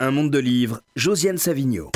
Un 0.00 0.12
monde 0.12 0.30
de 0.30 0.38
livres, 0.38 0.80
Josiane 0.94 1.38
Savigno. 1.38 1.90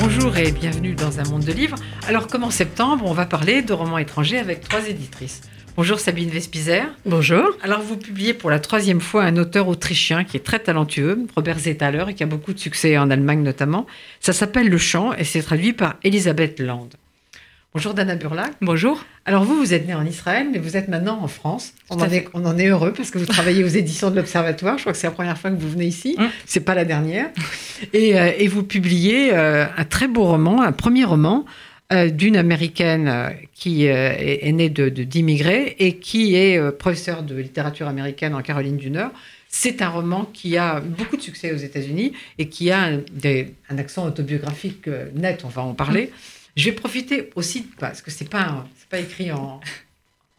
Bonjour 0.00 0.36
et 0.36 0.50
bienvenue 0.50 0.96
dans 0.96 1.20
un 1.20 1.22
monde 1.30 1.44
de 1.44 1.52
livres. 1.52 1.76
Alors 2.08 2.26
comme 2.26 2.42
en 2.42 2.50
septembre, 2.50 3.04
on 3.06 3.12
va 3.12 3.24
parler 3.24 3.62
de 3.62 3.72
romans 3.72 3.98
étrangers 3.98 4.38
avec 4.38 4.62
trois 4.62 4.88
éditrices. 4.88 5.42
Bonjour 5.76 6.00
Sabine 6.00 6.28
Vespizer. 6.28 6.92
Bonjour. 7.04 7.56
Alors 7.62 7.82
vous 7.82 7.96
publiez 7.96 8.34
pour 8.34 8.50
la 8.50 8.58
troisième 8.58 9.00
fois 9.00 9.22
un 9.22 9.36
auteur 9.36 9.68
autrichien 9.68 10.24
qui 10.24 10.36
est 10.36 10.44
très 10.44 10.58
talentueux, 10.58 11.24
Robert 11.36 11.60
Zetaler, 11.60 12.06
et 12.08 12.14
qui 12.14 12.24
a 12.24 12.26
beaucoup 12.26 12.52
de 12.52 12.58
succès 12.58 12.98
en 12.98 13.12
Allemagne 13.12 13.44
notamment. 13.44 13.86
Ça 14.18 14.32
s'appelle 14.32 14.68
Le 14.68 14.78
Chant 14.78 15.12
et 15.12 15.22
c'est 15.22 15.42
traduit 15.42 15.72
par 15.72 15.94
Elisabeth 16.02 16.58
Land. 16.58 16.88
Bonjour 17.76 17.92
Dana 17.92 18.16
Burlac. 18.16 18.52
Bonjour. 18.62 19.04
Alors 19.26 19.44
vous, 19.44 19.54
vous 19.54 19.74
êtes 19.74 19.86
né 19.86 19.92
en 19.92 20.06
Israël, 20.06 20.48
mais 20.50 20.58
vous 20.58 20.78
êtes 20.78 20.88
maintenant 20.88 21.20
en 21.22 21.28
France. 21.28 21.74
On 21.90 22.00
en, 22.00 22.08
est, 22.08 22.26
on 22.32 22.46
en, 22.46 22.56
est, 22.56 22.68
heureux 22.68 22.94
parce 22.96 23.10
que 23.10 23.18
vous 23.18 23.26
travaillez 23.26 23.62
aux 23.64 23.68
éditions 23.68 24.10
de 24.10 24.16
l'Observatoire. 24.16 24.78
Je 24.78 24.84
crois 24.84 24.94
que 24.94 24.98
c'est 24.98 25.06
la 25.06 25.12
première 25.12 25.36
fois 25.36 25.50
que 25.50 25.56
vous 25.56 25.68
venez 25.68 25.84
ici. 25.84 26.16
Mmh. 26.18 26.24
C'est 26.46 26.60
pas 26.60 26.74
la 26.74 26.86
dernière. 26.86 27.28
Et, 27.92 28.18
euh, 28.18 28.32
et 28.38 28.48
vous 28.48 28.62
publiez 28.62 29.34
euh, 29.34 29.66
un 29.76 29.84
très 29.84 30.08
beau 30.08 30.24
roman, 30.24 30.62
un 30.62 30.72
premier 30.72 31.04
roman 31.04 31.44
euh, 31.92 32.08
d'une 32.08 32.38
américaine 32.38 33.36
qui 33.52 33.84
est, 33.84 34.40
est, 34.48 34.52
née 34.52 34.70
d'immigrés 34.70 35.76
et 35.78 35.98
qui 35.98 36.34
est 36.34 36.58
professeure 36.78 37.24
de 37.24 37.36
littérature 37.36 37.88
américaine 37.88 38.34
en 38.34 38.40
Caroline 38.40 38.78
du 38.78 38.90
Nord. 38.90 39.10
C'est 39.50 39.82
un 39.82 39.90
roman 39.90 40.24
qui 40.24 40.56
a 40.56 40.80
beaucoup 40.80 41.18
de 41.18 41.22
succès 41.22 41.52
aux 41.52 41.58
États-Unis 41.58 42.14
et 42.38 42.48
qui 42.48 42.70
a 42.70 42.84
un, 42.84 43.00
des, 43.12 43.52
un, 43.68 43.76
accent 43.76 44.06
autobiographique 44.06 44.88
net. 45.14 45.42
On 45.44 45.48
va 45.48 45.60
en 45.60 45.74
parler. 45.74 46.10
Je 46.56 46.64
vais 46.64 46.72
profiter 46.72 47.30
aussi 47.36 47.66
parce 47.78 48.00
que 48.00 48.10
c'est 48.10 48.28
pas 48.28 48.66
c'est 48.78 48.88
pas 48.88 48.98
écrit 48.98 49.30
en, 49.30 49.60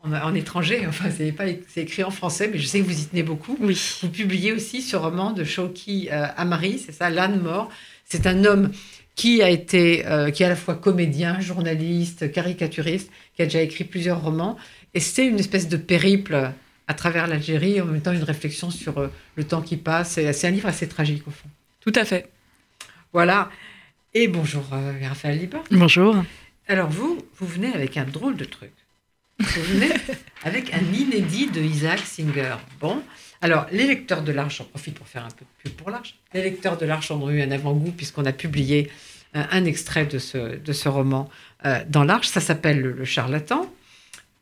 en, 0.03 0.13
en, 0.13 0.33
étranger. 0.33 0.85
Enfin, 0.87 1.09
c'est 1.15 1.31
pas 1.31 1.45
écrit 1.47 2.03
en 2.03 2.11
français, 2.11 2.49
mais 2.51 2.57
je 2.57 2.65
sais 2.65 2.79
que 2.79 2.85
vous 2.85 2.99
y 2.99 3.05
tenez 3.05 3.23
beaucoup. 3.23 3.55
Oui. 3.59 3.79
Vous 4.01 4.09
publiez 4.09 4.51
aussi 4.51 4.81
ce 4.81 4.95
roman 4.95 5.31
de 5.31 5.43
Shoki 5.43 6.09
euh, 6.11 6.25
Amari, 6.35 6.79
c'est 6.79 6.91
ça, 6.91 7.09
l'âne 7.09 7.39
mort. 7.39 7.69
C'est 8.03 8.25
un 8.25 8.45
homme 8.45 8.71
qui 9.15 9.41
a 9.41 9.49
été, 9.49 10.05
euh, 10.07 10.31
qui 10.31 10.43
est 10.43 10.45
à 10.45 10.49
la 10.49 10.55
fois 10.55 10.75
comédien, 10.75 11.39
journaliste, 11.39 12.31
caricaturiste, 12.31 13.11
qui 13.35 13.41
a 13.41 13.45
déjà 13.45 13.61
écrit 13.61 13.83
plusieurs 13.83 14.21
romans. 14.21 14.57
Et 14.93 14.99
c'est 14.99 15.25
une 15.25 15.39
espèce 15.39 15.67
de 15.67 15.77
périple 15.77 16.51
à 16.87 16.93
travers 16.93 17.27
l'Algérie, 17.27 17.81
en 17.81 17.85
même 17.85 18.01
temps 18.01 18.13
une 18.13 18.23
réflexion 18.23 18.71
sur 18.71 18.97
euh, 18.97 19.07
le 19.35 19.43
temps 19.43 19.61
qui 19.61 19.77
passe. 19.77 20.13
C'est 20.13 20.47
un 20.47 20.51
livre 20.51 20.67
assez 20.67 20.87
tragique 20.87 21.27
au 21.27 21.31
fond. 21.31 21.49
Tout 21.81 21.93
à 21.95 22.05
fait. 22.05 22.29
Voilà. 23.13 23.49
Et 24.19 24.27
bonjour 24.27 24.63
euh, 24.73 24.93
Raphaël 25.07 25.37
Lipa. 25.37 25.61
Bonjour. 25.69 26.15
Alors 26.67 26.89
vous, 26.89 27.23
vous 27.37 27.45
venez 27.45 27.71
avec 27.71 27.97
un 27.97 28.03
drôle 28.03 28.35
de 28.35 28.45
truc. 28.45 28.71
Vous 29.39 29.61
venez 29.61 29.91
avec 30.43 30.73
un 30.73 30.91
inédit 30.91 31.51
de 31.51 31.61
Isaac 31.61 31.99
Singer. 31.99 32.55
Bon, 32.81 33.03
alors 33.41 33.67
les 33.71 33.85
lecteurs 33.85 34.23
de 34.23 34.31
l'Arche, 34.31 34.57
j'en 34.57 34.63
profite 34.63 34.95
pour 34.95 35.07
faire 35.07 35.23
un 35.23 35.29
peu 35.29 35.45
de 35.45 35.69
pub 35.69 35.73
pour 35.73 35.91
l'Arche. 35.91 36.15
Les 36.33 36.41
lecteurs 36.41 36.79
de 36.79 36.87
l'Arche 36.87 37.11
ont 37.11 37.29
eu 37.29 37.43
un 37.43 37.51
avant-goût 37.51 37.91
puisqu'on 37.91 38.25
a 38.25 38.33
publié 38.33 38.89
un, 39.35 39.45
un, 39.51 39.65
extrait 39.65 40.07
de 40.07 40.17
ce, 40.17 40.57
de 40.57 40.73
ce 40.73 40.89
roman 40.89 41.29
euh, 41.65 41.83
dans 41.87 42.03
l'Arche. 42.03 42.29
Ça 42.29 42.41
s'appelle 42.41 42.81
le, 42.81 42.93
le, 42.93 43.05
Charlatan 43.05 43.71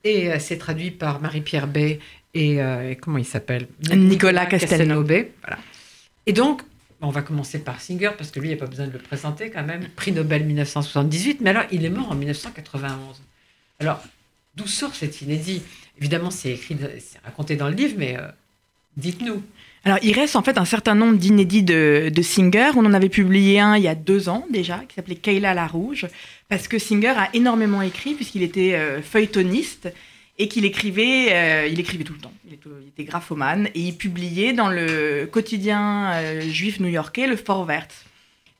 et 0.05 0.31
euh, 0.31 0.37
c'est 0.39 0.57
traduit 0.57 0.91
par 0.91 1.19
Marie-Pierre 1.19 1.67
Bay 1.67 1.99
et, 2.33 2.61
euh, 2.61 2.91
et, 2.91 2.95
comment 2.95 3.17
il 3.17 3.25
s'appelle? 3.25 3.67
Nicolas 3.93 4.45
Castelnau. 4.45 5.03
Bay. 5.03 5.33
Voilà. 5.41 5.57
Et 6.27 6.31
donc 6.31 6.61
on 7.06 7.11
va 7.11 7.22
commencer 7.22 7.59
par 7.59 7.81
Singer 7.81 8.11
parce 8.17 8.31
que 8.31 8.39
lui, 8.39 8.50
il 8.50 8.52
n'y 8.52 8.58
a 8.58 8.59
pas 8.59 8.70
besoin 8.70 8.88
de 8.88 8.92
le 8.92 9.00
présenter 9.00 9.50
quand 9.50 9.64
même. 9.64 9.88
Prix 9.95 10.11
Nobel 10.11 10.45
1978, 10.45 11.42
mais 11.42 11.52
alors 11.52 11.64
il 11.72 11.86
est 11.86 11.89
mort 11.89 12.11
en 12.11 12.16
1991. 12.16 13.22
Alors 13.80 14.02
D'où 14.56 14.67
sort 14.67 14.95
cet 14.95 15.22
inédit? 15.22 15.61
Évidemment, 16.00 16.31
c'est 16.31 16.52
écrit, 16.52 16.78
c'est 17.00 17.20
raconté 17.23 17.56
dans 17.56 17.67
le 17.67 17.76
livre, 17.76 17.95
mais 17.98 18.17
euh, 18.17 18.28
dites-nous. 18.95 19.44
Alors, 19.83 20.00
il 20.02 20.14
reste 20.14 20.36
en 20.36 20.44
fait 20.44 20.58
un 20.58 20.66
certain 20.66 20.95
nombre 20.95 21.17
d'inédits 21.17 21.64
de, 21.64 22.11
Singer. 22.22 22.72
On 22.76 22.86
en 22.86 22.94
avait 22.94 23.09
publié 23.09 23.59
un 23.59 23.76
il 23.76 23.83
y 23.83 23.88
a 23.88 23.95
deux 23.95 24.30
ans 24.30 24.45
déjà, 24.50 24.80
qui 24.88 24.95
s'appelait 24.95 25.16
Kayla 25.16 25.53
la 25.53 25.67
Rouge, 25.67 26.08
parce 26.48 26.67
que 26.67 26.80
Singer 26.80 27.14
a 27.17 27.30
énormément 27.33 27.81
écrit, 27.81 28.14
puisqu'il 28.14 28.44
était 28.44 28.76
euh, 28.76 29.02
feuilletoniste 29.02 29.94
et 30.38 30.47
qu'il 30.47 30.65
écrivait, 30.65 31.27
euh, 31.32 31.67
il 31.67 31.80
écrivait 31.80 32.04
tout 32.04 32.14
le 32.14 32.20
temps. 32.20 32.33
Il 32.48 32.54
était, 32.54 33.04
graphomane 33.04 33.67
et 33.73 33.80
il 33.80 33.98
publiait 33.98 34.54
dans 34.54 34.70
le 34.70 35.26
quotidien 35.32 36.11
euh, 36.14 36.42
juif 36.42 36.80
new-yorkais, 36.80 37.27
le 37.27 37.36
Vorwärts. 37.36 38.05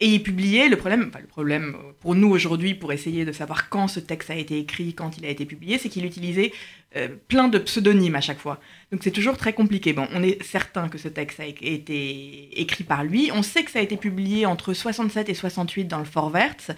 Et 0.02 0.08
il 0.08 0.24
publiait 0.24 0.68
le 0.68 0.76
problème, 0.76 1.06
enfin 1.08 1.20
le 1.22 1.28
problème 1.28 1.78
pour 2.02 2.16
nous 2.16 2.30
aujourd'hui, 2.30 2.74
pour 2.74 2.92
essayer 2.92 3.24
de 3.24 3.32
savoir 3.32 3.70
quand 3.70 3.88
ce 3.88 4.02
texte 4.02 4.30
a 4.30 4.36
été 4.36 4.60
écrit, 4.60 4.94
quand 4.94 5.18
il 5.18 5.26
a 5.26 5.30
été 5.30 5.46
publié, 5.46 5.78
c'est 5.78 5.88
qu'il 5.88 6.06
utilisait 6.06 6.52
euh, 6.98 7.08
plein 7.30 7.48
de 7.48 7.58
pseudonymes 7.60 8.16
à 8.16 8.22
chaque 8.22 8.40
fois. 8.40 8.60
Donc 8.92 9.04
c'est 9.04 9.12
toujours 9.12 9.38
très 9.38 9.54
compliqué. 9.54 9.94
Bon, 9.94 10.06
on 10.14 10.22
est 10.22 10.44
certain 10.44 10.90
que 10.90 10.98
ce 10.98 11.08
texte 11.08 11.40
a 11.40 11.46
été 11.46 12.60
écrit 12.60 12.84
par 12.84 13.06
lui. 13.06 13.32
On 13.34 13.42
sait 13.42 13.64
que 13.64 13.72
ça 13.72 13.80
a 13.80 13.82
été 13.82 13.96
publié 13.96 14.46
entre 14.46 14.74
67 14.74 15.30
et 15.30 15.34
68 15.34 15.86
dans 15.86 16.00
le 16.00 16.06
Vorwärts. 16.06 16.72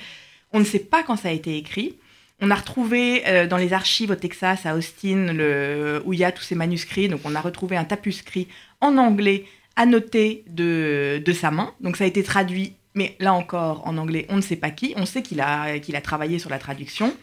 On 0.53 0.59
ne 0.59 0.65
sait 0.65 0.79
pas 0.79 1.01
quand 1.01 1.17
ça 1.17 1.29
a 1.29 1.31
été 1.31 1.57
écrit. 1.57 1.97
On 2.39 2.51
a 2.51 2.55
retrouvé 2.55 3.23
euh, 3.27 3.47
dans 3.47 3.57
les 3.57 3.73
archives 3.73 4.11
au 4.11 4.15
Texas, 4.15 4.65
à 4.65 4.75
Austin, 4.75 5.33
le, 5.33 6.01
où 6.05 6.13
il 6.13 6.19
y 6.19 6.23
a 6.23 6.31
tous 6.31 6.43
ces 6.43 6.55
manuscrits. 6.55 7.09
Donc 7.09 7.21
on 7.25 7.35
a 7.35 7.41
retrouvé 7.41 7.77
un 7.77 7.83
tapuscrit 7.83 8.47
en 8.79 8.97
anglais 8.97 9.45
annoté 9.75 10.43
de, 10.47 11.21
de 11.23 11.33
sa 11.33 11.51
main. 11.51 11.73
Donc 11.81 11.97
ça 11.97 12.03
a 12.03 12.07
été 12.07 12.23
traduit 12.23 12.73
mais 12.97 13.15
là 13.19 13.33
encore, 13.33 13.87
en 13.87 13.95
anglais, 13.97 14.25
on 14.29 14.37
ne 14.37 14.41
sait 14.41 14.55
pas 14.55 14.71
qui. 14.71 14.93
On 14.97 15.05
sait 15.05 15.21
qu'il 15.21 15.39
a, 15.39 15.77
qu'il 15.77 15.95
a 15.95 16.01
travaillé 16.01 16.39
sur 16.39 16.49
la 16.49 16.57
traduction. 16.57 17.15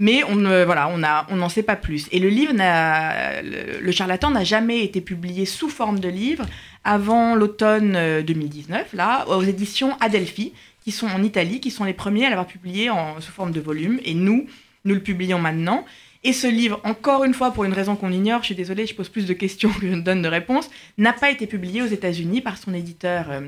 Mais 0.00 0.24
on 0.24 0.34
voilà, 0.34 0.90
on 0.92 1.04
a, 1.04 1.24
on 1.30 1.36
n'en 1.36 1.48
sait 1.48 1.62
pas 1.62 1.76
plus. 1.76 2.08
Et 2.10 2.18
le 2.18 2.28
livre, 2.28 2.52
le, 2.52 3.80
le, 3.80 3.92
charlatan 3.92 4.32
n'a 4.32 4.42
jamais 4.42 4.82
été 4.82 5.00
publié 5.00 5.46
sous 5.46 5.68
forme 5.68 6.00
de 6.00 6.08
livre 6.08 6.44
avant 6.82 7.36
l'automne 7.36 8.22
2019, 8.22 8.92
là, 8.94 9.24
aux 9.28 9.42
éditions 9.42 9.96
Adelphi, 10.00 10.52
qui 10.84 10.92
sont 10.92 11.06
en 11.06 11.22
Italie, 11.22 11.60
qui 11.60 11.70
sont 11.70 11.84
les 11.84 11.94
premiers 11.94 12.26
à 12.26 12.28
l'avoir 12.28 12.46
publié 12.46 12.90
en, 12.90 13.20
sous 13.20 13.32
forme 13.32 13.52
de 13.52 13.60
volume. 13.60 13.98
Et 14.04 14.14
nous, 14.14 14.46
nous 14.84 14.94
le 14.94 15.00
publions 15.00 15.38
maintenant. 15.38 15.84
Et 16.22 16.32
ce 16.32 16.46
livre, 16.46 16.80
encore 16.84 17.24
une 17.24 17.34
fois, 17.34 17.52
pour 17.52 17.64
une 17.64 17.72
raison 17.72 17.96
qu'on 17.96 18.12
ignore, 18.12 18.40
je 18.40 18.46
suis 18.46 18.54
désolée, 18.54 18.86
je 18.86 18.94
pose 18.94 19.08
plus 19.08 19.26
de 19.26 19.32
questions 19.32 19.70
que 19.70 19.86
je 19.86 19.94
ne 19.94 20.02
donne 20.02 20.22
de 20.22 20.28
réponses, 20.28 20.70
n'a 20.98 21.14
pas 21.14 21.30
été 21.30 21.46
publié 21.46 21.82
aux 21.82 21.86
États-Unis 21.86 22.40
par 22.40 22.58
son 22.58 22.72
éditeur. 22.74 23.30
Euh, 23.30 23.40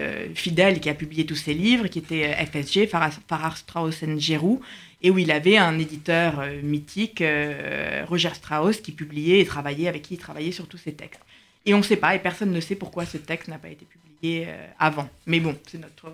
euh, 0.00 0.26
fidèle 0.34 0.80
qui 0.80 0.88
a 0.88 0.94
publié 0.94 1.24
tous 1.24 1.36
ses 1.36 1.54
livres, 1.54 1.86
qui 1.86 2.00
était 2.00 2.24
euh, 2.24 2.46
FSG, 2.46 2.88
Farrar 2.88 3.56
Strauss 3.56 4.04
Giroux, 4.18 4.60
et 5.02 5.12
où 5.12 5.18
il 5.18 5.30
avait 5.30 5.56
un 5.56 5.78
éditeur 5.78 6.44
mythique, 6.64 7.22
Roger 8.08 8.34
Strauss, 8.34 8.80
qui 8.80 8.90
publiait 8.90 9.38
et 9.38 9.44
travaillait, 9.44 9.86
avec 9.86 10.02
qui 10.02 10.14
il 10.14 10.18
travaillait 10.18 10.50
sur 10.50 10.66
tous 10.66 10.78
ses 10.78 10.94
textes. 10.94 11.20
Et 11.64 11.74
on 11.74 11.78
ne 11.78 11.82
sait 11.84 11.94
pas, 11.94 12.16
et 12.16 12.18
personne 12.18 12.50
ne 12.50 12.58
sait 12.58 12.74
pourquoi 12.74 13.06
ce 13.06 13.18
texte 13.18 13.46
n'a 13.46 13.58
pas 13.58 13.68
été 13.68 13.84
publié 13.84 14.48
avant. 14.80 15.08
Mais 15.26 15.38
bon, 15.38 15.56
c'est 15.68 15.78
notre 15.78 16.10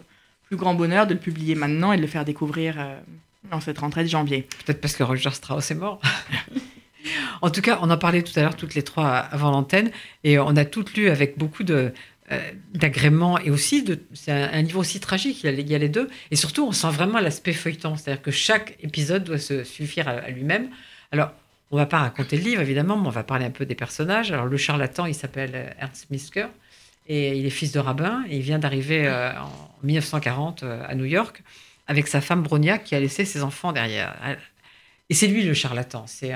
plus 0.51 0.57
grand 0.57 0.75
bonheur 0.75 1.07
de 1.07 1.15
le 1.15 1.21
publier 1.21 1.55
maintenant 1.55 1.93
et 1.93 1.97
de 1.97 2.03
le 2.03 2.09
faire 2.09 2.25
découvrir 2.25 2.77
en 3.53 3.61
cette 3.61 3.79
rentrée 3.79 4.03
de 4.03 4.09
janvier. 4.09 4.49
Peut-être 4.67 4.81
parce 4.81 4.97
que 4.97 5.05
Roger 5.05 5.31
Strauss 5.31 5.71
est 5.71 5.77
mort. 5.77 6.01
en 7.43 7.51
tout 7.51 7.61
cas, 7.61 7.79
on 7.83 7.89
en 7.89 7.97
parlait 7.97 8.23
tout 8.23 8.37
à 8.37 8.43
l'heure 8.43 8.57
toutes 8.57 8.75
les 8.75 8.83
trois 8.83 9.11
avant 9.11 9.53
l'antenne, 9.53 9.93
et 10.25 10.41
on 10.41 10.57
a 10.57 10.65
toutes 10.65 10.95
lu 10.95 11.09
avec 11.09 11.39
beaucoup 11.39 11.63
de, 11.63 11.93
euh, 12.33 12.51
d'agrément 12.75 13.39
et 13.39 13.51
aussi 13.51 13.83
de 13.83 13.99
c'est 14.13 14.31
un, 14.31 14.53
un, 14.53 14.63
niveau 14.63 14.79
aussi 14.79 15.01
tragique 15.01 15.43
il 15.43 15.69
y, 15.69 15.75
a, 15.75 15.79
les 15.79 15.89
deux 15.89 16.09
et 16.31 16.37
surtout 16.37 16.65
on 16.65 16.71
sent 16.71 16.91
vraiment 16.91 17.19
l'aspect 17.19 17.53
feuilleton 17.53 17.97
c'est-à-dire 17.97 18.23
que 18.23 18.31
chaque 18.31 18.77
épisode 18.85 19.25
doit 19.25 19.39
se 19.39 19.65
suffire 19.65 20.07
à, 20.07 20.31
lui-même 20.31 20.69
alors 21.11 21.33
on 21.73 21.77
va 21.77 21.87
pas 21.87 21.99
raconter 21.99 22.37
le 22.37 22.45
livre 22.45 22.63
évidemment 22.63 22.97
mais 22.97 23.09
on 23.09 23.11
va 23.11 23.25
parler 23.25 23.47
un 23.47 23.51
peu 23.51 23.67
des 23.67 23.75
personnages 23.75 24.31
alors 24.31 24.47
le 24.47 24.57
charlatan 24.57 25.07
il 25.07 25.15
s'appelle 25.15 25.75
Ernst 25.81 26.09
Misker 26.11 26.47
et 27.11 27.37
il 27.37 27.45
est 27.45 27.51
fils 27.51 27.73
de 27.73 27.81
rabbin 27.81 28.25
et 28.31 28.37
il 28.37 28.43
vient 28.43 28.59
d'arriver 28.59 29.07
euh, 29.07 29.33
en 29.39 29.51
1940 29.83 30.63
euh, 30.63 30.83
à 30.89 30.95
New 30.95 31.05
York 31.05 31.43
avec 31.87 32.07
sa 32.07 32.21
femme 32.21 32.43
Bronia 32.43 32.79
qui 32.79 32.95
a 32.95 33.01
laissé 33.01 33.25
ses 33.25 33.43
enfants 33.43 33.73
derrière 33.73 34.17
et 35.09 35.15
c'est 35.15 35.27
lui 35.27 35.43
le 35.43 35.55
charlatan 35.55 36.07
c'est 36.07 36.33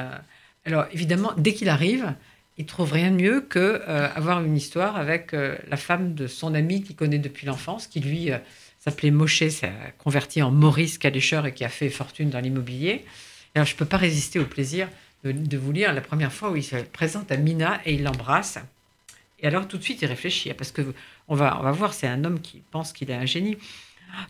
alors 0.67 0.87
évidemment 0.93 1.33
dès 1.37 1.55
qu'il 1.55 1.69
arrive 1.69 2.15
il 2.57 2.67
trouve 2.67 2.93
rien 2.93 3.11
de 3.11 3.17
mieux 3.17 3.41
que 3.41 3.59
euh, 3.59 4.09
avoir 4.15 4.43
une 4.45 4.57
histoire 4.57 4.97
avec 4.97 5.35
euh, 5.35 5.57
la 5.69 5.77
femme 5.77 6.15
de 6.15 6.27
son 6.27 6.55
ami 6.55 6.83
qu'il 6.83 6.95
connaît 6.95 7.19
depuis 7.19 7.47
l'enfance, 7.47 7.87
qui 7.87 8.01
lui 8.01 8.31
euh, 8.31 8.39
s'appelait 8.79 9.11
Moshe, 9.11 9.49
s'est 9.49 9.73
converti 9.99 10.41
en 10.41 10.53
Maurice 10.53 10.99
Kalischer 10.99 11.43
et 11.47 11.53
qui 11.53 11.65
a 11.65 11.69
fait 11.69 11.91
fortune 11.91 12.31
dans 12.31 12.41
l'immobilier. 12.41 13.05
Alors 13.55 13.67
je 13.67 13.75
peux 13.75 13.85
pas 13.85 13.97
résister 13.97 14.39
au 14.39 14.45
plaisir 14.45 14.89
de, 15.25 15.33
de, 15.33 15.57
vous 15.59 15.73
lire 15.73 15.93
la 15.93 16.01
première 16.01 16.33
fois 16.33 16.51
où 16.51 16.57
il 16.57 16.63
se 16.63 16.77
présente 16.77 17.33
à 17.33 17.37
Mina 17.37 17.81
et 17.85 17.95
il 17.95 18.05
l'embrasse. 18.05 18.59
Et 19.45 19.47
alors 19.47 19.69
tout 19.69 19.77
de 19.77 19.83
suite 19.83 20.01
il 20.01 20.07
réfléchit 20.07 20.55
parce 20.55 20.73
que 20.73 20.81
on 21.29 21.35
va 21.35 21.59
on 21.61 21.63
va 21.63 21.71
voir 21.71 21.93
c'est 21.93 22.07
un 22.07 22.25
homme 22.25 22.41
qui 22.41 22.63
pense 22.71 22.95
qu'il 22.95 23.11
est 23.11 23.15
un 23.15 23.27
génie. 23.27 23.59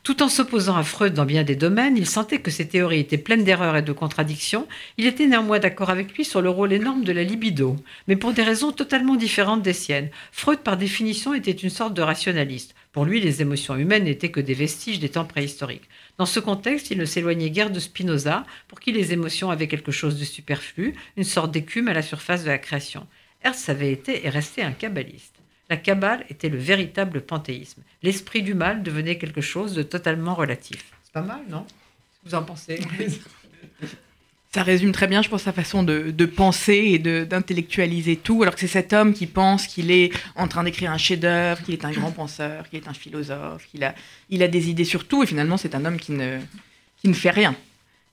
Tout 0.02 0.22
en 0.22 0.28
s'opposant 0.28 0.76
à 0.76 0.82
Freud 0.82 1.14
dans 1.14 1.26
bien 1.26 1.44
des 1.44 1.54
domaines, 1.54 1.96
il 1.96 2.06
sentait 2.06 2.40
que 2.40 2.50
ses 2.50 2.66
théories 2.66 3.00
étaient 3.00 3.18
pleines 3.18 3.44
d'erreurs 3.44 3.76
et 3.76 3.82
de 3.82 3.92
contradictions. 3.92 4.66
Il 4.96 5.06
était 5.06 5.26
néanmoins 5.26 5.60
d'accord 5.60 5.90
avec 5.90 6.16
lui 6.16 6.24
sur 6.24 6.40
le 6.40 6.48
rôle 6.48 6.72
énorme 6.72 7.04
de 7.04 7.12
la 7.12 7.22
libido, 7.22 7.76
mais 8.08 8.16
pour 8.16 8.32
des 8.32 8.42
raisons 8.42 8.72
totalement 8.72 9.14
différentes 9.14 9.62
des 9.62 9.74
siennes. 9.74 10.08
Freud, 10.32 10.60
par 10.60 10.78
définition, 10.78 11.34
était 11.34 11.52
une 11.52 11.70
sorte 11.70 11.94
de 11.94 12.02
rationaliste. 12.02 12.74
Pour 12.92 13.04
lui, 13.04 13.20
les 13.20 13.42
émotions 13.42 13.76
humaines 13.76 14.04
n'étaient 14.04 14.30
que 14.30 14.40
des 14.40 14.54
vestiges 14.54 15.00
des 15.00 15.10
temps 15.10 15.26
préhistoriques. 15.26 15.88
Dans 16.16 16.26
ce 16.26 16.40
contexte, 16.40 16.90
il 16.90 16.98
ne 16.98 17.04
s'éloignait 17.04 17.50
guère 17.50 17.70
de 17.70 17.78
Spinoza, 17.78 18.46
pour 18.68 18.80
qui 18.80 18.90
les 18.90 19.12
émotions 19.12 19.50
avaient 19.50 19.68
quelque 19.68 19.92
chose 19.92 20.18
de 20.18 20.24
superflu, 20.24 20.94
une 21.18 21.24
sorte 21.24 21.52
d'écume 21.52 21.88
à 21.88 21.92
la 21.92 22.02
surface 22.02 22.42
de 22.42 22.48
la 22.48 22.58
création. 22.58 23.06
Hertz 23.44 23.68
avait 23.68 23.92
été 23.92 24.26
et 24.26 24.30
resté 24.30 24.62
un 24.62 24.72
kabbaliste. 24.72 25.34
La 25.70 25.76
Kabbale 25.76 26.24
était 26.28 26.48
le 26.48 26.58
véritable 26.58 27.20
panthéisme. 27.20 27.82
L'esprit 28.02 28.42
du 28.42 28.54
mal 28.54 28.82
devenait 28.82 29.16
quelque 29.18 29.40
chose 29.40 29.74
de 29.74 29.82
totalement 29.82 30.34
relatif. 30.34 30.92
C'est 31.04 31.12
pas 31.12 31.22
mal, 31.22 31.40
non? 31.48 31.64
Vous 32.24 32.34
en 32.34 32.42
pensez? 32.42 32.80
Ça 34.52 34.62
résume 34.62 34.92
très 34.92 35.06
bien, 35.06 35.20
je 35.20 35.28
pense, 35.28 35.42
sa 35.42 35.52
façon 35.52 35.82
de, 35.82 36.10
de 36.10 36.26
penser 36.26 36.74
et 36.74 36.98
d'intellectualiser 36.98 38.16
tout. 38.16 38.42
Alors 38.42 38.54
que 38.54 38.60
c'est 38.60 38.66
cet 38.66 38.92
homme 38.92 39.12
qui 39.12 39.26
pense 39.26 39.66
qu'il 39.66 39.90
est 39.90 40.12
en 40.36 40.48
train 40.48 40.64
d'écrire 40.64 40.90
un 40.92 40.98
chef-d'œuvre, 40.98 41.62
qu'il 41.62 41.74
est 41.74 41.84
un 41.84 41.92
grand 41.92 42.12
penseur, 42.12 42.68
qu'il 42.68 42.78
est 42.78 42.88
un 42.88 42.94
philosophe, 42.94 43.66
qu'il 43.66 43.84
a, 43.84 43.94
il 44.30 44.42
a 44.42 44.48
des 44.48 44.70
idées 44.70 44.84
sur 44.84 45.06
tout. 45.06 45.22
Et 45.22 45.26
finalement, 45.26 45.56
c'est 45.56 45.74
un 45.74 45.84
homme 45.84 45.98
qui 45.98 46.12
ne, 46.12 46.38
qui 46.98 47.08
ne 47.08 47.14
fait 47.14 47.30
rien. 47.30 47.56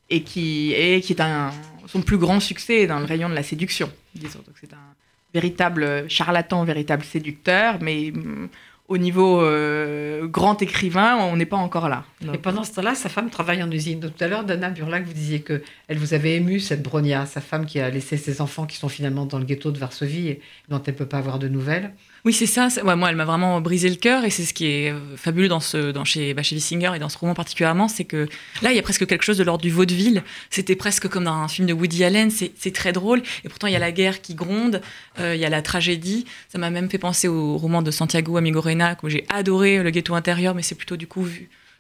Et 0.10 0.24
qui, 0.24 0.74
et 0.74 1.00
qui 1.00 1.14
est 1.14 1.22
un, 1.22 1.54
son 1.88 2.02
plus 2.02 2.18
grand 2.18 2.40
succès 2.40 2.88
dans 2.88 3.00
le 3.00 3.06
rayon 3.06 3.30
de 3.30 3.34
la 3.34 3.44
séduction, 3.44 3.90
disons. 4.14 4.40
Donc 4.40 4.56
c'est 4.60 4.74
un 4.74 4.91
véritable 5.34 6.10
charlatan, 6.10 6.64
véritable 6.64 7.04
séducteur, 7.04 7.78
mais 7.82 8.12
mm, 8.12 8.50
au 8.92 8.98
niveau 8.98 9.42
euh, 9.42 10.28
grand 10.28 10.62
écrivain, 10.62 11.16
on 11.18 11.38
n'est 11.38 11.46
pas 11.46 11.58
encore 11.58 11.88
là. 11.88 12.04
Et 12.34 12.38
pendant 12.38 12.66
ce 12.66 12.74
temps-là, 12.74 12.94
sa 12.94 13.08
femme 13.08 13.30
travaille 13.30 13.64
en 13.64 13.72
usine. 13.72 14.02
Donc, 14.02 14.18
tout 14.18 14.24
à 14.24 14.28
l'heure, 14.28 14.44
Dana 14.44 14.70
Burlac, 14.70 15.06
vous 15.06 15.14
disiez 15.14 15.42
que 15.42 15.64
elle 15.88 15.98
vous 15.98 16.14
avait 16.14 16.36
ému, 16.36 16.60
cette 16.60 16.84
Bronia, 16.84 17.26
sa 17.26 17.40
femme 17.40 17.66
qui 17.66 17.80
a 17.80 17.90
laissé 17.90 18.18
ses 18.18 18.42
enfants 18.42 18.66
qui 18.66 18.76
sont 18.76 18.90
finalement 18.90 19.26
dans 19.26 19.40
le 19.40 19.46
ghetto 19.46 19.72
de 19.72 19.80
Varsovie 19.80 20.28
et 20.28 20.42
dont 20.68 20.82
elle 20.86 20.94
ne 20.94 20.98
peut 20.98 21.06
pas 21.06 21.20
avoir 21.20 21.40
de 21.40 21.48
nouvelles. 21.48 21.94
Oui, 22.24 22.34
c'est 22.34 22.46
ça. 22.46 22.68
Moi, 22.84 23.10
elle 23.10 23.16
m'a 23.16 23.26
vraiment 23.26 23.60
brisé 23.62 23.90
le 23.90 23.96
cœur 23.96 24.26
et 24.26 24.30
c'est 24.30 24.44
ce 24.44 24.54
qui 24.54 24.68
est 24.68 24.92
euh, 24.92 25.18
fabuleux 25.18 25.48
dans 25.48 25.60
ce, 25.60 25.92
dans 25.92 26.06
chez, 26.06 26.36
bah, 26.36 26.44
chez 26.44 26.56
et 26.56 27.00
dans 27.00 27.10
ce 27.10 27.18
roman 27.18 27.34
particulièrement, 27.34 27.88
c'est 27.88 28.06
que 28.06 28.28
là, 28.62 28.72
il 28.72 28.76
y 28.76 28.80
a 28.80 28.84
presque 28.84 29.08
quelque 29.08 29.24
chose 29.24 29.40
de 29.40 29.44
l'ordre 29.44 29.64
du 29.64 29.72
vaudeville. 29.72 30.24
C'était 30.52 30.76
presque 30.76 31.08
comme 31.08 31.24
dans 31.24 31.34
un 31.34 31.48
film 31.48 31.68
de 31.68 31.74
Woody 31.74 32.04
Allen. 32.04 32.30
C'est 32.30 32.74
très 32.74 32.92
drôle 32.92 33.24
et 33.44 33.50
pourtant 33.50 33.66
il 33.66 33.74
y 33.74 33.76
a 33.76 33.80
la 33.80 33.92
guerre 33.92 34.22
qui 34.22 34.36
gronde, 34.36 34.82
euh, 35.20 35.36
il 35.36 35.42
y 35.42 35.46
a 35.46 35.50
la 35.50 35.64
tragédie. 35.64 36.26
Ça 36.48 36.60
m'a 36.60 36.70
même 36.70 36.92
fait 36.92 37.00
penser 37.00 37.28
au 37.28 37.58
roman 37.58 37.82
de 37.82 37.90
Santiago 37.90 38.38
Amigorena 38.38 38.96
où 39.02 39.10
j'ai 39.10 39.26
adoré 39.30 39.82
le 39.82 39.90
ghetto 39.90 40.14
intérieur, 40.14 40.54
mais 40.54 40.62
c'est 40.62 40.76
plutôt 40.76 40.98
du 40.98 41.08
coup 41.08 41.28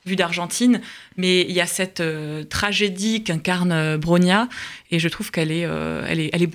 vu 0.08 0.16
d'Argentine, 0.16 0.82
mais 1.18 1.42
il 1.42 1.52
y 1.52 1.62
a 1.62 1.68
cette 1.68 2.00
euh, 2.00 2.44
tragédie 2.44 3.24
qu'incarne 3.24 3.98
Bronia, 3.98 4.50
et 4.90 4.98
je 4.98 5.08
trouve 5.08 5.30
qu'elle 5.30 5.52
est, 5.52 5.68
elle 6.08 6.20
est, 6.20 6.32
elle 6.34 6.42
est, 6.42 6.52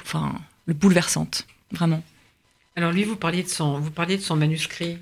bouleversante, 0.67 1.47
vraiment. 1.71 2.03
Alors 2.79 2.93
lui, 2.93 3.05
vous 3.05 3.17
parliez 3.17 3.43
de 3.43 3.49
son, 3.49 3.81
vous 3.81 3.91
parliez 3.91 4.19
de 4.19 4.23
son 4.23 4.37
manuscrit, 4.37 4.99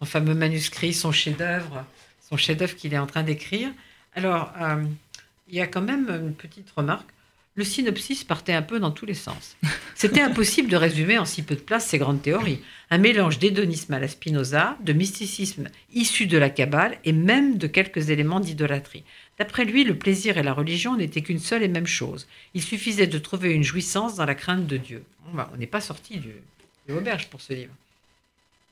son 0.00 0.06
fameux 0.06 0.34
manuscrit, 0.34 0.92
son 0.92 1.12
chef-d'œuvre, 1.12 1.84
son 2.28 2.36
chef-d'œuvre 2.36 2.74
qu'il 2.74 2.92
est 2.92 2.98
en 2.98 3.06
train 3.06 3.22
d'écrire. 3.22 3.70
Alors, 4.16 4.52
euh, 4.60 4.82
il 5.48 5.54
y 5.54 5.60
a 5.60 5.68
quand 5.68 5.82
même 5.82 6.08
une 6.10 6.34
petite 6.34 6.68
remarque. 6.76 7.08
Le 7.54 7.62
synopsis 7.62 8.24
partait 8.24 8.52
un 8.52 8.60
peu 8.60 8.80
dans 8.80 8.90
tous 8.90 9.06
les 9.06 9.14
sens. 9.14 9.56
C'était 9.94 10.20
impossible 10.20 10.68
de 10.68 10.76
résumer 10.76 11.16
en 11.16 11.24
si 11.24 11.42
peu 11.42 11.54
de 11.54 11.60
place 11.60 11.86
ces 11.86 11.96
grandes 11.96 12.20
théories. 12.20 12.60
Un 12.90 12.98
mélange 12.98 13.38
d'hédonisme 13.38 13.94
à 13.94 14.00
la 14.00 14.08
Spinoza, 14.08 14.76
de 14.80 14.92
mysticisme 14.92 15.68
issu 15.94 16.26
de 16.26 16.36
la 16.36 16.50
Kabbale 16.50 16.98
et 17.04 17.12
même 17.12 17.56
de 17.56 17.68
quelques 17.68 18.10
éléments 18.10 18.40
d'idolâtrie. 18.40 19.04
D'après 19.38 19.64
lui, 19.64 19.84
le 19.84 19.96
plaisir 19.96 20.38
et 20.38 20.42
la 20.42 20.52
religion 20.52 20.96
n'étaient 20.96 21.22
qu'une 21.22 21.38
seule 21.38 21.62
et 21.62 21.68
même 21.68 21.86
chose. 21.86 22.26
Il 22.52 22.62
suffisait 22.62 23.06
de 23.06 23.18
trouver 23.18 23.52
une 23.52 23.62
jouissance 23.62 24.16
dans 24.16 24.26
la 24.26 24.34
crainte 24.34 24.66
de 24.66 24.76
Dieu. 24.76 25.04
on 25.32 25.56
n'est 25.56 25.66
pas 25.66 25.80
sorti 25.80 26.18
du, 26.18 26.34
auberge 26.94 27.28
pour 27.28 27.40
ce 27.40 27.52
livre. 27.52 27.72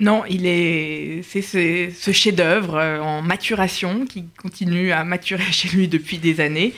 Non, 0.00 0.24
il 0.28 0.44
est, 0.46 1.22
c'est 1.22 1.40
ce, 1.40 2.12
chef-d'œuvre 2.12 2.76
euh, 2.76 3.00
en 3.00 3.22
maturation 3.22 4.06
qui 4.06 4.24
continue 4.36 4.90
à 4.90 5.04
maturer 5.04 5.44
chez 5.52 5.68
lui 5.68 5.86
depuis 5.86 6.18
des 6.18 6.40
années. 6.40 6.74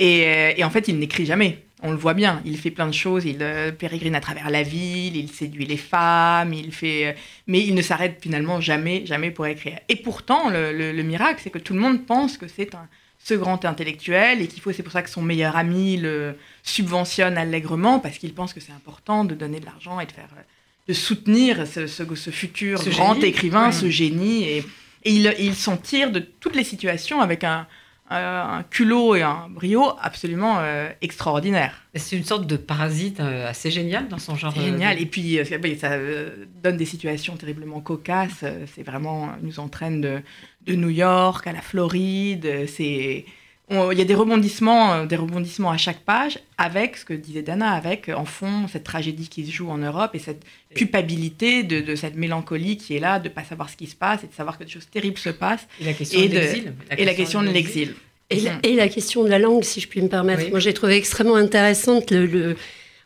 Euh, 0.00 0.52
et, 0.56 0.62
en 0.64 0.70
fait, 0.70 0.86
il 0.88 0.98
n'écrit 0.98 1.24
jamais. 1.24 1.64
On 1.82 1.92
le 1.92 1.96
voit 1.96 2.14
bien. 2.14 2.42
Il 2.44 2.58
fait 2.58 2.70
plein 2.70 2.86
de 2.86 2.92
choses. 2.92 3.24
Il 3.24 3.38
euh, 3.40 3.72
pérégrine 3.72 4.14
à 4.14 4.20
travers 4.20 4.50
la 4.50 4.62
ville. 4.62 5.16
Il 5.16 5.30
séduit 5.30 5.64
les 5.64 5.78
femmes. 5.78 6.52
Il 6.52 6.72
fait, 6.72 7.16
mais 7.46 7.60
il 7.60 7.74
ne 7.74 7.82
s'arrête 7.82 8.18
finalement 8.20 8.60
jamais, 8.60 9.06
jamais 9.06 9.30
pour 9.30 9.46
écrire. 9.46 9.78
Et 9.88 9.96
pourtant, 9.96 10.50
le, 10.50 11.02
miracle, 11.02 11.40
c'est 11.42 11.50
que 11.50 11.58
tout 11.58 11.72
le 11.72 11.80
monde 11.80 12.04
pense 12.04 12.36
que 12.36 12.48
c'est 12.48 12.74
un 12.74 12.86
ce 13.20 13.34
grand 13.34 13.64
intellectuel 13.64 14.40
et 14.40 14.46
qu'il 14.46 14.62
faut, 14.62 14.72
c'est 14.72 14.84
pour 14.84 14.92
ça 14.92 15.02
que 15.02 15.10
son 15.10 15.22
meilleur 15.22 15.56
ami 15.56 15.96
le 15.96 16.36
subventionne 16.62 17.36
allègrement 17.36 17.98
parce 17.98 18.16
qu'il 18.16 18.32
pense 18.32 18.54
que 18.54 18.60
c'est 18.60 18.72
important 18.72 19.24
de 19.24 19.34
donner 19.34 19.58
de 19.58 19.66
l'argent 19.66 19.98
et 19.98 20.06
de 20.06 20.12
faire 20.12 20.28
de 20.88 20.92
soutenir 20.94 21.66
ce, 21.66 21.86
ce, 21.86 22.30
futur 22.30 22.82
grand 22.84 23.22
écrivain, 23.22 23.72
ce 23.72 23.90
génie. 23.90 24.44
Et, 24.44 24.64
il, 25.04 25.32
il 25.38 25.54
s'en 25.54 25.76
tire 25.76 26.10
de 26.10 26.18
toutes 26.18 26.56
les 26.56 26.64
situations 26.64 27.20
avec 27.20 27.44
un, 27.44 27.66
un 28.10 28.62
culot 28.70 29.16
et 29.16 29.22
un 29.22 29.48
brio 29.48 29.92
absolument 30.00 30.58
euh, 30.58 30.88
extraordinaire. 31.02 31.82
C'est 31.94 32.16
une 32.16 32.24
sorte 32.24 32.46
de 32.46 32.56
parasite 32.56 33.20
euh, 33.20 33.48
assez 33.48 33.70
génial 33.70 34.08
dans 34.08 34.18
son 34.18 34.34
genre. 34.34 34.54
Euh, 34.56 34.62
génial. 34.62 35.00
Et 35.00 35.06
puis, 35.06 35.38
ça 35.78 35.98
donne 36.62 36.76
des 36.76 36.84
situations 36.86 37.36
terriblement 37.36 37.80
cocasses. 37.80 38.44
C'est 38.74 38.82
vraiment, 38.82 39.30
nous 39.42 39.60
entraîne 39.60 40.00
de, 40.00 40.20
de 40.66 40.74
New 40.74 40.90
York 40.90 41.46
à 41.46 41.52
la 41.52 41.60
Floride. 41.60 42.66
C'est 42.66 43.26
il 43.70 43.98
y 43.98 44.00
a 44.00 44.04
des 44.04 44.14
rebondissements, 44.14 44.94
euh, 44.94 45.06
des 45.06 45.16
rebondissements 45.16 45.70
à 45.70 45.76
chaque 45.76 46.00
page, 46.00 46.38
avec 46.56 46.96
ce 46.96 47.04
que 47.04 47.12
disait 47.12 47.42
Dana, 47.42 47.72
avec 47.72 48.08
en 48.08 48.24
fond 48.24 48.66
cette 48.70 48.84
tragédie 48.84 49.28
qui 49.28 49.46
se 49.46 49.52
joue 49.52 49.68
en 49.68 49.78
Europe 49.78 50.12
et 50.14 50.18
cette 50.18 50.42
culpabilité 50.74 51.62
de, 51.62 51.94
cette 51.94 52.16
mélancolie 52.16 52.76
qui 52.76 52.96
est 52.96 53.00
là, 53.00 53.18
de 53.18 53.28
ne 53.28 53.34
pas 53.34 53.44
savoir 53.44 53.68
ce 53.68 53.76
qui 53.76 53.86
se 53.86 53.96
passe 53.96 54.24
et 54.24 54.26
de 54.26 54.32
savoir 54.32 54.58
que 54.58 54.64
des 54.64 54.70
choses 54.70 54.88
terribles 54.88 55.18
se 55.18 55.30
passent. 55.30 55.66
Et 55.80 55.84
la 55.84 55.92
question 55.92 56.20
de 56.20 56.28
l'exil. 56.28 56.72
Et 56.96 57.04
la 57.04 57.14
question 57.14 57.42
de 57.42 57.48
l'exil. 57.48 57.94
Et, 58.30 58.74
la 58.74 58.88
question 58.88 59.24
de 59.24 59.28
la 59.28 59.38
langue, 59.38 59.64
si 59.64 59.80
je 59.80 59.88
puis 59.88 60.02
me 60.02 60.08
permettre. 60.08 60.50
Moi, 60.50 60.60
j'ai 60.60 60.74
trouvé 60.74 60.96
extrêmement 60.96 61.36
intéressante 61.36 62.10
le, 62.10 62.56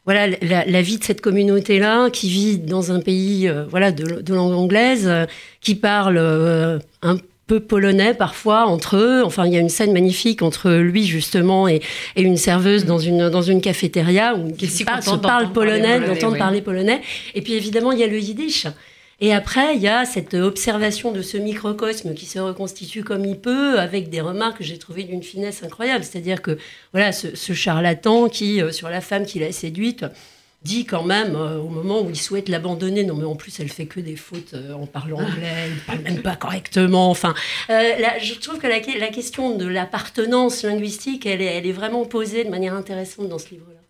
voilà 0.04 0.26
la, 0.26 0.82
vie 0.82 0.98
de 0.98 1.04
cette 1.04 1.20
communauté-là 1.20 2.10
qui 2.10 2.28
vit 2.28 2.58
dans 2.58 2.90
un 2.90 3.00
pays 3.00 3.48
euh, 3.48 3.64
voilà 3.66 3.92
de, 3.92 4.34
langue 4.34 4.52
anglaise, 4.52 5.06
euh, 5.06 5.26
qui 5.60 5.76
parle 5.76 6.18
un 7.02 7.18
peu 7.52 7.60
polonais 7.60 8.14
parfois 8.14 8.64
entre 8.64 8.96
eux. 8.96 9.22
Enfin, 9.22 9.46
il 9.46 9.52
y 9.52 9.58
a 9.58 9.60
une 9.60 9.68
scène 9.68 9.92
magnifique 9.92 10.40
entre 10.40 10.70
lui 10.70 11.04
justement 11.04 11.68
et, 11.68 11.82
une 12.16 12.38
serveuse 12.38 12.86
dans 12.86 12.98
une 12.98 13.28
dans 13.28 13.42
une 13.42 13.60
cafétéria 13.60 14.34
où 14.34 14.50
qui 14.52 14.68
se 14.68 14.84
parle 15.16 15.52
polonais, 15.52 16.00
d'entendre 16.00 16.38
parler 16.38 16.62
polonais. 16.62 17.02
Et 17.34 17.42
puis 17.42 17.52
évidemment, 17.52 17.92
il 17.92 17.98
y 17.98 18.04
a 18.04 18.06
le 18.06 18.18
yiddish. 18.18 18.66
Et 19.20 19.34
après, 19.34 19.76
il 19.76 19.82
y 19.82 19.88
a 19.88 20.06
cette 20.06 20.32
observation 20.32 21.12
de 21.12 21.20
ce 21.20 21.36
microcosme 21.36 22.14
qui 22.14 22.24
se 22.24 22.38
reconstitue 22.38 23.04
comme 23.04 23.26
il 23.26 23.38
peut, 23.38 23.78
avec 23.78 24.08
des 24.08 24.22
remarques 24.22 24.58
que 24.58 24.64
j'ai 24.64 24.78
trouvées 24.78 25.04
d'une 25.04 25.22
finesse 25.22 25.62
incroyable. 25.62 26.04
C'est-à-dire 26.04 26.40
que 26.40 26.56
voilà, 26.92 27.12
ce, 27.12 27.36
ce 27.36 27.52
charlatan 27.52 28.28
qui, 28.30 28.62
euh, 28.62 28.72
sur 28.72 28.88
la 28.88 29.02
femme 29.02 29.26
qu'il 29.26 29.42
a 29.44 29.52
séduite, 29.52 30.06
dit 30.64 30.84
quand 30.84 31.02
même 31.02 31.34
euh, 31.34 31.58
au 31.58 31.68
moment 31.68 32.02
où 32.02 32.10
il 32.10 32.16
souhaite 32.16 32.48
l'abandonner, 32.48 33.04
non 33.04 33.16
mais 33.16 33.24
en 33.24 33.34
plus 33.34 33.58
elle 33.60 33.68
fait 33.68 33.86
que 33.86 34.00
des 34.00 34.16
fautes 34.16 34.54
euh, 34.54 34.72
en 34.74 34.86
parlant 34.86 35.18
anglais, 35.18 35.52
elle 35.66 35.76
parle 35.86 36.00
même 36.02 36.22
pas 36.22 36.36
correctement. 36.36 37.10
Enfin, 37.10 37.34
euh, 37.70 37.94
je 38.20 38.34
trouve 38.34 38.58
que 38.58 38.66
la, 38.66 38.78
la 38.78 39.08
question 39.08 39.56
de 39.56 39.66
l'appartenance 39.66 40.62
linguistique, 40.62 41.26
elle 41.26 41.42
est, 41.42 41.46
elle 41.56 41.66
est 41.66 41.72
vraiment 41.72 42.04
posée 42.04 42.44
de 42.44 42.50
manière 42.50 42.74
intéressante 42.74 43.28
dans 43.28 43.38
ce 43.38 43.50
livre-là. 43.50 43.80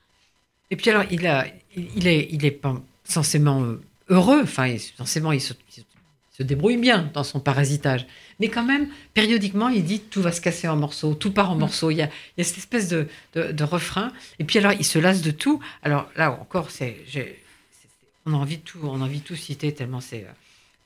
Et 0.71 0.77
puis 0.77 0.89
alors, 0.91 1.05
il, 1.11 1.27
a, 1.27 1.47
il, 1.77 2.07
est, 2.09 2.29
il 2.31 2.45
est 2.47 2.51
pas 2.51 2.75
censément 3.05 3.63
heureux, 4.09 4.41
enfin, 4.43 4.75
censément 4.97 5.33
il 5.33 5.41
se, 5.41 5.53
se 6.31 6.43
débrouille 6.43 6.79
bien 6.79 7.11
dans 7.13 7.25
son 7.25 7.41
parasitage. 7.41 8.07
Mais 8.43 8.49
quand 8.49 8.65
même, 8.65 8.89
périodiquement, 9.15 9.69
il 9.69 9.85
dit 9.85 10.01
tout 10.01 10.21
va 10.21 10.33
se 10.33 10.41
casser 10.41 10.67
en 10.67 10.75
morceaux, 10.75 11.15
tout 11.15 11.31
part 11.31 11.53
en 11.53 11.55
mm. 11.55 11.61
morceaux. 11.61 11.93
Il 11.93 11.99
y 11.99 12.03
a, 12.03 12.07
il 12.07 12.39
y 12.39 12.41
a 12.41 12.45
cette 12.45 12.59
espèce 12.59 12.89
de, 12.89 13.07
de, 13.37 13.63
refrain. 13.63 14.13
Et 14.41 14.45
puis 14.45 14.59
alors, 14.59 14.73
il 14.73 14.85
se 14.85 14.99
lasse 14.99 15.23
de 15.23 15.31
tout. 15.31 15.63
Alors 15.85 16.11
là 16.17 16.33
encore, 16.33 16.73
c'est, 16.73 16.97
on 18.27 18.35
a 18.35 18.37
envie 18.37 18.57
de 18.57 18.63
tout, 18.63 18.81
on 18.83 19.01
a 19.01 19.05
envie 19.05 19.21
de 19.21 19.25
tout 19.25 19.37
citer 19.37 19.73
tellement 19.73 20.01
c'est, 20.01 20.27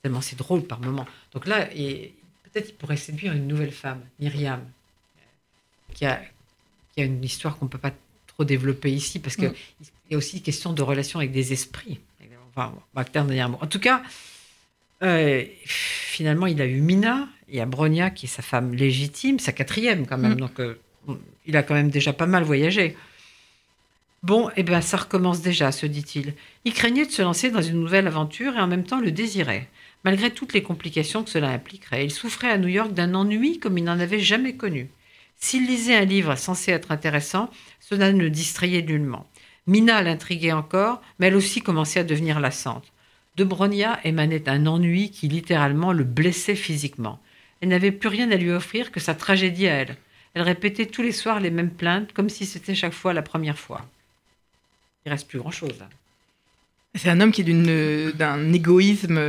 tellement 0.02 0.20
c'est 0.20 0.36
drôle 0.36 0.64
par 0.64 0.80
moment. 0.80 1.06
Donc 1.32 1.46
là, 1.46 1.64
peut-être 1.64 2.68
il 2.68 2.74
pourrait 2.74 2.98
séduire 2.98 3.32
une 3.32 3.46
nouvelle 3.46 3.72
femme, 3.72 4.02
Myriam, 4.20 4.60
qui 5.94 6.04
a, 6.04 6.20
qui 6.94 7.00
a 7.00 7.04
une 7.04 7.24
histoire 7.24 7.56
qu'on 7.56 7.68
peut 7.68 7.78
pas 7.78 7.92
trop 8.26 8.44
développer 8.44 8.92
ici 8.92 9.18
parce 9.18 9.34
qu'il 9.34 9.54
y 10.10 10.14
a 10.14 10.18
aussi 10.18 10.42
question 10.42 10.74
de 10.74 10.82
relation 10.82 11.20
avec 11.20 11.32
des 11.32 11.54
esprits. 11.54 12.00
Enfin, 12.54 12.74
En 12.94 13.66
tout 13.66 13.80
cas, 13.80 14.02
euh, 15.02 15.44
finalement, 15.64 16.46
il 16.46 16.60
a 16.60 16.66
eu 16.66 16.80
Mina, 16.80 17.28
il 17.48 17.56
y 17.56 17.60
a 17.60 17.66
Bronia 17.66 18.10
qui 18.10 18.26
est 18.26 18.28
sa 18.28 18.42
femme 18.42 18.74
légitime, 18.74 19.38
sa 19.38 19.52
quatrième 19.52 20.06
quand 20.06 20.18
même, 20.18 20.34
mm. 20.34 20.40
donc 20.40 20.60
euh, 20.60 20.74
il 21.46 21.56
a 21.56 21.62
quand 21.62 21.74
même 21.74 21.90
déjà 21.90 22.12
pas 22.12 22.26
mal 22.26 22.42
voyagé. 22.42 22.96
Bon, 24.22 24.50
eh 24.56 24.62
bien, 24.62 24.80
ça 24.80 24.96
recommence 24.96 25.40
déjà, 25.40 25.70
se 25.70 25.86
dit-il. 25.86 26.34
Il 26.64 26.72
craignait 26.72 27.06
de 27.06 27.12
se 27.12 27.22
lancer 27.22 27.50
dans 27.50 27.62
une 27.62 27.80
nouvelle 27.80 28.06
aventure 28.06 28.56
et 28.56 28.60
en 28.60 28.66
même 28.66 28.84
temps 28.84 29.00
le 29.00 29.12
désirait, 29.12 29.68
malgré 30.04 30.30
toutes 30.30 30.52
les 30.52 30.62
complications 30.62 31.22
que 31.22 31.30
cela 31.30 31.50
impliquerait. 31.50 32.04
Il 32.04 32.10
souffrait 32.10 32.50
à 32.50 32.58
New 32.58 32.68
York 32.68 32.92
d'un 32.92 33.14
ennui 33.14 33.60
comme 33.60 33.78
il 33.78 33.84
n'en 33.84 34.00
avait 34.00 34.18
jamais 34.18 34.54
connu. 34.56 34.88
S'il 35.38 35.66
lisait 35.66 35.94
un 35.94 36.04
livre 36.06 36.34
censé 36.34 36.72
être 36.72 36.90
intéressant, 36.90 37.50
cela 37.78 38.12
ne 38.12 38.20
le 38.20 38.30
distrayait 38.30 38.82
nullement. 38.82 39.26
Mina 39.66 40.02
l'intriguait 40.02 40.52
encore, 40.52 41.02
mais 41.18 41.26
elle 41.26 41.36
aussi 41.36 41.60
commençait 41.60 42.00
à 42.00 42.04
devenir 42.04 42.40
lassante. 42.40 42.90
De 43.36 43.44
Bronia 43.44 44.00
émanait 44.04 44.48
un 44.48 44.66
ennui 44.66 45.10
qui 45.10 45.28
littéralement 45.28 45.92
le 45.92 46.04
blessait 46.04 46.54
physiquement. 46.54 47.20
Elle 47.60 47.68
n'avait 47.68 47.92
plus 47.92 48.08
rien 48.08 48.30
à 48.30 48.36
lui 48.36 48.50
offrir 48.50 48.90
que 48.90 49.00
sa 49.00 49.14
tragédie 49.14 49.68
à 49.68 49.74
elle. 49.74 49.96
Elle 50.34 50.42
répétait 50.42 50.86
tous 50.86 51.02
les 51.02 51.12
soirs 51.12 51.40
les 51.40 51.50
mêmes 51.50 51.70
plaintes, 51.70 52.12
comme 52.12 52.30
si 52.30 52.46
c'était 52.46 52.74
chaque 52.74 52.92
fois 52.92 53.12
la 53.12 53.22
première 53.22 53.58
fois. 53.58 53.86
Il 55.04 55.10
reste 55.10 55.28
plus 55.28 55.38
grand-chose 55.38 55.74
C'est 56.94 57.08
un 57.10 57.20
homme 57.20 57.32
qui 57.32 57.42
est 57.42 58.12
d'un 58.12 58.52
égoïsme 58.52 59.20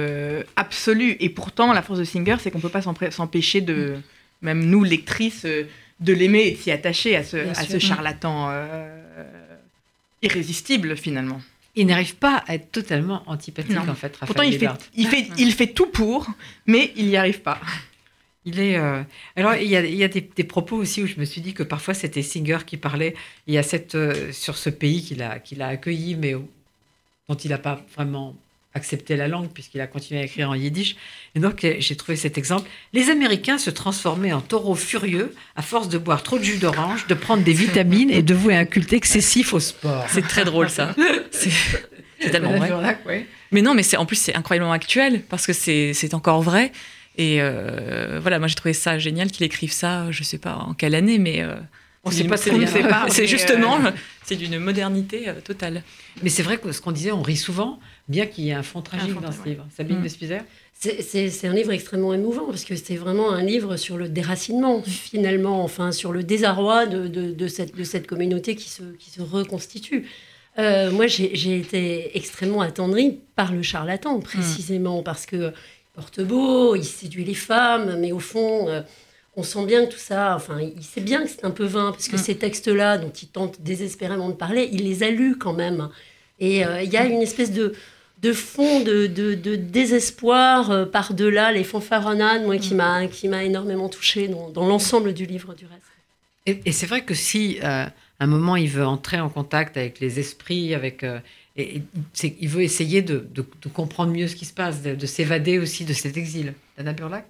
absolu. 0.55 1.17
Et 1.19 1.29
pourtant, 1.29 1.73
la 1.73 1.81
force 1.81 1.99
de 1.99 2.05
Singer, 2.05 2.37
c'est 2.39 2.49
qu'on 2.49 2.59
ne 2.59 2.63
peut 2.63 2.69
pas 2.69 2.81
s'empêcher 2.81 3.61
de, 3.61 3.97
même 4.41 4.65
nous, 4.65 4.83
lectrices, 4.83 5.45
de 5.45 6.13
l'aimer 6.13 6.47
et 6.47 6.51
de 6.51 6.57
s'y 6.57 6.71
attacher 6.71 7.15
à 7.15 7.23
ce, 7.23 7.37
à 7.37 7.55
ce 7.55 7.79
charlatan 7.79 8.51
irrésistible, 10.21 10.95
finalement 10.95 11.41
il 11.77 11.85
n'arrive 11.85 12.15
pas 12.15 12.43
à 12.47 12.55
être 12.55 12.71
totalement 12.71 13.23
antipathique 13.27 13.77
en 13.77 13.95
fait. 13.95 14.17
Pourtant, 14.17 14.41
il 14.41 14.57
fait, 14.57 14.67
il, 14.95 15.07
fait, 15.07 15.27
il 15.37 15.53
fait 15.53 15.67
tout 15.67 15.85
pour, 15.85 16.27
mais 16.65 16.91
il 16.95 17.05
n'y 17.05 17.15
arrive 17.15 17.41
pas. 17.41 17.61
Il 18.45 18.59
est. 18.59 18.77
Euh, 18.77 19.03
alors, 19.35 19.55
il 19.55 19.67
y 19.67 19.75
a, 19.75 19.85
il 19.85 19.95
y 19.95 20.03
a 20.03 20.07
des, 20.07 20.21
propos 20.43 20.75
aussi 20.75 21.03
où 21.03 21.05
je 21.05 21.19
me 21.19 21.25
suis 21.25 21.39
dit 21.39 21.53
que 21.53 21.63
parfois 21.63 21.93
c'était 21.93 22.23
Singer 22.23 22.59
qui 22.65 22.77
parlait. 22.77 23.13
Il 23.45 23.53
y 23.53 23.57
a 23.59 23.63
cette 23.63 23.93
euh, 23.93 24.31
sur 24.31 24.57
ce 24.57 24.69
pays 24.69 25.03
qu'il 25.03 25.21
a, 25.21 25.39
qu'il 25.39 25.61
a 25.61 25.67
accueilli, 25.67 26.15
mais 26.15 26.33
dont 26.33 27.35
il 27.35 27.51
n'a 27.51 27.59
pas 27.59 27.85
vraiment 27.95 28.35
accepté 28.77 29.15
la 29.15 29.27
langue 29.27 29.49
puisqu'il 29.49 29.81
a 29.81 29.87
continué 29.87 30.21
à 30.21 30.23
écrire 30.23 30.49
en 30.49 30.55
yiddish. 30.55 30.95
Et 31.35 31.39
donc, 31.39 31.63
euh, 31.63 31.75
j'ai 31.79 31.95
trouvé 31.95 32.15
cet 32.15 32.37
exemple. 32.37 32.69
Les 32.93 33.09
Américains 33.09 33.57
se 33.57 33.69
transformaient 33.69 34.33
en 34.33 34.41
taureaux 34.41 34.75
furieux 34.75 35.35
à 35.55 35.61
force 35.61 35.89
de 35.89 35.97
boire 35.97 36.23
trop 36.23 36.39
de 36.39 36.43
jus 36.43 36.57
d'orange, 36.57 37.07
de 37.07 37.13
prendre 37.13 37.43
des 37.43 37.53
vitamines 37.53 38.09
et 38.09 38.21
de 38.21 38.33
vouer 38.33 38.55
un 38.55 38.65
culte 38.65 38.93
excessif 38.93 39.53
au 39.53 39.59
sport. 39.59 40.05
C'est 40.09 40.27
très 40.27 40.45
drôle, 40.45 40.69
ça. 40.69 40.95
C'est 42.19 42.31
tellement 42.31 42.55
vrai. 42.57 42.97
Mais 43.51 43.61
non, 43.61 43.75
mais 43.75 43.83
c'est 43.83 43.97
en 43.97 44.05
plus, 44.05 44.15
c'est 44.15 44.35
incroyablement 44.35 44.73
actuel 44.73 45.21
parce 45.29 45.45
que 45.45 45.53
c'est 45.53 46.13
encore 46.13 46.41
vrai. 46.41 46.71
Et 47.17 47.37
euh, 47.41 48.19
voilà, 48.21 48.39
moi 48.39 48.47
j'ai 48.47 48.55
trouvé 48.55 48.73
ça 48.73 48.99
génial 48.99 49.31
qu'il 49.31 49.45
écrive 49.45 49.71
ça, 49.71 50.11
je 50.11 50.23
sais 50.23 50.37
pas 50.37 50.55
en 50.55 50.73
quelle 50.73 50.93
année, 50.93 51.17
mais 51.17 51.41
euh, 51.41 51.55
on 52.07 52.11
sait 52.11 52.23
pas, 52.25 52.37
c'est 53.09 53.27
justement, 53.27 53.77
c'est 54.23 54.35
d'une 54.35 54.59
modernité 54.59 55.31
totale. 55.43 55.83
Mais 56.23 56.29
c'est 56.29 56.43
vrai 56.43 56.57
que 56.57 56.71
ce 56.71 56.81
qu'on 56.81 56.91
disait, 56.91 57.11
on 57.11 57.21
rit 57.21 57.37
souvent, 57.37 57.79
bien 58.07 58.25
qu'il 58.25 58.45
y 58.45 58.49
ait 58.49 58.53
un 58.53 58.63
fond 58.63 58.81
tragique 58.81 59.19
dans 59.19 59.31
ce 59.31 59.43
livre. 59.47 59.65
Sabine 59.75 59.99
mmh. 59.99 60.07
C'est 60.79 61.47
un 61.47 61.53
livre 61.53 61.71
extrêmement 61.71 62.13
émouvant 62.13 62.45
parce 62.45 62.63
que 62.63 62.75
c'est 62.75 62.97
vraiment 62.97 63.31
un 63.31 63.43
livre 63.43 63.77
sur 63.77 63.97
le 63.97 64.09
déracinement, 64.09 64.83
finalement, 64.83 65.63
enfin, 65.63 65.91
sur 65.91 66.11
le 66.11 66.23
désarroi 66.23 66.85
de, 66.85 67.07
de, 67.07 67.47
cette, 67.47 67.75
de 67.75 67.83
cette, 67.83 68.05
communauté 68.05 68.55
qui 68.55 68.69
se, 68.69 68.83
qui 68.99 69.09
se 69.09 69.21
reconstitue. 69.21 70.05
Euh, 70.59 70.91
moi, 70.91 71.07
j'ai 71.07 71.57
été 71.57 72.15
extrêmement 72.17 72.61
attendrie 72.61 73.19
par 73.35 73.53
le 73.53 73.61
charlatan, 73.61 74.19
précisément, 74.19 75.03
parce 75.03 75.25
que 75.25 75.51
porte 75.93 76.21
beau, 76.21 76.75
il 76.75 76.85
séduit 76.85 77.23
les 77.23 77.33
femmes, 77.33 77.97
mais 77.99 78.11
au 78.11 78.19
fond, 78.19 78.69
euh, 78.69 78.81
on 79.37 79.43
sent 79.43 79.65
bien 79.67 79.85
que 79.85 79.91
tout 79.91 79.99
ça, 79.99 80.35
enfin, 80.35 80.59
il 80.59 80.83
sait 80.83 80.99
bien 80.99 81.23
que 81.23 81.29
c'est 81.29 81.45
un 81.45 81.51
peu 81.51 81.63
vain, 81.65 81.91
parce 81.91 82.07
que 82.07 82.17
ces 82.17 82.35
textes-là, 82.35 82.97
dont 82.97 83.11
il 83.11 83.27
tente 83.27 83.61
désespérément 83.61 84.29
de 84.29 84.33
parler, 84.33 84.67
il 84.73 84.83
les 84.83 85.03
a 85.03 85.11
lus 85.11 85.37
quand 85.37 85.53
même. 85.53 85.89
Et 86.39 86.65
euh, 86.65 86.81
il 86.81 86.91
y 86.91 86.97
a 86.97 87.05
une 87.05 87.21
espèce 87.21 87.53
de 87.53 87.73
de 88.23 88.33
fond 88.33 88.79
de, 88.79 89.05
de, 89.05 89.55
désespoir 89.55 90.71
euh, 90.71 90.85
par-delà 90.87 91.51
les 91.51 91.63
fanfaronnades, 91.63 92.45
moi, 92.45 92.57
qui 92.57 92.73
m'a 92.73 93.05
qui 93.05 93.27
m'a 93.27 93.43
énormément 93.43 93.89
touché 93.89 94.27
dans, 94.27 94.49
dans 94.49 94.67
l'ensemble 94.67 95.13
du 95.13 95.27
livre 95.27 95.53
du 95.53 95.65
reste. 95.67 96.63
Et, 96.65 96.71
c'est 96.71 96.87
vrai 96.87 97.03
que 97.03 97.13
si 97.13 97.59
euh, 97.63 97.85
un 98.19 98.27
moment 98.27 98.55
il 98.55 98.69
veut 98.69 98.85
entrer 98.85 99.19
en 99.19 99.29
contact 99.29 99.77
avec 99.77 99.99
les 99.99 100.19
esprits, 100.19 100.73
avec 100.73 101.05
et, 101.57 101.83
il 102.23 102.49
veut 102.49 102.63
essayer 102.63 103.03
de, 103.03 103.27
de, 103.31 103.43
comprendre 103.69 104.11
mieux 104.11 104.27
ce 104.27 104.35
qui 104.35 104.45
se 104.45 104.53
passe, 104.53 104.81
de, 104.81 105.05
s'évader 105.05 105.59
aussi 105.59 105.85
de 105.85 105.93
cet 105.93 106.17
exil. 106.17 106.53
Anna 106.77 106.93
Burlac? 106.93 107.27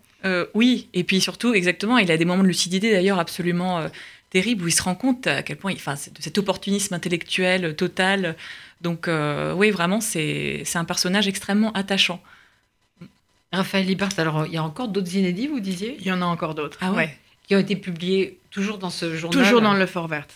Oui, 0.53 0.89
et 0.93 1.03
puis 1.03 1.21
surtout, 1.21 1.53
exactement, 1.53 1.97
il 1.97 2.11
a 2.11 2.17
des 2.17 2.25
moments 2.25 2.43
de 2.43 2.47
lucidité 2.47 2.91
d'ailleurs 2.91 3.19
absolument 3.19 3.89
terribles 4.29 4.65
où 4.65 4.67
il 4.67 4.73
se 4.73 4.83
rend 4.83 4.95
compte 4.95 5.25
à 5.27 5.41
quel 5.41 5.57
point, 5.57 5.73
enfin, 5.73 5.93
de 5.93 6.21
cet 6.21 6.37
opportunisme 6.37 6.93
intellectuel 6.93 7.75
total. 7.75 8.35
Donc 8.81 9.07
euh, 9.07 9.53
oui, 9.53 9.71
vraiment, 9.71 10.01
c'est 10.01 10.63
un 10.75 10.85
personnage 10.85 11.27
extrêmement 11.27 11.71
attachant. 11.71 12.21
Raphaël 13.53 13.85
Libert, 13.85 14.09
alors 14.17 14.45
il 14.45 14.53
y 14.53 14.57
a 14.57 14.63
encore 14.63 14.89
d'autres 14.89 15.15
inédits, 15.15 15.47
vous 15.47 15.61
disiez? 15.61 15.95
Il 15.99 16.05
y 16.05 16.11
en 16.11 16.21
a 16.21 16.25
encore 16.25 16.53
d'autres, 16.55 16.77
ah 16.81 16.91
ouais. 16.91 17.17
Qui 17.47 17.55
ont 17.55 17.59
été 17.59 17.77
publiés 17.77 18.37
toujours 18.51 18.77
dans 18.77 18.89
ce 18.89 19.15
journal? 19.15 19.41
Toujours 19.41 19.61
dans 19.61 19.73
le 19.73 19.85
Fort 19.85 20.09
Vert, 20.09 20.27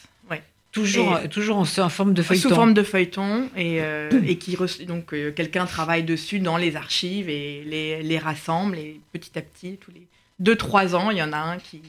Toujours, 0.72 1.20
toujours 1.30 1.58
en, 1.58 1.66
forme 1.66 2.14
de 2.14 2.22
feuilleton. 2.22 2.50
Sous 2.50 2.56
forme 2.56 2.74
de 2.74 2.84
feuilleton, 2.84 3.50
et, 3.58 3.82
euh, 3.82 4.10
et 4.26 4.38
qui 4.38 4.58
donc 4.86 5.14
euh, 5.14 5.32
quelqu'un 5.32 5.66
travaille 5.66 6.04
dessus 6.04 6.40
dans 6.40 6.56
les 6.56 6.78
archives 6.78 7.28
et 7.28 7.64
les, 7.66 8.02
les 8.02 8.18
rassemble, 8.18 8.78
et 8.78 9.02
petit 9.12 9.38
à 9.38 9.42
petit, 9.42 9.78
tous 9.82 9.92
les 9.92 10.08
2-3 10.42 10.96
ans, 10.96 11.12
il 11.12 11.18
y 11.18 11.24
en 11.24 11.34
a 11.34 11.38
un 11.38 11.58
qui, 11.58 11.82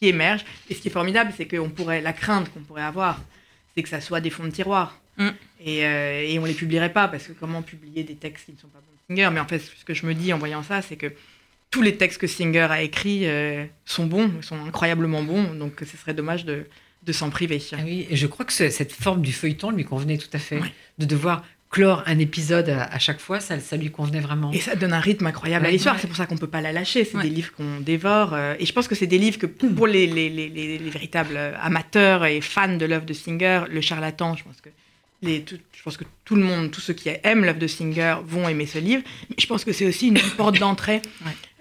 qui 0.00 0.08
émerge. 0.08 0.44
Et 0.68 0.74
ce 0.74 0.80
qui 0.80 0.88
est 0.88 0.92
formidable, 0.92 1.32
c'est 1.36 1.46
qu'on 1.46 1.70
pourrait, 1.70 2.00
la 2.00 2.12
crainte 2.12 2.52
qu'on 2.52 2.60
pourrait 2.60 2.82
avoir, 2.82 3.20
c'est 3.74 3.84
que 3.84 3.88
ça 3.88 4.00
soit 4.00 4.20
des 4.20 4.30
fonds 4.30 4.44
de 4.44 4.50
tiroir. 4.50 4.98
Mm. 5.16 5.28
Et, 5.64 5.86
euh, 5.86 6.22
et, 6.22 6.38
on 6.40 6.44
les 6.44 6.54
publierait 6.54 6.92
pas 6.92 7.06
parce 7.06 7.28
que 7.28 7.32
comment 7.32 7.62
publier 7.62 8.02
des 8.02 8.16
textes 8.16 8.46
qui 8.46 8.52
ne 8.52 8.58
sont 8.58 8.68
pas 8.68 8.80
bons 8.80 9.14
de 9.14 9.16
Singer? 9.16 9.30
Mais 9.32 9.40
en 9.40 9.46
fait, 9.46 9.60
ce 9.60 9.84
que 9.84 9.94
je 9.94 10.06
me 10.06 10.14
dis 10.14 10.32
en 10.32 10.38
voyant 10.38 10.64
ça, 10.64 10.82
c'est 10.82 10.96
que 10.96 11.12
tous 11.70 11.82
les 11.82 11.96
textes 11.96 12.20
que 12.20 12.26
Singer 12.26 12.66
a 12.68 12.82
écrits 12.82 13.28
euh, 13.28 13.64
sont 13.84 14.06
bons, 14.06 14.42
sont 14.42 14.60
incroyablement 14.64 15.22
bons, 15.22 15.54
donc 15.54 15.74
ce 15.80 15.96
serait 15.96 16.14
dommage 16.14 16.44
de, 16.44 16.66
de 17.04 17.12
s'en 17.12 17.30
priver. 17.30 17.62
Ah 17.72 17.76
oui, 17.84 18.06
et 18.10 18.16
je 18.16 18.26
crois 18.26 18.44
que 18.44 18.52
cette 18.52 18.92
forme 18.92 19.22
du 19.22 19.32
feuilleton 19.32 19.70
lui 19.70 19.84
convenait 19.84 20.18
tout 20.18 20.30
à 20.32 20.38
fait, 20.38 20.60
de 20.98 21.06
devoir 21.06 21.42
clore 21.70 22.02
un 22.06 22.18
épisode 22.18 22.68
à, 22.68 22.98
chaque 22.98 23.18
fois, 23.18 23.40
ça, 23.40 23.58
ça, 23.58 23.78
lui 23.78 23.90
convenait 23.90 24.20
vraiment. 24.20 24.52
Et 24.52 24.60
ça 24.60 24.76
donne 24.76 24.92
un 24.92 25.00
rythme 25.00 25.26
incroyable 25.26 25.64
à 25.64 25.70
l'histoire, 25.70 25.98
c'est 25.98 26.06
pour 26.06 26.16
ça 26.16 26.26
qu'on 26.26 26.34
ne 26.34 26.40
peut 26.40 26.46
pas 26.46 26.60
la 26.60 26.70
lâcher, 26.70 27.04
c'est 27.04 27.18
des 27.22 27.30
livres 27.30 27.52
qu'on 27.56 27.80
dévore, 27.80 28.34
euh, 28.34 28.54
et 28.58 28.66
je 28.66 28.72
pense 28.74 28.88
que 28.88 28.94
c'est 28.94 29.06
des 29.06 29.18
livres 29.18 29.38
que 29.38 29.46
pour 29.46 29.86
les, 29.86 30.06
les, 30.06 30.28
les, 30.28 30.48
les, 30.50 30.90
véritables 30.90 31.36
amateurs 31.60 32.26
et 32.26 32.42
fans 32.42 32.76
de 32.76 32.84
l'œuvre 32.84 33.06
de 33.06 33.14
Singer, 33.14 33.62
Le 33.70 33.80
Charlatan, 33.80 34.36
je 34.36 34.44
pense 34.44 34.60
que 34.60 34.68
je 35.22 35.82
pense 35.84 35.96
que 35.96 36.04
tout 36.24 36.34
le 36.34 36.42
monde, 36.42 36.70
tous 36.70 36.80
ceux 36.80 36.94
qui 36.94 37.08
aiment 37.22 37.44
l'œuvre 37.44 37.58
de 37.58 37.66
Singer 37.66 38.16
vont 38.24 38.48
aimer 38.48 38.66
ce 38.66 38.78
livre. 38.78 39.02
Mais 39.30 39.36
je 39.38 39.46
pense 39.46 39.64
que 39.64 39.72
c'est 39.72 39.86
aussi 39.86 40.08
une 40.08 40.18
porte 40.36 40.58
d'entrée 40.58 41.02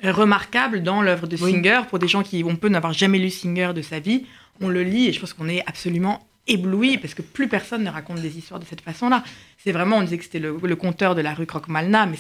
remarquable 0.04 0.82
dans 0.84 1.02
l'œuvre 1.02 1.28
de 1.28 1.38
Singer 1.38 1.82
pour 1.90 2.00
des 2.00 2.08
gens 2.08 2.24
qui, 2.24 2.44
on 2.44 2.56
peut 2.56 2.70
n'avoir 2.70 2.94
jamais 2.94 3.20
lu 3.20 3.30
Singer 3.30 3.72
de 3.76 3.82
sa 3.82 4.00
vie. 4.00 4.26
On 4.60 4.70
le 4.70 4.84
lit 4.84 5.08
et 5.08 5.14
je 5.14 5.20
pense 5.20 5.34
qu'on 5.34 5.48
est 5.48 5.64
absolument 5.68 6.28
ébloui 6.48 6.98
parce 6.98 7.14
que 7.14 7.22
plus 7.22 7.48
personne 7.48 7.84
ne 7.84 7.90
raconte 7.90 8.20
des 8.20 8.38
histoires 8.38 8.60
de 8.60 8.66
cette 8.66 8.82
façon-là. 8.82 9.24
C'est 9.58 9.72
vraiment, 9.72 9.98
on 9.98 10.02
disait 10.02 10.18
que 10.18 10.24
c'était 10.24 10.40
le, 10.40 10.76
conteur 10.76 11.14
de 11.16 11.22
la 11.22 11.34
rue 11.34 11.46
Croque-Malna, 11.46 12.08
mais 12.08 12.18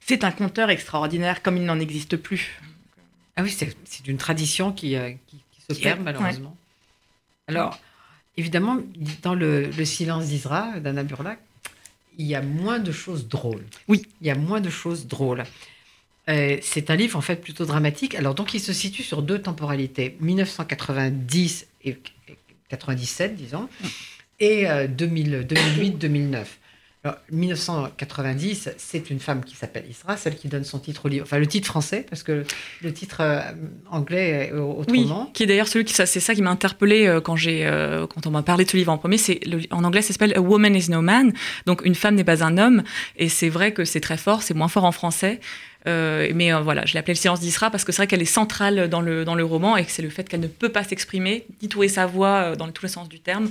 c'est 0.00 0.24
un 0.24 0.30
conteur 0.30 0.70
extraordinaire 0.70 1.42
comme 1.42 1.56
il 1.56 1.64
n'en 1.64 1.80
existe 1.80 2.16
plus. 2.16 2.60
Ah 3.36 3.42
oui, 3.42 3.50
c'est 3.50 4.08
une 4.08 4.16
tradition 4.16 4.72
qui, 4.72 4.96
euh, 4.96 5.12
qui, 5.26 5.40
se 5.68 5.80
perd 5.80 6.00
malheureusement. 6.02 6.56
Alors, 7.46 7.78
évidemment, 8.38 8.78
dans 9.22 9.34
le, 9.34 9.70
silence 9.84 10.26
d'Isra 10.26 10.80
d'Anna 10.80 11.02
Burlac, 11.02 11.38
il 12.16 12.26
y 12.26 12.34
a 12.34 12.40
moins 12.40 12.78
de 12.78 12.90
choses 12.90 13.28
drôles. 13.28 13.64
Oui. 13.86 14.06
Il 14.22 14.26
y 14.26 14.30
a 14.30 14.34
moins 14.34 14.60
de 14.60 14.70
choses 14.70 15.06
drôles. 15.06 15.44
Euh, 16.28 16.56
c'est 16.62 16.90
un 16.90 16.96
livre 16.96 17.16
en 17.18 17.20
fait 17.20 17.36
plutôt 17.36 17.66
dramatique. 17.66 18.14
Alors 18.14 18.34
donc 18.34 18.54
il 18.54 18.60
se 18.60 18.72
situe 18.72 19.02
sur 19.02 19.22
deux 19.22 19.40
temporalités, 19.40 20.16
1990 20.20 21.66
et 21.84 21.98
97 22.68 23.34
disons, 23.34 23.68
et 24.40 24.64
2008-2009. 24.64 26.44
Euh, 27.08 27.12
1990, 27.30 28.70
c'est 28.76 29.10
une 29.10 29.20
femme 29.20 29.44
qui 29.44 29.56
s'appelle 29.56 29.84
Isra, 29.88 30.16
celle 30.16 30.36
qui 30.36 30.48
donne 30.48 30.64
son 30.64 30.78
titre 30.78 31.06
au 31.06 31.08
livre, 31.08 31.24
enfin 31.24 31.38
le 31.38 31.46
titre 31.46 31.66
français, 31.66 32.04
parce 32.08 32.22
que 32.22 32.44
le 32.82 32.92
titre 32.92 33.18
euh, 33.20 33.40
anglais 33.90 34.48
est 34.48 34.52
autrement. 34.52 35.24
Oui, 35.24 35.32
qui 35.32 35.42
est 35.42 35.46
d'ailleurs 35.46 35.68
celui 35.68 35.84
qui, 35.84 35.94
c'est 35.94 36.06
ça 36.06 36.34
qui 36.34 36.42
m'a 36.42 36.50
interpellé 36.50 37.06
euh, 37.06 37.20
quand 37.20 37.36
j'ai, 37.36 37.66
euh, 37.66 38.06
quand 38.06 38.26
on 38.26 38.30
m'a 38.30 38.42
parlé 38.42 38.64
de 38.64 38.70
ce 38.70 38.76
livre 38.76 38.92
en 38.92 38.98
premier. 38.98 39.18
C'est 39.18 39.40
en 39.70 39.84
anglais, 39.84 40.02
ça 40.02 40.12
s'appelle 40.12 40.32
A 40.36 40.40
Woman 40.40 40.74
is 40.74 40.90
No 40.90 41.02
Man, 41.02 41.32
donc 41.66 41.82
une 41.84 41.94
femme 41.94 42.14
n'est 42.14 42.24
pas 42.24 42.42
un 42.42 42.58
homme, 42.58 42.82
et 43.16 43.28
c'est 43.28 43.48
vrai 43.48 43.72
que 43.72 43.84
c'est 43.84 44.00
très 44.00 44.16
fort, 44.16 44.42
c'est 44.42 44.54
moins 44.54 44.68
fort 44.68 44.84
en 44.84 44.92
français. 44.92 45.40
mais 45.86 46.52
voilà, 46.62 46.84
je 46.84 46.92
l'ai 46.92 46.98
appelée 46.98 47.14
le 47.14 47.18
silence 47.18 47.40
d'Isra 47.40 47.70
parce 47.70 47.84
que 47.84 47.92
c'est 47.92 48.02
vrai 48.02 48.06
qu'elle 48.06 48.22
est 48.22 48.24
centrale 48.24 48.88
dans 48.88 49.00
le, 49.00 49.24
dans 49.24 49.34
le 49.34 49.44
roman 49.44 49.76
et 49.76 49.84
que 49.84 49.90
c'est 49.90 50.02
le 50.02 50.10
fait 50.10 50.28
qu'elle 50.28 50.40
ne 50.40 50.48
peut 50.48 50.68
pas 50.68 50.84
s'exprimer, 50.84 51.46
ni 51.62 51.68
trouver 51.68 51.88
sa 51.88 52.06
voix 52.06 52.56
dans 52.56 52.68
tous 52.70 52.84
les 52.84 52.92
sens 52.92 53.08
du 53.08 53.20
terme. 53.20 53.50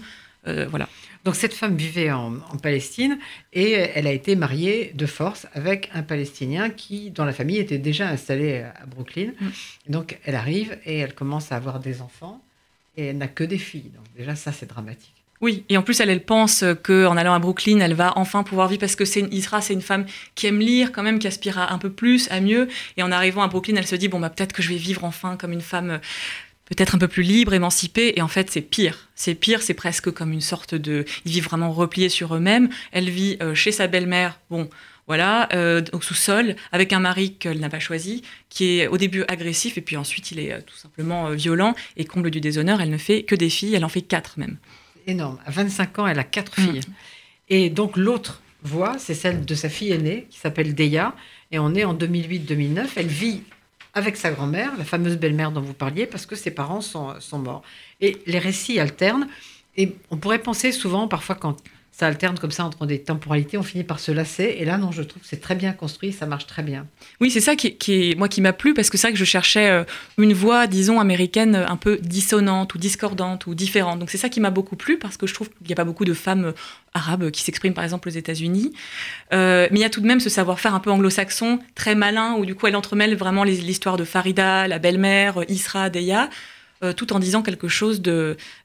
Voilà. 0.70 0.88
Donc 1.24 1.36
cette 1.36 1.54
femme 1.54 1.76
vivait 1.76 2.12
en, 2.12 2.40
Palestine 2.62 3.18
et 3.52 3.72
elle 3.72 4.08
a 4.08 4.12
été 4.12 4.36
mariée 4.36 4.92
de 4.96 5.06
force 5.06 5.48
avec 5.54 5.90
un 5.94 6.02
Palestinien 6.02 6.70
qui, 6.70 7.12
dans 7.12 7.26
la 7.26 7.34
famille, 7.34 7.58
était 7.58 7.78
déjà 7.78 8.08
installé 8.08 8.60
à 8.62 8.86
Brooklyn. 8.86 9.32
Mm. 9.40 9.48
Donc 9.90 10.18
elle 10.24 10.36
arrive 10.36 10.78
et 10.86 11.00
elle 11.00 11.14
commence 11.14 11.52
à 11.52 11.58
avoir 11.58 11.80
des 11.80 12.02
enfants 12.02 12.42
et 12.96 13.08
elle 13.08 13.18
n'a 13.18 13.28
que 13.28 13.44
des 13.44 13.58
filles. 13.58 13.92
Donc 13.96 14.06
déjà 14.16 14.36
ça 14.36 14.52
c'est 14.52 14.68
dramatique. 14.68 15.18
Oui, 15.40 15.66
et 15.70 15.78
en 15.78 15.84
plus, 15.84 16.00
elle, 16.00 16.10
elle 16.10 16.24
pense 16.24 16.64
qu'en 16.84 17.16
allant 17.16 17.34
à 17.34 17.40
Brooklyn, 17.40 17.80
elle 17.80 17.94
va 17.94 18.18
enfin 18.18 18.42
pouvoir 18.42 18.68
vivre 18.68 18.80
parce 18.80 18.96
que 18.96 19.06
c'est 19.06 19.22
Isra, 19.32 19.62
c'est 19.62 19.74
une 19.74 19.84
femme 19.84 20.06
qui 20.34 20.48
aime 20.48 20.60
lire 20.60 20.92
quand 20.92 21.04
même, 21.04 21.20
qui 21.20 21.28
aspire 21.28 21.60
à 21.60 21.74
un 21.74 21.78
peu 21.78 21.92
plus, 21.92 22.28
à 22.32 22.40
mieux. 22.40 22.68
Et 22.98 23.04
en 23.04 23.12
arrivant 23.12 23.44
à 23.44 23.48
Brooklyn, 23.48 23.76
elle 23.76 23.86
se 23.86 23.96
dit 23.96 24.08
bon 24.08 24.20
bah 24.20 24.32
peut-être 24.32 24.52
que 24.52 24.64
je 24.64 24.70
vais 24.70 24.78
vivre 24.78 25.04
enfin 25.04 25.38
comme 25.38 25.52
une 25.52 25.62
femme 25.62 26.00
peut-être 26.70 26.96
un 26.96 26.98
peu 26.98 27.08
plus 27.08 27.24
libre, 27.24 27.54
émancipée, 27.54 28.14
et 28.16 28.22
en 28.22 28.28
fait 28.28 28.50
c'est 28.50 28.62
pire. 28.62 29.10
C'est 29.16 29.36
pire, 29.36 29.62
c'est 29.62 29.74
presque 29.74 30.12
comme 30.12 30.32
une 30.32 30.42
sorte 30.42 30.76
de... 30.76 31.06
Ils 31.26 31.32
vivent 31.32 31.46
vraiment 31.46 31.72
repliés 31.72 32.10
sur 32.10 32.36
eux-mêmes. 32.36 32.70
Elle 32.92 33.10
vit 33.10 33.38
euh, 33.42 33.56
chez 33.56 33.72
sa 33.72 33.88
belle-mère, 33.88 34.40
bon, 34.50 34.70
voilà, 35.08 35.48
euh, 35.54 35.82
au 35.94 36.02
sous-sol, 36.02 36.56
avec 36.72 36.92
un 36.92 37.00
mari 37.00 37.34
qu'elle 37.34 37.60
n'a 37.60 37.70
pas 37.70 37.80
choisi, 37.80 38.24
qui 38.50 38.80
est 38.80 38.88
au 38.88 38.98
début 38.98 39.24
agressif, 39.28 39.78
et 39.78 39.82
puis 39.82 39.96
ensuite 39.96 40.32
il 40.32 40.40
est 40.40 40.52
euh, 40.52 40.60
tout 40.66 40.76
simplement 40.76 41.30
violent, 41.32 41.76
et 41.96 42.06
comble 42.06 42.30
du 42.30 42.42
déshonneur, 42.42 42.82
elle 42.82 42.90
ne 42.90 42.98
fait 42.98 43.24
que 43.24 43.36
des 43.36 43.50
filles, 43.50 43.76
elle 43.76 43.86
en 43.86 43.90
fait 43.90 44.02
quatre 44.02 44.38
même. 44.38 44.58
Énorme. 45.08 45.40
À 45.46 45.52
25 45.52 46.00
ans, 46.00 46.08
elle 46.08 46.20
a 46.20 46.26
quatre 46.26 46.56
filles. 46.56 46.82
Mm. 46.82 46.94
Et 47.50 47.70
donc 47.70 47.96
l'autre 47.96 48.42
voix, 48.64 48.98
c'est 49.00 49.14
celle 49.14 49.46
de 49.46 49.56
sa 49.56 49.70
fille 49.70 49.92
aînée, 49.92 50.28
qui 50.30 50.38
s'appelle 50.38 50.76
Deya, 50.76 51.16
et 51.52 51.60
on 51.60 51.74
est 51.74 51.86
en 51.86 51.96
2008-2009. 51.96 52.88
Elle 52.98 53.08
vit 53.08 53.44
avec 53.98 54.16
sa 54.16 54.32
grand-mère, 54.32 54.78
la 54.78 54.86
fameuse 54.86 55.18
belle-mère 55.18 55.52
dont 55.52 55.62
vous 55.62 55.74
parliez, 55.74 56.06
parce 56.06 56.26
que 56.26 56.36
ses 56.36 56.52
parents 56.52 56.82
sont, 56.82 57.20
sont 57.20 57.40
morts. 57.40 57.64
Et 58.00 58.22
les 58.28 58.38
récits 58.38 58.80
alternent, 58.80 59.28
et 59.76 59.96
on 60.12 60.18
pourrait 60.18 60.40
penser 60.40 60.72
souvent, 60.72 61.08
parfois, 61.08 61.36
quand 61.36 61.58
ça 61.98 62.06
alterne 62.06 62.38
comme 62.38 62.52
ça 62.52 62.64
entre 62.64 62.86
des 62.86 63.00
temporalités, 63.02 63.58
on 63.58 63.64
finit 63.64 63.84
par 63.84 64.00
se 64.00 64.12
lasser. 64.12 64.58
Et 64.60 64.66
là, 64.66 64.78
non, 64.78 64.92
je 64.92 65.02
trouve 65.02 65.24
que 65.24 65.28
c'est 65.28 65.42
très 65.42 65.56
bien 65.56 65.74
construit, 65.74 66.14
ça 66.14 66.28
marche 66.28 66.46
très 66.46 66.62
bien. 66.62 66.86
Oui, 67.20 67.32
c'est 67.32 67.42
ça 67.42 67.56
qui, 67.56 67.76
est, 67.88 68.16
moi 68.16 68.30
qui 68.30 68.40
m'a 68.40 68.54
plu 68.54 68.76
parce 68.76 68.92
que 68.92 69.00
c'est 69.00 69.08
vrai 69.08 69.14
que 69.14 69.18
je 69.18 69.26
cherchais 69.26 69.72
euh, 69.72 69.84
une 70.20 70.34
voix, 70.34 70.68
disons, 70.68 71.00
américaine 71.00 71.56
un 71.56 71.76
peu 71.76 71.98
dissonante 71.98 72.76
ou 72.76 72.78
discordante 72.78 73.48
ou 73.48 73.56
différente. 73.56 73.98
Donc 73.98 74.12
c'est 74.12 74.20
ça 74.20 74.30
qui 74.30 74.40
m'a 74.40 74.52
beaucoup 74.52 74.76
plu 74.76 75.00
parce 75.00 75.18
que 75.18 75.26
je 75.26 75.34
trouve 75.34 75.50
qu'il 75.50 75.66
n'y 75.66 75.74
a 75.74 75.76
pas 75.76 75.86
beaucoup 75.86 76.06
de 76.06 76.14
femmes 76.14 76.46
euh, 76.46 76.52
arabes 76.94 77.32
qui 77.32 77.42
s'expriment 77.42 77.74
par 77.74 77.84
exemple 77.84 78.10
aux 78.10 78.12
États-Unis. 78.12 78.74
Euh, 79.34 79.68
mais 79.72 79.80
il 79.80 79.82
y 79.82 79.86
a 79.86 79.90
tout 79.90 80.02
de 80.02 80.08
même 80.08 80.20
ce 80.20 80.30
savoir-faire 80.30 80.76
un 80.76 80.80
peu 80.80 80.92
anglo-saxon, 80.92 81.58
très 81.74 81.96
malin, 81.96 82.36
où 82.36 82.46
du 82.46 82.54
coup 82.54 82.68
elle 82.68 82.76
entremêle 82.76 83.16
vraiment 83.16 83.44
l'histoire 83.44 83.98
de 83.98 84.04
Farida, 84.04 84.68
la 84.68 84.78
belle-mère, 84.78 85.44
Isra, 85.50 85.90
Deya 85.90 86.30
euh, 86.84 86.94
tout 86.94 87.12
en 87.12 87.20
disant 87.20 87.42
quelque 87.42 87.68
chose 87.68 88.04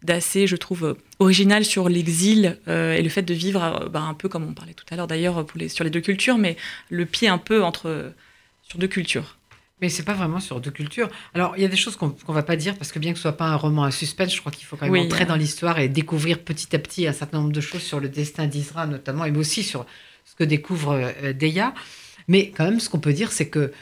d'assez, 0.02 0.46
je 0.46 0.56
trouve, 0.56 0.96
original 1.18 1.64
sur 1.64 1.88
l'exil 1.88 2.58
euh, 2.68 2.92
et 2.92 3.00
le 3.00 3.08
fait 3.08 3.22
de 3.22 3.32
vivre 3.32 3.62
euh, 3.64 3.88
bah, 3.88 4.00
un 4.00 4.12
peu 4.12 4.28
comme 4.28 4.44
on 4.44 4.52
parlait 4.52 4.74
tout 4.74 4.84
à 4.90 4.96
l'heure 4.96 5.06
d'ailleurs 5.06 5.46
sur 5.68 5.82
les 5.82 5.90
deux 5.90 6.00
cultures, 6.02 6.36
mais 6.36 6.58
le 6.90 7.06
pied 7.06 7.28
un 7.28 7.38
peu 7.38 7.64
entre 7.64 8.12
sur 8.68 8.78
deux 8.78 8.86
cultures. 8.86 9.38
Mais 9.80 9.88
c'est 9.88 10.02
pas 10.02 10.12
vraiment 10.12 10.40
sur 10.40 10.60
deux 10.60 10.70
cultures. 10.70 11.08
Alors, 11.32 11.54
il 11.56 11.62
y 11.62 11.64
a 11.64 11.68
des 11.68 11.76
choses 11.76 11.96
qu'on 11.96 12.08
ne 12.28 12.34
va 12.34 12.42
pas 12.42 12.54
dire 12.54 12.76
parce 12.76 12.92
que 12.92 12.98
bien 12.98 13.12
que 13.12 13.18
ce 13.18 13.22
soit 13.22 13.36
pas 13.36 13.46
un 13.46 13.56
roman 13.56 13.84
à 13.84 13.90
suspense, 13.90 14.34
je 14.34 14.40
crois 14.40 14.52
qu'il 14.52 14.66
faut 14.66 14.76
quand 14.76 14.88
même 14.88 15.06
entrer 15.06 15.24
dans 15.24 15.34
l'histoire 15.34 15.78
et 15.78 15.88
découvrir 15.88 16.38
petit 16.38 16.76
à 16.76 16.78
petit 16.78 17.06
un 17.06 17.12
certain 17.12 17.38
nombre 17.38 17.52
de 17.52 17.60
choses 17.62 17.82
sur 17.82 17.98
le 17.98 18.10
destin 18.10 18.46
d'Isra 18.46 18.86
notamment, 18.86 19.24
et 19.24 19.34
aussi 19.36 19.62
sur 19.62 19.86
ce 20.26 20.34
que 20.36 20.44
découvre 20.44 21.12
Deya. 21.32 21.74
Mais 22.28 22.50
quand 22.50 22.64
même, 22.64 22.78
ce 22.78 22.90
qu'on 22.90 23.00
peut 23.00 23.14
dire, 23.14 23.32
c'est 23.32 23.48
que 23.48 23.72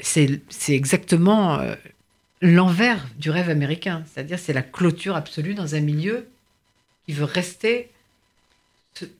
c'est 0.00 0.40
exactement 0.68 1.58
l'envers 2.40 3.06
du 3.16 3.30
rêve 3.30 3.50
américain. 3.50 4.04
C'est-à-dire, 4.12 4.38
c'est 4.38 4.52
la 4.52 4.62
clôture 4.62 5.16
absolue 5.16 5.54
dans 5.54 5.74
un 5.74 5.80
milieu 5.80 6.26
qui 7.06 7.12
veut 7.12 7.24
rester 7.24 7.90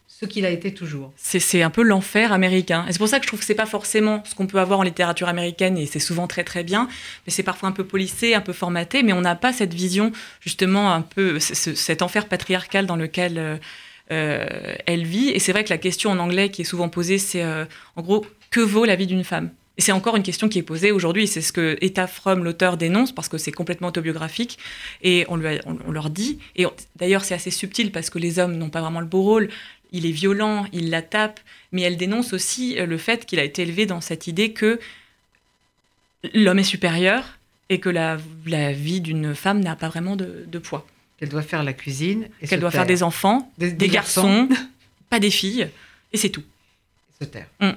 ce, 0.07 0.27
qu'il 0.27 0.45
a 0.45 0.51
été 0.51 0.75
toujours. 0.75 1.13
C'est 1.17 1.63
un 1.63 1.71
peu 1.71 1.83
l'enfer 1.83 2.33
américain. 2.33 2.85
Et 2.89 2.93
c'est 2.93 2.99
pour 2.99 3.09
ça 3.09 3.19
que 3.19 3.25
je 3.25 3.29
trouve 3.29 3.39
que 3.39 3.47
c'est 3.47 3.55
pas 3.55 3.67
forcément 3.67 4.23
ce 4.25 4.35
qu'on 4.35 4.49
peut 4.49 4.59
avoir 4.59 4.81
en 4.81 4.83
littérature 4.83 5.29
américaine, 5.29 5.79
et 5.79 5.87
c'est 5.87 6.01
souvent 6.01 6.27
très 6.27 6.43
très 6.43 6.65
bien, 6.65 6.89
mais 7.25 7.33
c'est 7.33 7.45
parfois 7.45 7.69
un 7.69 7.73
peu 7.73 7.85
polissé, 7.85 8.35
un 8.35 8.41
peu 8.41 8.53
formaté, 8.53 9.05
mais 9.05 9.13
on 9.13 9.21
n'a 9.21 9.37
pas 9.37 9.53
cette 9.53 9.73
vision, 9.73 10.11
justement, 10.41 10.93
un 10.93 11.03
peu, 11.03 11.39
cet 11.39 12.03
enfer 12.03 12.27
patriarcal 12.27 12.87
dans 12.87 12.97
lequel 12.97 13.39
euh, 13.39 13.57
euh, 14.11 14.47
elle 14.87 15.05
vit. 15.05 15.29
Et 15.29 15.39
c'est 15.39 15.53
vrai 15.53 15.63
que 15.65 15.71
la 15.71 15.79
question 15.79 16.11
en 16.11 16.19
anglais 16.19 16.51
qui 16.51 16.63
est 16.63 16.65
souvent 16.65 16.89
posée, 16.89 17.19
c'est 17.19 17.45
euh, 17.45 17.65
en 17.95 18.03
gros, 18.03 18.27
que 18.51 18.61
vaut 18.61 18.85
la 18.85 18.97
vie 18.97 19.07
d'une 19.07 19.25
femme? 19.25 19.51
Et 19.79 19.83
c'est 19.83 19.93
encore 19.93 20.17
une 20.17 20.25
question 20.25 20.49
qui 20.49 20.59
est 20.59 20.65
posée 20.65 20.91
aujourd'hui. 20.91 21.29
C'est 21.29 21.41
ce 21.41 21.53
que 21.53 21.79
Fromm, 22.09 22.43
l'auteur, 22.43 22.77
dénonce 22.77 23.13
parce 23.13 23.29
que 23.29 23.39
c'est 23.39 23.53
complètement 23.53 23.89
autobiographique. 23.89 24.59
Et 25.03 25.25
on, 25.29 25.37
lui 25.37 25.61
on, 25.65 25.93
leur 25.93 26.11
dit. 26.11 26.41
Et 26.57 26.67
d'ailleurs, 26.97 27.25
c'est 27.25 27.35
assez 27.35 27.53
subtil 27.53 27.93
parce 27.93 28.11
que 28.11 28.19
les 28.19 28.41
hommes 28.41 28.57
n'ont 28.57 28.71
pas 28.71 28.81
vraiment 28.81 29.01
le 29.01 29.07
beau 29.07 29.23
rôle. 29.23 29.49
Il 29.93 30.05
est 30.05 30.11
violent, 30.11 30.67
il 30.73 30.91
la 30.91 31.01
tape. 31.01 31.39
Mais 31.71 31.83
elle 31.83 31.97
dénonce 31.97 32.33
aussi 32.33 32.77
euh, 32.79 32.87
le 32.87 32.99
fait 32.99 33.25
qu'il 33.25 33.39
a 33.39 33.45
été 33.45 33.63
élevé 33.63 33.87
dans 33.87 34.01
cette 34.01 34.27
idée 34.27 34.53
que 34.53 34.81
l'homme 36.35 36.59
est 36.59 36.65
supérieur 36.65 37.39
et 37.69 37.79
que 37.79 37.89
la, 37.89 38.17
la 38.47 38.73
vie 38.73 39.01
d'une 39.01 39.35
femme 39.37 39.61
n'a 39.61 39.77
pas 39.77 39.89
vraiment 39.89 40.17
de, 40.17 40.59
poids. 40.59 40.87
Qu'elle 41.19 41.29
doit 41.29 41.43
faire 41.43 41.63
la 41.63 41.73
cuisine. 41.73 42.29
Qu'elle 42.49 42.61
doit 42.61 42.73
faire 42.73 42.87
des 42.87 43.05
enfants, 43.05 43.53
des, 43.59 43.73
garçons, 43.89 44.49
pas 45.09 45.21
des 45.21 45.31
filles. 45.31 45.69
Et 46.13 46.17
c'est 46.17 46.31
tout. 46.31 46.45
se 47.21 47.27
taire. 47.27 47.47
Mm. 47.61 47.73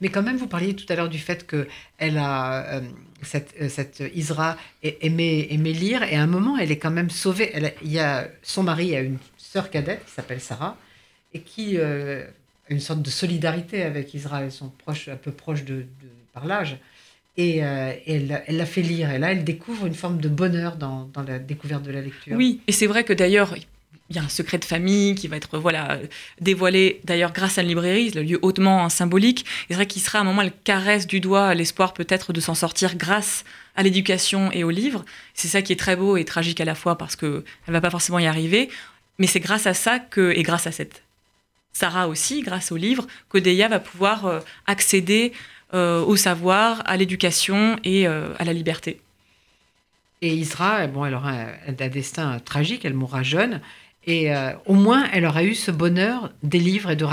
Mais 0.00 0.08
quand 0.08 0.22
même, 0.22 0.36
vous 0.36 0.46
parliez 0.46 0.74
tout 0.74 0.86
à 0.88 0.96
l'heure 0.96 1.08
du 1.08 1.18
fait 1.18 1.46
que 1.46 1.68
a 2.00 2.76
euh, 2.76 2.80
euh, 2.80 3.68
cette, 3.68 4.02
Isra 4.14 4.56
aimait, 4.82 5.48
aimait, 5.50 5.72
lire 5.72 6.02
et 6.02 6.16
à 6.16 6.22
un 6.22 6.26
moment, 6.26 6.56
elle 6.56 6.70
est 6.70 6.78
quand 6.78 6.90
même 6.90 7.10
sauvée. 7.10 7.52
Il 7.82 7.92
y 7.92 7.98
a 7.98 8.28
son 8.42 8.62
mari 8.62 8.96
a 8.96 9.00
une 9.00 9.18
sœur 9.36 9.70
cadette 9.70 10.04
qui 10.04 10.12
s'appelle 10.12 10.40
Sarah 10.40 10.76
et 11.34 11.40
qui 11.40 11.76
euh, 11.76 12.24
a 12.68 12.72
une 12.72 12.80
sorte 12.80 13.02
de 13.02 13.10
solidarité 13.10 13.82
avec 13.82 14.14
Isra. 14.14 14.42
Elles 14.42 14.52
sont 14.52 14.70
proches, 14.70 15.08
un 15.08 15.16
peu 15.16 15.32
proches 15.32 15.64
de, 15.64 15.84
par 16.32 16.46
l'âge. 16.46 16.78
Et, 17.36 17.58
elle, 17.58 18.42
elle, 18.48 18.56
la 18.56 18.66
fait 18.66 18.82
lire. 18.82 19.12
Et 19.12 19.18
là, 19.20 19.30
elle 19.30 19.44
découvre 19.44 19.86
une 19.86 19.94
forme 19.94 20.18
de 20.18 20.28
bonheur 20.28 20.74
dans, 20.74 21.08
dans 21.12 21.22
la 21.22 21.38
découverte 21.38 21.84
de 21.84 21.92
la 21.92 22.00
lecture. 22.00 22.36
Oui, 22.36 22.60
et 22.66 22.72
c'est 22.72 22.88
vrai 22.88 23.04
que 23.04 23.12
d'ailleurs, 23.12 23.54
il 24.10 24.16
y 24.16 24.18
a 24.18 24.22
un 24.22 24.28
secret 24.28 24.58
de 24.58 24.64
famille 24.64 25.14
qui 25.14 25.28
va 25.28 25.36
être 25.36 25.58
voilà 25.58 25.98
dévoilé 26.40 27.00
d'ailleurs 27.04 27.32
grâce 27.32 27.58
à 27.58 27.62
une 27.62 27.68
librairie, 27.68 28.10
le 28.12 28.22
lieu 28.22 28.38
hautement 28.40 28.88
symbolique. 28.88 29.44
C'est 29.68 29.74
vrai 29.74 29.86
sera 29.86 30.18
à 30.18 30.22
un 30.22 30.24
moment, 30.24 30.42
elle 30.42 30.52
caresse 30.64 31.06
du 31.06 31.20
doigt 31.20 31.54
l'espoir 31.54 31.92
peut-être 31.92 32.32
de 32.32 32.40
s'en 32.40 32.54
sortir 32.54 32.96
grâce 32.96 33.44
à 33.76 33.82
l'éducation 33.82 34.50
et 34.52 34.64
aux 34.64 34.70
livres. 34.70 35.04
C'est 35.34 35.48
ça 35.48 35.62
qui 35.62 35.72
est 35.72 35.76
très 35.76 35.96
beau 35.96 36.16
et 36.16 36.24
tragique 36.24 36.60
à 36.60 36.64
la 36.64 36.74
fois 36.74 36.96
parce 36.96 37.16
qu'elle 37.16 37.42
ne 37.68 37.72
va 37.72 37.80
pas 37.80 37.90
forcément 37.90 38.18
y 38.18 38.26
arriver. 38.26 38.70
Mais 39.18 39.26
c'est 39.26 39.40
grâce 39.40 39.66
à 39.66 39.74
ça 39.74 39.98
que, 39.98 40.32
et 40.36 40.42
grâce 40.42 40.66
à 40.66 40.72
cette 40.72 41.02
Sarah 41.72 42.08
aussi, 42.08 42.42
grâce 42.42 42.72
aux 42.72 42.76
livres, 42.76 43.06
que 43.28 43.38
Deya 43.38 43.68
va 43.68 43.78
pouvoir 43.78 44.26
euh, 44.26 44.40
accéder 44.66 45.32
euh, 45.74 46.02
au 46.02 46.16
savoir, 46.16 46.82
à 46.86 46.96
l'éducation 46.96 47.78
et 47.84 48.08
euh, 48.08 48.34
à 48.38 48.44
la 48.44 48.52
liberté. 48.52 49.00
Et 50.20 50.34
Isra, 50.34 50.88
bon, 50.88 51.04
elle 51.04 51.14
aura 51.14 51.32
un 51.68 51.88
destin 51.88 52.40
tragique, 52.40 52.84
elle 52.84 52.94
mourra 52.94 53.22
jeune, 53.22 53.60
et 54.08 54.34
euh, 54.34 54.52
au 54.64 54.72
moins, 54.72 55.06
elle 55.12 55.26
aura 55.26 55.44
eu 55.44 55.54
ce 55.54 55.70
bonheur 55.70 56.32
des 56.42 56.58
livres 56.58 56.90
et 56.90 56.96
de, 56.96 57.04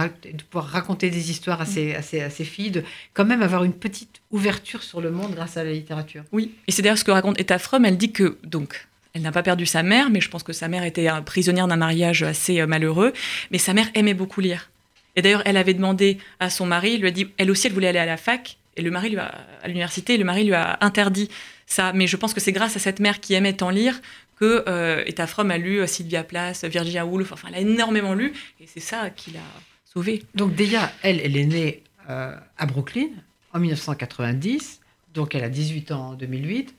pouvoir 0.49 0.71
raconter 0.71 1.09
des 1.09 1.29
histoires 1.29 1.59
à 1.59 1.65
ses, 1.65 2.45
filles, 2.45 2.71
de 2.71 2.83
quand 3.13 3.25
même 3.25 3.41
avoir 3.41 3.65
une 3.65 3.73
petite 3.73 4.21
ouverture 4.31 4.81
sur 4.81 5.01
le 5.01 5.11
monde 5.11 5.35
grâce 5.35 5.57
à 5.57 5.65
la 5.65 5.73
littérature. 5.73 6.23
Oui, 6.31 6.53
et 6.67 6.71
c'est 6.71 6.81
d'ailleurs 6.81 6.97
ce 6.97 7.03
que 7.03 7.11
raconte 7.11 7.37
Etta 7.37 7.59
Fromm. 7.59 7.83
Elle 7.83 7.97
dit 7.97 8.13
que, 8.13 8.37
donc, 8.45 8.87
elle 9.13 9.23
n'a 9.23 9.33
pas 9.33 9.43
perdu 9.43 9.65
sa 9.65 9.83
mère, 9.83 10.09
mais 10.09 10.21
je 10.21 10.29
pense 10.29 10.43
que 10.43 10.53
sa 10.53 10.69
mère 10.69 10.85
était 10.85 11.09
prisonnière 11.25 11.67
d'un 11.67 11.75
mariage 11.75 12.23
assez 12.23 12.61
euh, 12.61 12.65
malheureux. 12.65 13.11
Mais 13.51 13.57
sa 13.57 13.73
mère 13.73 13.89
aimait 13.93 14.13
beaucoup 14.13 14.39
lire. 14.39 14.69
Et 15.17 15.21
d'ailleurs, 15.21 15.43
elle 15.43 15.57
avait 15.57 15.73
demandé 15.73 16.17
à 16.39 16.49
son 16.49 16.65
mari, 16.65 16.93
il 16.93 17.01
lui 17.01 17.09
a 17.09 17.11
dit, 17.11 17.27
elle 17.37 17.51
aussi, 17.51 17.67
elle 17.67 17.73
voulait 17.73 17.89
aller 17.89 17.99
à 17.99 18.05
la 18.05 18.15
fac, 18.15 18.57
et 18.77 18.81
le 18.81 18.91
mari 18.91 19.09
lui 19.09 19.17
a, 19.17 19.33
à 19.61 19.67
l'université, 19.67 20.17
le 20.17 20.23
mari 20.23 20.45
lui 20.45 20.53
a 20.53 20.77
interdit 20.79 21.29
ça. 21.65 21.91
Mais 21.93 22.07
je 22.07 22.15
pense 22.15 22.33
que 22.33 22.39
c'est 22.39 22.53
grâce 22.53 22.77
à 22.77 22.79
cette 22.79 23.01
mère 23.01 23.19
qui 23.19 23.33
aimait 23.33 23.53
tant 23.53 23.69
lire 23.69 23.99
que 24.35 24.63
euh, 24.67 25.03
Eta 25.05 25.27
Fromm 25.27 25.51
a 25.51 25.57
lu 25.57 25.79
euh, 25.79 25.87
Sylvia 25.87 26.23
Plath, 26.23 26.65
Virginia 26.65 27.05
Woolf, 27.05 27.31
enfin, 27.31 27.47
elle 27.49 27.55
a 27.55 27.59
énormément 27.59 28.13
lu, 28.13 28.33
et 28.59 28.67
c'est 28.67 28.79
ça 28.79 29.09
qui 29.09 29.31
l'a 29.31 29.39
sauvée. 29.85 30.23
Donc 30.33 30.55
déjà, 30.55 30.91
elle, 31.03 31.21
elle 31.21 31.37
est 31.37 31.45
née 31.45 31.83
euh, 32.09 32.35
à 32.57 32.65
Brooklyn 32.65 33.09
en 33.53 33.59
1990, 33.59 34.81
donc 35.13 35.35
elle 35.35 35.43
a 35.43 35.49
18 35.49 35.91
ans 35.91 36.09
en 36.09 36.13
2008, 36.13 36.75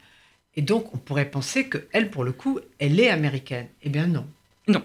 et 0.57 0.63
donc 0.63 0.95
on 0.95 0.99
pourrait 0.99 1.31
penser 1.31 1.69
que 1.69 1.87
elle, 1.93 2.11
pour 2.11 2.25
le 2.25 2.33
coup, 2.33 2.61
elle 2.79 3.01
est 3.01 3.09
américaine. 3.09 3.69
Eh 3.83 3.89
bien 3.89 4.07
non. 4.07 4.27
Non. 4.69 4.83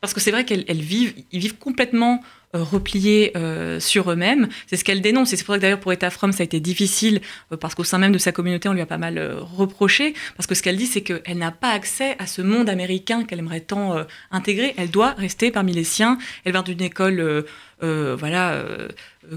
Parce 0.00 0.14
que 0.14 0.20
c'est 0.20 0.30
vrai 0.30 0.44
qu'elles 0.44 0.64
vivent, 0.80 1.14
ils 1.32 1.40
vivent 1.40 1.58
complètement 1.58 2.22
euh, 2.54 2.62
repliés 2.62 3.32
euh, 3.36 3.78
sur 3.78 4.10
eux-mêmes. 4.10 4.48
C'est 4.66 4.76
ce 4.76 4.84
qu'elle 4.84 5.02
dénonce. 5.02 5.32
Et 5.32 5.36
c'est 5.36 5.44
pour 5.44 5.54
ça 5.54 5.58
que 5.58 5.62
d'ailleurs 5.62 5.80
pour 5.80 5.92
Eta 5.92 6.08
Fromm, 6.08 6.32
ça 6.32 6.42
a 6.42 6.44
été 6.44 6.60
difficile, 6.60 7.20
euh, 7.52 7.58
parce 7.58 7.74
qu'au 7.74 7.84
sein 7.84 7.98
même 7.98 8.12
de 8.12 8.18
sa 8.18 8.32
communauté, 8.32 8.70
on 8.70 8.72
lui 8.72 8.80
a 8.80 8.86
pas 8.86 8.96
mal 8.96 9.18
reproché. 9.38 10.14
Parce 10.36 10.46
que 10.46 10.54
ce 10.54 10.62
qu'elle 10.62 10.78
dit, 10.78 10.86
c'est 10.86 11.02
qu'elle 11.02 11.36
n'a 11.36 11.50
pas 11.50 11.72
accès 11.72 12.16
à 12.18 12.26
ce 12.26 12.40
monde 12.40 12.70
américain 12.70 13.24
qu'elle 13.24 13.40
aimerait 13.40 13.60
tant 13.60 14.02
intégrer. 14.30 14.72
Elle 14.78 14.90
doit 14.90 15.12
rester 15.12 15.50
parmi 15.50 15.74
les 15.74 15.84
siens. 15.84 16.16
Elle 16.44 16.52
vient 16.52 16.62
d'une 16.62 16.80
école 16.80 17.44
voilà, 17.82 18.64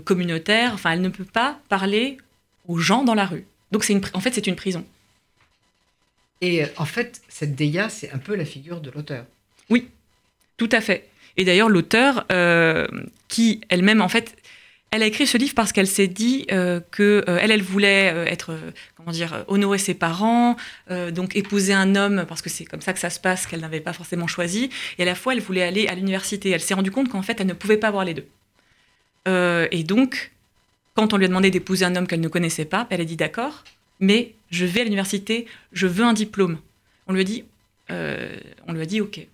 communautaire. 0.05 0.71
Enfin, 0.73 0.91
elle 0.91 1.01
ne 1.01 1.09
peut 1.09 1.25
pas 1.25 1.59
parler 1.67 2.17
aux 2.67 2.77
gens 2.77 3.03
dans 3.03 3.15
la 3.15 3.25
rue. 3.25 3.45
Donc 3.73 3.83
c'est 3.83 3.93
une, 3.93 4.01
en 4.13 4.21
fait, 4.21 4.33
c'est 4.33 4.47
une 4.47 4.55
prison. 4.55 4.85
Et 6.39 6.63
en 6.77 6.85
fait, 6.85 7.21
cette 7.27 7.55
Deya, 7.55 7.89
c'est 7.89 8.11
un 8.11 8.19
peu 8.19 8.35
la 8.35 8.45
figure 8.45 8.79
de 8.79 8.89
l'auteur. 8.89 9.25
Oui, 9.69 9.89
tout 10.61 10.69
à 10.73 10.79
fait. 10.79 11.09
Et 11.37 11.43
d'ailleurs, 11.43 11.69
l'auteur, 11.69 12.27
euh, 12.31 12.85
qui 13.29 13.61
elle-même, 13.69 13.99
en 13.99 14.09
fait, 14.09 14.37
elle 14.91 15.01
a 15.01 15.07
écrit 15.07 15.25
ce 15.25 15.35
livre 15.39 15.55
parce 15.55 15.71
qu'elle 15.71 15.87
s'est 15.87 16.07
dit 16.07 16.45
euh, 16.51 16.79
que 16.91 17.25
euh, 17.27 17.39
elle, 17.41 17.49
elle 17.49 17.63
voulait 17.63 18.13
être, 18.27 18.55
comment 18.95 19.11
dire, 19.11 19.43
honorer 19.47 19.79
ses 19.79 19.95
parents, 19.95 20.55
donc 21.11 21.35
épouser 21.35 21.73
un 21.73 21.95
homme 21.95 22.25
parce 22.27 22.43
que 22.43 22.49
c'est 22.51 22.65
comme 22.65 22.81
ça 22.81 22.93
que 22.93 22.99
ça 22.99 23.09
se 23.09 23.19
passe, 23.19 23.47
qu'elle 23.47 23.61
n'avait 23.61 23.79
pas 23.79 23.93
forcément 23.93 24.27
choisi. 24.27 24.69
Et 24.99 25.01
à 25.01 25.05
la 25.05 25.15
fois, 25.15 25.33
elle 25.33 25.41
voulait 25.41 25.63
aller 25.63 25.87
à 25.87 25.95
l'université. 25.95 26.51
Elle 26.51 26.61
s'est 26.61 26.75
rendue 26.75 26.91
compte 26.91 27.09
qu'en 27.09 27.23
fait, 27.23 27.41
elle 27.41 27.47
ne 27.47 27.53
pouvait 27.53 27.77
pas 27.77 27.87
avoir 27.87 28.05
les 28.05 28.13
deux. 28.13 28.27
et 29.71 29.83
donc, 29.83 30.31
quand 30.93 31.11
on 31.11 31.17
lui 31.17 31.25
a 31.25 31.27
demandé 31.27 31.49
d'épouser 31.49 31.85
un 31.85 31.95
homme 31.95 32.05
qu'elle 32.05 32.21
ne 32.21 32.27
connaissait 32.27 32.65
pas, 32.65 32.85
elle 32.91 33.01
a 33.01 33.05
dit 33.05 33.17
d'accord, 33.17 33.63
mais 33.99 34.35
je 34.51 34.65
vais 34.65 34.81
à 34.81 34.83
l'université, 34.83 35.47
je 35.73 35.87
veux 35.87 36.03
un 36.03 36.13
diplôme. 36.13 36.59
On 37.07 37.13
lui 37.13 37.21
a 37.21 37.23
dit, 37.23 37.45
on 37.89 38.73
lui 38.73 38.81
a 38.83 38.85
dit 38.85 39.01
ok. 39.01 39.27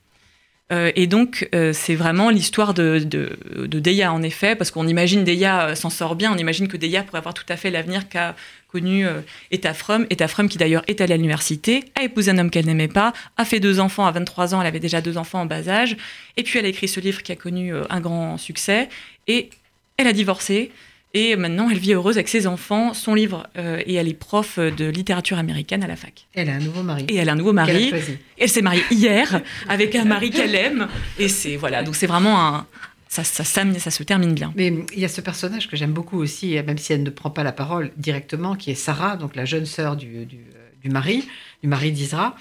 Euh, 0.71 0.91
et 0.95 1.07
donc, 1.07 1.47
euh, 1.55 1.71
c'est 1.71 1.95
vraiment 1.95 2.29
l'histoire 2.29 2.73
de, 2.73 2.99
de, 2.99 3.39
de, 3.65 3.79
Deya, 3.79 4.11
en 4.11 4.21
effet, 4.21 4.55
parce 4.55 4.69
qu'on 4.69 4.87
imagine 4.87 5.23
Deya 5.23 5.75
s'en 5.75 5.89
sort 5.89 6.15
bien, 6.15 6.31
on 6.33 6.37
imagine 6.37 6.67
que 6.67 6.75
Deya 6.75 7.03
pourrait 7.03 7.19
avoir 7.19 7.33
tout 7.33 7.45
à 7.47 7.55
fait 7.55 7.71
l'avenir 7.71 8.09
qu'a 8.09 8.35
connu 8.67 9.07
euh, 9.07 9.21
Etafrum. 9.51 10.05
Etafrum, 10.09 10.49
qui 10.49 10.57
d'ailleurs 10.57 10.83
est 10.87 10.99
allée 10.99 11.13
à 11.13 11.17
l'université, 11.17 11.85
a 11.95 12.03
épousé 12.03 12.31
un 12.31 12.37
homme 12.37 12.49
qu'elle 12.49 12.65
n'aimait 12.65 12.89
pas, 12.89 13.13
a 13.37 13.45
fait 13.45 13.61
deux 13.61 13.79
enfants 13.79 14.05
à 14.05 14.11
23 14.11 14.55
ans, 14.55 14.61
elle 14.61 14.67
avait 14.67 14.81
déjà 14.81 14.99
deux 14.99 15.17
enfants 15.17 15.41
en 15.41 15.45
bas 15.45 15.69
âge, 15.69 15.95
et 16.35 16.43
puis 16.43 16.59
elle 16.59 16.65
a 16.65 16.69
écrit 16.69 16.89
ce 16.89 16.99
livre 16.99 17.23
qui 17.23 17.31
a 17.31 17.37
connu 17.37 17.73
un 17.89 18.01
grand 18.01 18.37
succès, 18.37 18.89
et 19.27 19.49
elle 19.95 20.07
a 20.07 20.13
divorcé. 20.13 20.71
Et 21.13 21.35
maintenant, 21.35 21.69
elle 21.69 21.77
vit 21.77 21.93
heureuse 21.93 22.17
avec 22.17 22.27
ses 22.27 22.47
enfants, 22.47 22.93
son 22.93 23.15
livre, 23.15 23.47
euh, 23.57 23.81
et 23.85 23.95
elle 23.95 24.07
est 24.07 24.13
prof 24.13 24.59
de 24.59 24.85
littérature 24.85 25.37
américaine 25.37 25.83
à 25.83 25.87
la 25.87 25.95
fac. 25.95 26.27
Elle 26.33 26.49
a 26.49 26.55
un 26.55 26.59
nouveau 26.59 26.83
mari. 26.83 27.05
Et 27.09 27.15
elle 27.15 27.29
a 27.29 27.31
un 27.31 27.35
nouveau 27.35 27.53
mari. 27.53 27.91
Elle 28.37 28.49
s'est 28.49 28.61
mariée 28.61 28.83
hier 28.91 29.41
avec 29.69 29.95
un 29.95 30.05
mari 30.05 30.29
qu'elle 30.29 30.53
aime. 30.55 30.87
Et 31.17 31.29
c'est 31.29 31.55
voilà, 31.55 31.83
donc 31.83 31.95
c'est 31.95 32.07
vraiment 32.07 32.45
un. 32.45 32.67
Ça, 33.09 33.23
ça, 33.23 33.45
ça, 33.45 33.63
ça, 33.79 33.89
se 33.89 34.03
termine 34.03 34.33
bien. 34.33 34.51
Mais 34.57 34.73
il 34.93 34.99
y 34.99 35.05
a 35.05 35.07
ce 35.07 35.21
personnage 35.21 35.69
que 35.69 35.77
j'aime 35.77 35.93
beaucoup 35.93 36.19
aussi, 36.19 36.61
même 36.61 36.77
si 36.77 36.91
elle 36.91 37.03
ne 37.03 37.09
prend 37.09 37.29
pas 37.29 37.43
la 37.43 37.53
parole 37.53 37.91
directement, 37.95 38.55
qui 38.55 38.69
est 38.69 38.75
Sarah, 38.75 39.15
donc 39.15 39.33
la 39.37 39.45
jeune 39.45 39.65
sœur 39.65 39.95
du, 39.95 40.25
du, 40.25 40.39
du 40.83 40.89
mari, 40.89 41.25
du 41.63 41.69
mari 41.69 41.93
d'Isra. 41.93 42.35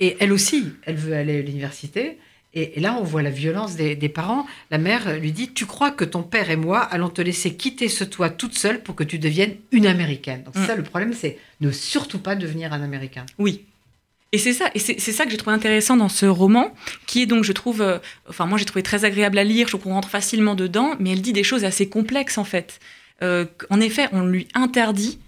Et 0.00 0.16
elle 0.18 0.32
aussi, 0.32 0.64
elle 0.82 0.96
veut 0.96 1.14
aller 1.14 1.38
à 1.38 1.42
l'université. 1.42 2.18
Et, 2.58 2.80
là, 2.80 2.96
on 3.00 3.04
voit 3.04 3.22
la 3.22 3.30
violence 3.30 3.76
des, 3.76 4.08
parents. 4.08 4.46
La 4.70 4.78
mère 4.78 5.18
lui 5.18 5.32
dit 5.32 5.50
Tu 5.52 5.66
crois 5.66 5.90
que 5.90 6.04
ton 6.04 6.22
père 6.22 6.50
et 6.50 6.56
moi 6.56 6.80
allons 6.80 7.08
te 7.08 7.22
laisser 7.22 7.54
quitter 7.54 7.88
ce 7.88 8.04
toit 8.04 8.30
toute 8.30 8.58
seule 8.58 8.82
pour 8.82 8.94
que 8.94 9.04
tu 9.04 9.18
deviennes 9.18 9.56
une 9.70 9.86
américaine 9.86 10.42
Donc, 10.44 10.56
mm. 10.56 10.66
ça, 10.66 10.74
le 10.74 10.82
problème, 10.82 11.12
c'est 11.12 11.38
ne 11.60 11.70
surtout 11.70 12.18
pas 12.18 12.34
devenir 12.34 12.72
un 12.72 12.82
américain. 12.82 13.26
Oui. 13.38 13.64
Et 14.32 14.38
c'est 14.38 14.52
ça, 14.52 14.70
et 14.74 14.78
c'est 14.78 14.98
ça 14.98 15.24
que 15.24 15.30
j'ai 15.30 15.38
trouvé 15.38 15.56
intéressant 15.56 15.96
dans 15.96 16.10
ce 16.10 16.26
roman, 16.26 16.74
qui 17.06 17.22
est 17.22 17.26
donc, 17.26 17.44
je 17.44 17.52
trouve, 17.52 17.80
euh, 17.80 17.98
enfin 18.28 18.44
moi 18.44 18.58
j'ai 18.58 18.66
trouvé 18.66 18.82
très 18.82 19.06
agréable 19.06 19.38
à 19.38 19.44
lire, 19.44 19.68
je 19.68 19.72
trouve 19.72 19.84
qu'on 19.84 19.94
rentre 19.94 20.10
facilement 20.10 20.54
dedans, 20.54 20.96
mais 21.00 21.12
elle 21.12 21.22
dit 21.22 21.32
des 21.32 21.42
choses 21.42 21.64
assez 21.64 21.88
complexes 21.88 22.36
en 22.36 22.44
fait. 22.44 22.78
Euh, 23.22 23.46
en 23.70 23.80
effet, 23.80 24.06
on 24.12 24.26
lui 24.26 24.46
interdit 24.52 25.18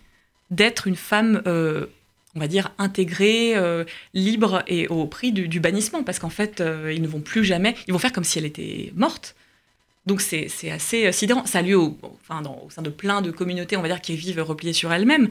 d'être 0.50 0.86
une 0.86 0.96
femme 0.96 1.40
euh, 1.46 1.86
on 2.34 2.40
va 2.40 2.48
dire, 2.48 2.72
intégrée, 2.78 3.56
euh, 3.56 3.84
libre 4.14 4.62
et 4.66 4.86
au 4.88 5.06
prix 5.06 5.32
du, 5.32 5.60
bannissement, 5.60 6.04
parce 6.04 6.18
qu'en 6.18 6.30
fait, 6.30 6.60
euh, 6.60 6.92
ils 6.94 7.02
ne 7.02 7.08
vont 7.08 7.20
plus 7.20 7.44
jamais, 7.44 7.74
ils 7.88 7.92
vont 7.92 7.98
faire 7.98 8.12
comme 8.12 8.24
si 8.24 8.38
elle 8.38 8.44
était 8.44 8.92
morte. 8.94 9.34
Donc 10.06 10.20
c'est 10.20 10.48
assez 10.70 11.06
euh, 11.06 11.12
sidérant. 11.12 11.44
Ça 11.44 11.58
a 11.58 11.62
lieu 11.62 11.76
au, 11.76 11.98
enfin, 12.22 12.40
dans, 12.40 12.62
au 12.64 12.70
sein 12.70 12.82
de 12.82 12.90
plein 12.90 13.20
de 13.20 13.30
communautés, 13.30 13.76
on 13.76 13.82
va 13.82 13.88
dire, 13.88 14.00
qui 14.00 14.16
vivent 14.16 14.42
repliées 14.42 14.72
sur 14.72 14.92
elles-mêmes, 14.92 15.28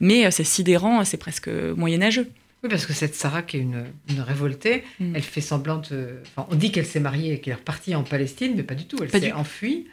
mais 0.00 0.30
c'est 0.30 0.44
sidérant, 0.44 1.04
c'est 1.04 1.16
presque 1.16 1.48
moyenâgeux. 1.48 2.28
Oui, 2.62 2.68
parce 2.68 2.84
que 2.84 2.92
cette 2.92 3.14
Sarah, 3.14 3.42
qui 3.42 3.56
est 3.56 3.60
une, 3.60 3.86
révoltée, 4.18 4.84
mm. 4.98 5.16
elle 5.16 5.22
fait 5.22 5.40
semblant 5.40 5.78
de... 5.78 6.18
Enfin, 6.26 6.46
on 6.50 6.56
dit 6.56 6.70
qu'elle 6.70 6.84
s'est 6.84 7.00
mariée 7.00 7.34
et 7.34 7.40
qu'elle 7.40 7.52
est 7.52 7.56
repartie 7.56 7.94
en 7.94 8.02
Palestine, 8.02 8.52
mais 8.54 8.62
pas 8.64 8.74
du 8.74 8.86
tout. 8.86 8.98
Elle 9.02 9.10
s'est 9.10 9.32
enfuie 9.32 9.86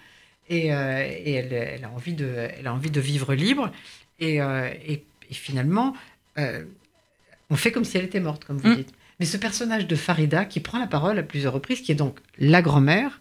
et, 0.49 0.67
et 0.67 1.31
elle, 1.31 1.85
a 1.85 1.89
envie 1.91 2.13
de, 2.13 2.27
elle 2.59 2.67
a 2.67 2.73
envie 2.73 2.91
de 2.91 2.99
vivre 2.99 3.33
libre. 3.35 3.71
Et, 4.19 4.37
et, 4.37 5.03
et 5.29 5.33
finalement, 5.33 5.93
euh, 6.37 6.63
on 7.49 7.55
fait 7.55 7.71
comme 7.71 7.85
si 7.85 7.97
elle 7.97 8.05
était 8.05 8.19
morte, 8.19 8.45
comme 8.45 8.57
vous 8.57 8.69
mm. 8.69 8.75
dites. 8.75 8.93
Mais 9.19 9.25
ce 9.25 9.37
personnage 9.37 9.87
de 9.87 9.95
Farida, 9.95 10.45
qui 10.45 10.59
prend 10.59 10.79
la 10.79 10.87
parole 10.87 11.17
à 11.17 11.23
plusieurs 11.23 11.53
reprises, 11.53 11.81
qui 11.81 11.91
est 11.91 11.95
donc 11.95 12.19
la 12.37 12.61
grand-mère, 12.61 13.19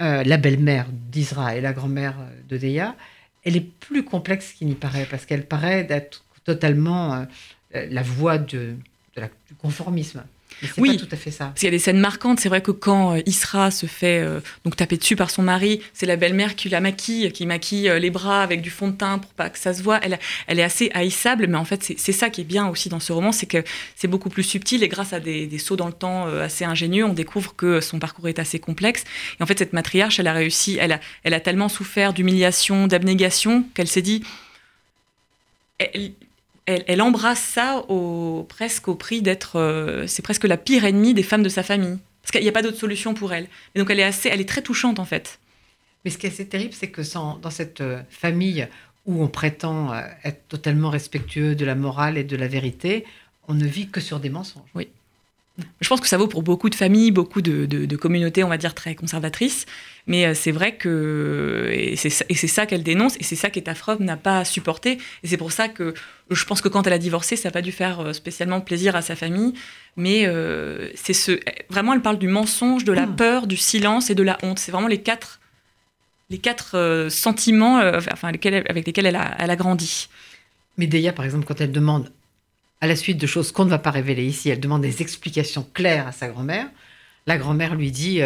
euh, 0.00 0.22
la 0.24 0.36
belle-mère 0.36 0.86
d'Isra 0.90 1.56
et 1.56 1.60
la 1.60 1.72
grand-mère 1.72 2.16
de 2.48 2.56
Deya, 2.56 2.96
elle 3.44 3.56
est 3.56 3.68
plus 3.80 4.04
complexe 4.04 4.52
qu'il 4.52 4.66
n'y 4.66 4.74
paraît, 4.74 5.06
parce 5.10 5.26
qu'elle 5.26 5.46
paraît 5.46 5.84
d'être 5.84 6.24
totalement 6.44 7.14
euh, 7.14 7.24
la 7.90 8.02
voix 8.02 8.38
de, 8.38 8.76
du 9.16 9.54
conformisme 9.58 10.24
oui, 10.78 10.96
tout 10.96 11.08
à 11.10 11.16
fait 11.16 11.30
ça. 11.30 11.46
Parce 11.46 11.60
qu'il 11.60 11.66
y 11.66 11.68
a 11.68 11.70
des 11.70 11.78
scènes 11.78 12.00
marquantes. 12.00 12.40
C'est 12.40 12.48
vrai 12.48 12.62
que 12.62 12.70
quand 12.70 13.14
euh, 13.14 13.20
Isra 13.26 13.70
se 13.70 13.86
fait 13.86 14.20
euh, 14.20 14.40
donc 14.64 14.76
taper 14.76 14.96
dessus 14.96 15.16
par 15.16 15.30
son 15.30 15.42
mari, 15.42 15.80
c'est 15.92 16.06
la 16.06 16.16
belle-mère 16.16 16.56
qui 16.56 16.68
la 16.68 16.80
maquille, 16.80 17.30
qui 17.32 17.46
maquille 17.46 17.88
euh, 17.88 17.98
les 17.98 18.10
bras 18.10 18.42
avec 18.42 18.62
du 18.62 18.70
fond 18.70 18.88
de 18.88 18.96
teint 18.96 19.18
pour 19.18 19.30
pas 19.32 19.50
que 19.50 19.58
ça 19.58 19.74
se 19.74 19.82
voit. 19.82 20.00
Elle, 20.02 20.18
elle 20.46 20.58
est 20.58 20.62
assez 20.62 20.90
haïssable, 20.94 21.46
mais 21.46 21.58
en 21.58 21.64
fait, 21.64 21.82
c'est 21.96 22.12
ça 22.12 22.30
qui 22.30 22.40
est 22.40 22.44
bien 22.44 22.68
aussi 22.68 22.88
dans 22.88 23.00
ce 23.00 23.12
roman, 23.12 23.32
c'est 23.32 23.46
que 23.46 23.62
c'est 23.94 24.08
beaucoup 24.08 24.30
plus 24.30 24.42
subtil 24.42 24.82
et 24.82 24.88
grâce 24.88 25.12
à 25.12 25.20
des, 25.20 25.58
sauts 25.58 25.76
dans 25.76 25.86
le 25.86 25.92
temps 25.92 26.26
assez 26.26 26.64
ingénieux, 26.64 27.04
on 27.04 27.14
découvre 27.14 27.54
que 27.56 27.80
son 27.80 27.98
parcours 27.98 28.28
est 28.28 28.38
assez 28.38 28.58
complexe. 28.58 29.04
Et 29.38 29.42
en 29.42 29.46
fait, 29.46 29.58
cette 29.58 29.72
matriarche, 29.72 30.20
elle 30.20 30.26
a 30.26 30.32
réussi, 30.32 30.78
elle 30.80 30.92
a, 30.92 31.00
elle 31.24 31.34
a 31.34 31.40
tellement 31.40 31.68
souffert 31.68 32.12
d'humiliation, 32.12 32.86
d'abnégation 32.86 33.64
qu'elle 33.74 33.88
s'est 33.88 34.02
dit. 34.02 34.22
Elle, 35.78 36.12
elle, 36.66 37.02
embrasse 37.02 37.40
ça 37.40 37.84
au, 37.88 38.44
presque 38.48 38.88
au 38.88 38.94
prix 38.94 39.22
d'être. 39.22 39.56
Euh, 39.56 40.06
c'est 40.06 40.22
presque 40.22 40.44
la 40.44 40.56
pire 40.56 40.84
ennemie 40.84 41.14
des 41.14 41.22
femmes 41.22 41.42
de 41.42 41.48
sa 41.48 41.62
famille. 41.62 41.98
Parce 42.22 42.32
qu'il 42.32 42.42
n'y 42.42 42.48
a 42.48 42.52
pas 42.52 42.62
d'autre 42.62 42.78
solution 42.78 43.14
pour 43.14 43.32
elle. 43.32 43.46
Et 43.74 43.78
donc 43.78 43.88
elle 43.90 44.00
est, 44.00 44.04
assez, 44.04 44.28
elle 44.28 44.40
est 44.40 44.48
très 44.48 44.62
touchante 44.62 44.98
en 44.98 45.04
fait. 45.04 45.38
Mais 46.04 46.10
ce 46.10 46.18
qui 46.18 46.26
est 46.26 46.30
assez 46.30 46.46
terrible, 46.46 46.72
c'est 46.72 46.90
que 46.90 47.02
dans 47.40 47.50
cette 47.50 47.80
euh, 47.80 48.02
famille 48.10 48.66
où 49.06 49.22
on 49.22 49.28
prétend 49.28 49.92
euh, 49.92 50.02
être 50.24 50.46
totalement 50.48 50.90
respectueux 50.90 51.54
de 51.54 51.64
la 51.64 51.76
morale 51.76 52.18
et 52.18 52.24
de 52.24 52.36
la 52.36 52.48
vérité, 52.48 53.04
on 53.46 53.54
ne 53.54 53.64
vit 53.64 53.88
que 53.88 54.00
sur 54.00 54.18
des 54.18 54.30
mensonges. 54.30 54.68
Oui. 54.74 54.88
Je 55.80 55.88
pense 55.88 56.00
que 56.00 56.08
ça 56.08 56.18
vaut 56.18 56.28
pour 56.28 56.42
beaucoup 56.42 56.68
de 56.68 56.74
familles, 56.74 57.12
beaucoup 57.12 57.40
de, 57.40 57.96
communautés, 57.96 58.44
on 58.44 58.48
va 58.48 58.58
dire, 58.58 58.74
très 58.74 58.94
conservatrices. 58.94 59.66
Mais 60.06 60.24
euh, 60.24 60.34
c'est 60.34 60.52
vrai 60.52 60.76
que. 60.76 61.68
Et 61.72 61.96
c'est 61.96 62.10
ça, 62.10 62.66
qu'elle 62.66 62.82
dénonce, 62.82 63.16
et 63.16 63.24
c'est 63.24 63.36
ça 63.36 63.50
qu'Etafrob 63.50 64.00
n'a 64.00 64.16
pas 64.16 64.44
supporté. 64.44 64.98
Et 65.22 65.28
c'est 65.28 65.36
pour 65.36 65.52
ça 65.52 65.68
que 65.68 65.94
je 66.30 66.44
pense 66.44 66.60
que 66.60 66.68
quand 66.68 66.86
elle 66.86 66.92
a 66.92 66.98
divorcé, 66.98 67.36
ça 67.36 67.48
n'a 67.48 67.52
pas 67.52 67.62
dû 67.62 67.72
faire 67.72 68.00
euh, 68.00 68.12
spécialement 68.12 68.60
plaisir 68.60 68.94
à 68.94 69.02
sa 69.02 69.16
famille. 69.16 69.54
Mais 69.96 70.26
euh, 70.26 70.90
c'est 70.94 71.12
ce. 71.12 71.40
Vraiment, 71.70 71.92
elle 71.92 72.02
parle 72.02 72.18
du 72.18 72.28
mensonge, 72.28 72.84
de 72.84 72.92
la 72.92 73.06
hmm. 73.06 73.16
peur, 73.16 73.46
du 73.46 73.56
silence 73.56 74.10
et 74.10 74.14
de 74.14 74.22
la 74.22 74.38
honte. 74.42 74.60
C'est 74.60 74.70
vraiment 74.70 74.88
les 74.88 75.02
quatre, 75.02 75.40
les 76.30 76.38
quatre 76.38 77.08
sentiments 77.10 77.78
enfin, 77.78 78.28
avec 78.28 78.44
lesquels 78.44 79.06
elle 79.06 79.16
a, 79.16 79.34
elle 79.38 79.50
a 79.50 79.56
grandi. 79.56 80.08
Deya, 80.78 81.12
par 81.12 81.24
exemple, 81.24 81.46
quand 81.46 81.60
elle 81.60 81.72
demande 81.72 82.12
à 82.80 82.86
la 82.86 82.94
suite 82.94 83.18
de 83.18 83.26
choses 83.26 83.50
qu'on 83.50 83.64
ne 83.64 83.70
va 83.70 83.78
pas 83.78 83.90
révéler 83.90 84.24
ici, 84.24 84.50
elle 84.50 84.60
demande 84.60 84.82
des 84.82 85.00
explications 85.00 85.66
claires 85.72 86.06
à 86.06 86.12
sa 86.12 86.28
grand-mère. 86.28 86.68
La 87.26 87.38
grand-mère 87.38 87.74
lui 87.74 87.90
dit 87.90 88.20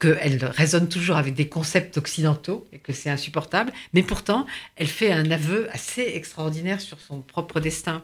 qu'elle 0.00 0.44
raisonne 0.44 0.88
toujours 0.88 1.16
avec 1.16 1.34
des 1.34 1.48
concepts 1.48 1.98
occidentaux 1.98 2.66
et 2.72 2.78
que 2.78 2.92
c'est 2.92 3.10
insupportable, 3.10 3.72
mais 3.92 4.02
pourtant, 4.02 4.46
elle 4.76 4.86
fait 4.86 5.12
un 5.12 5.30
aveu 5.30 5.68
assez 5.72 6.02
extraordinaire 6.14 6.80
sur 6.80 6.98
son 6.98 7.20
propre 7.20 7.60
destin. 7.60 8.02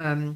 Euh, 0.00 0.32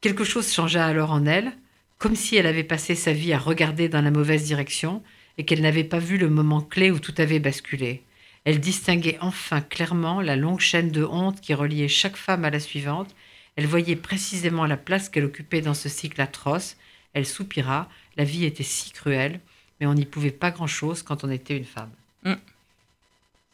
quelque 0.00 0.24
chose 0.24 0.52
changea 0.52 0.84
alors 0.84 1.12
en 1.12 1.26
elle, 1.26 1.52
comme 1.98 2.16
si 2.16 2.36
elle 2.36 2.46
avait 2.46 2.64
passé 2.64 2.94
sa 2.94 3.12
vie 3.12 3.32
à 3.32 3.38
regarder 3.38 3.88
dans 3.88 4.02
la 4.02 4.10
mauvaise 4.10 4.44
direction 4.44 5.02
et 5.38 5.44
qu'elle 5.44 5.60
n'avait 5.60 5.84
pas 5.84 5.98
vu 5.98 6.16
le 6.16 6.30
moment 6.30 6.62
clé 6.62 6.90
où 6.90 6.98
tout 6.98 7.14
avait 7.18 7.38
basculé. 7.38 8.02
Elle 8.44 8.60
distinguait 8.60 9.18
enfin 9.20 9.60
clairement 9.60 10.22
la 10.22 10.34
longue 10.34 10.60
chaîne 10.60 10.90
de 10.90 11.04
honte 11.04 11.40
qui 11.40 11.52
reliait 11.52 11.88
chaque 11.88 12.16
femme 12.16 12.46
à 12.46 12.50
la 12.50 12.60
suivante 12.60 13.14
elle 13.56 13.66
voyait 13.66 13.96
précisément 13.96 14.64
la 14.64 14.76
place 14.76 15.08
qu'elle 15.08 15.24
occupait 15.24 15.60
dans 15.60 15.74
ce 15.74 15.88
cycle 15.88 16.20
atroce. 16.20 16.76
Elle 17.12 17.26
soupira. 17.26 17.88
La 18.16 18.24
vie 18.24 18.44
était 18.44 18.62
si 18.62 18.90
cruelle, 18.90 19.40
mais 19.80 19.86
on 19.86 19.94
n'y 19.94 20.04
pouvait 20.04 20.30
pas 20.30 20.50
grand-chose 20.50 21.02
quand 21.02 21.24
on 21.24 21.30
était 21.30 21.56
une 21.56 21.64
femme. 21.64 21.90
Mm. 22.24 22.34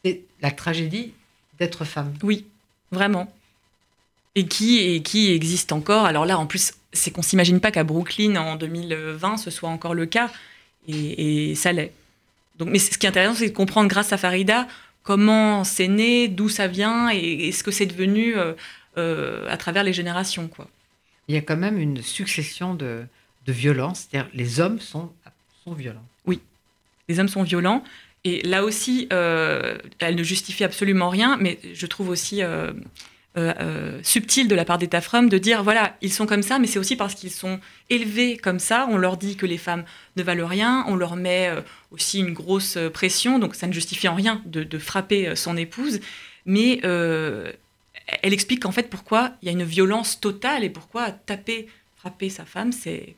C'est 0.05 0.23
la 0.43 0.51
tragédie 0.51 1.12
d'être 1.59 1.85
femme. 1.85 2.12
Oui, 2.23 2.47
vraiment. 2.91 3.33
Et 4.35 4.47
qui, 4.47 4.79
et 4.79 5.03
qui 5.03 5.33
existe 5.33 5.73
encore? 5.73 6.05
Alors 6.05 6.27
là, 6.27 6.39
en 6.39 6.47
plus, 6.47 6.75
c'est 6.93 7.11
qu'on 7.11 7.23
s'imagine 7.23 7.61
pas 7.61 7.71
qu'à 7.71 7.85
Brooklyn, 7.85 8.37
en 8.37 8.57
2020, 8.57 9.39
ce 9.39 9.51
soit 9.51 9.71
encore 9.71 9.95
le 9.95 10.07
cas. 10.07 10.31
Et, 10.89 11.55
ça 11.55 11.73
l'est. 11.73 11.93
Donc, 12.59 12.69
mais 12.69 12.79
ce 12.79 12.97
qui 12.97 13.07
est 13.07 13.09
intéressant, 13.09 13.35
c'est 13.35 13.49
de 13.49 13.55
comprendre 13.55 13.89
grâce 13.89 14.12
à 14.12 14.19
Farida 14.19 14.69
comment 15.03 15.65
c'est 15.65 15.89
né, 15.89 16.29
d'où 16.29 16.49
ça 16.49 16.67
vient 16.67 17.09
et, 17.11 17.53
ce 17.53 17.62
que 17.62 17.71
c'est 17.71 17.87
devenu 17.87 18.37
euh, 18.37 18.55
euh, 18.99 19.49
à 19.49 19.57
travers 19.57 19.85
les 19.85 19.93
générations. 19.93 20.49
Quoi. 20.49 20.69
Il 21.29 21.35
y 21.35 21.39
a 21.39 21.41
quand 21.41 21.57
même 21.57 21.79
une 21.79 22.03
succession 22.03 22.75
de, 22.75 23.05
de 23.47 23.53
violences, 23.53 24.07
c'est-à-dire 24.11 24.31
les 24.35 24.61
hommes 24.61 24.81
sont, 24.81 25.12
sont 25.65 25.73
violents. 25.73 26.05
Les 27.09 27.21
hommes 27.21 27.29
sont 27.29 27.42
violents. 27.42 27.83
Et 28.25 28.42
là 28.42 28.64
aussi, 28.64 29.07
euh, 29.12 29.79
elle 30.01 30.16
ne 30.16 30.23
justifie 30.23 30.64
absolument 30.64 31.09
rien, 31.09 31.37
mais 31.40 31.61
je 31.73 31.87
trouve 31.87 32.09
aussi 32.09 32.42
euh, 32.42 32.73
subtil 34.03 34.49
de 34.49 34.55
la 34.55 34.64
part 34.64 34.79
des 34.79 34.88
Tafrum 34.88 35.29
de 35.29 35.38
dire 35.38 35.62
voilà, 35.62 35.97
ils 36.01 36.12
sont 36.12 36.27
comme 36.27 36.42
ça, 36.42 36.59
mais 36.59 36.66
c'est 36.66 36.81
aussi 36.81 36.97
parce 36.97 37.14
qu'ils 37.14 37.31
sont 37.31 37.61
élevés 37.88 38.37
comme 38.37 38.59
ça. 38.59 38.88
On 38.90 38.97
leur 38.97 39.16
dit 39.16 39.37
que 39.37 39.47
les 39.47 39.59
femmes 39.59 39.85
ne 40.16 40.25
valent 40.25 40.47
rien, 40.47 40.85
on 40.88 40.97
leur 40.97 41.14
met 41.14 41.53
aussi 41.92 42.19
une 42.19 42.33
grosse 42.33 42.77
pression, 42.92 43.38
donc 43.38 43.55
ça 43.55 43.69
ne 43.69 43.73
justifie 43.73 44.09
en 44.09 44.16
rien 44.16 44.42
de, 44.45 44.79
frapper 44.79 45.37
son 45.37 45.57
épouse. 45.57 46.01
Mais 46.47 46.81
elle 48.23 48.33
explique 48.33 48.62
qu'en 48.62 48.73
fait, 48.73 48.88
pourquoi 48.90 49.33
il 49.42 49.47
y 49.47 49.49
a 49.49 49.53
une 49.53 49.64
violence 49.64 50.21
totale 50.21 50.64
et 50.64 50.71
pourquoi 50.71 51.11
taper, 51.11 51.69
frapper 51.97 52.31
sa 52.31 52.45
femme, 52.45 52.73
c'est 52.73 53.16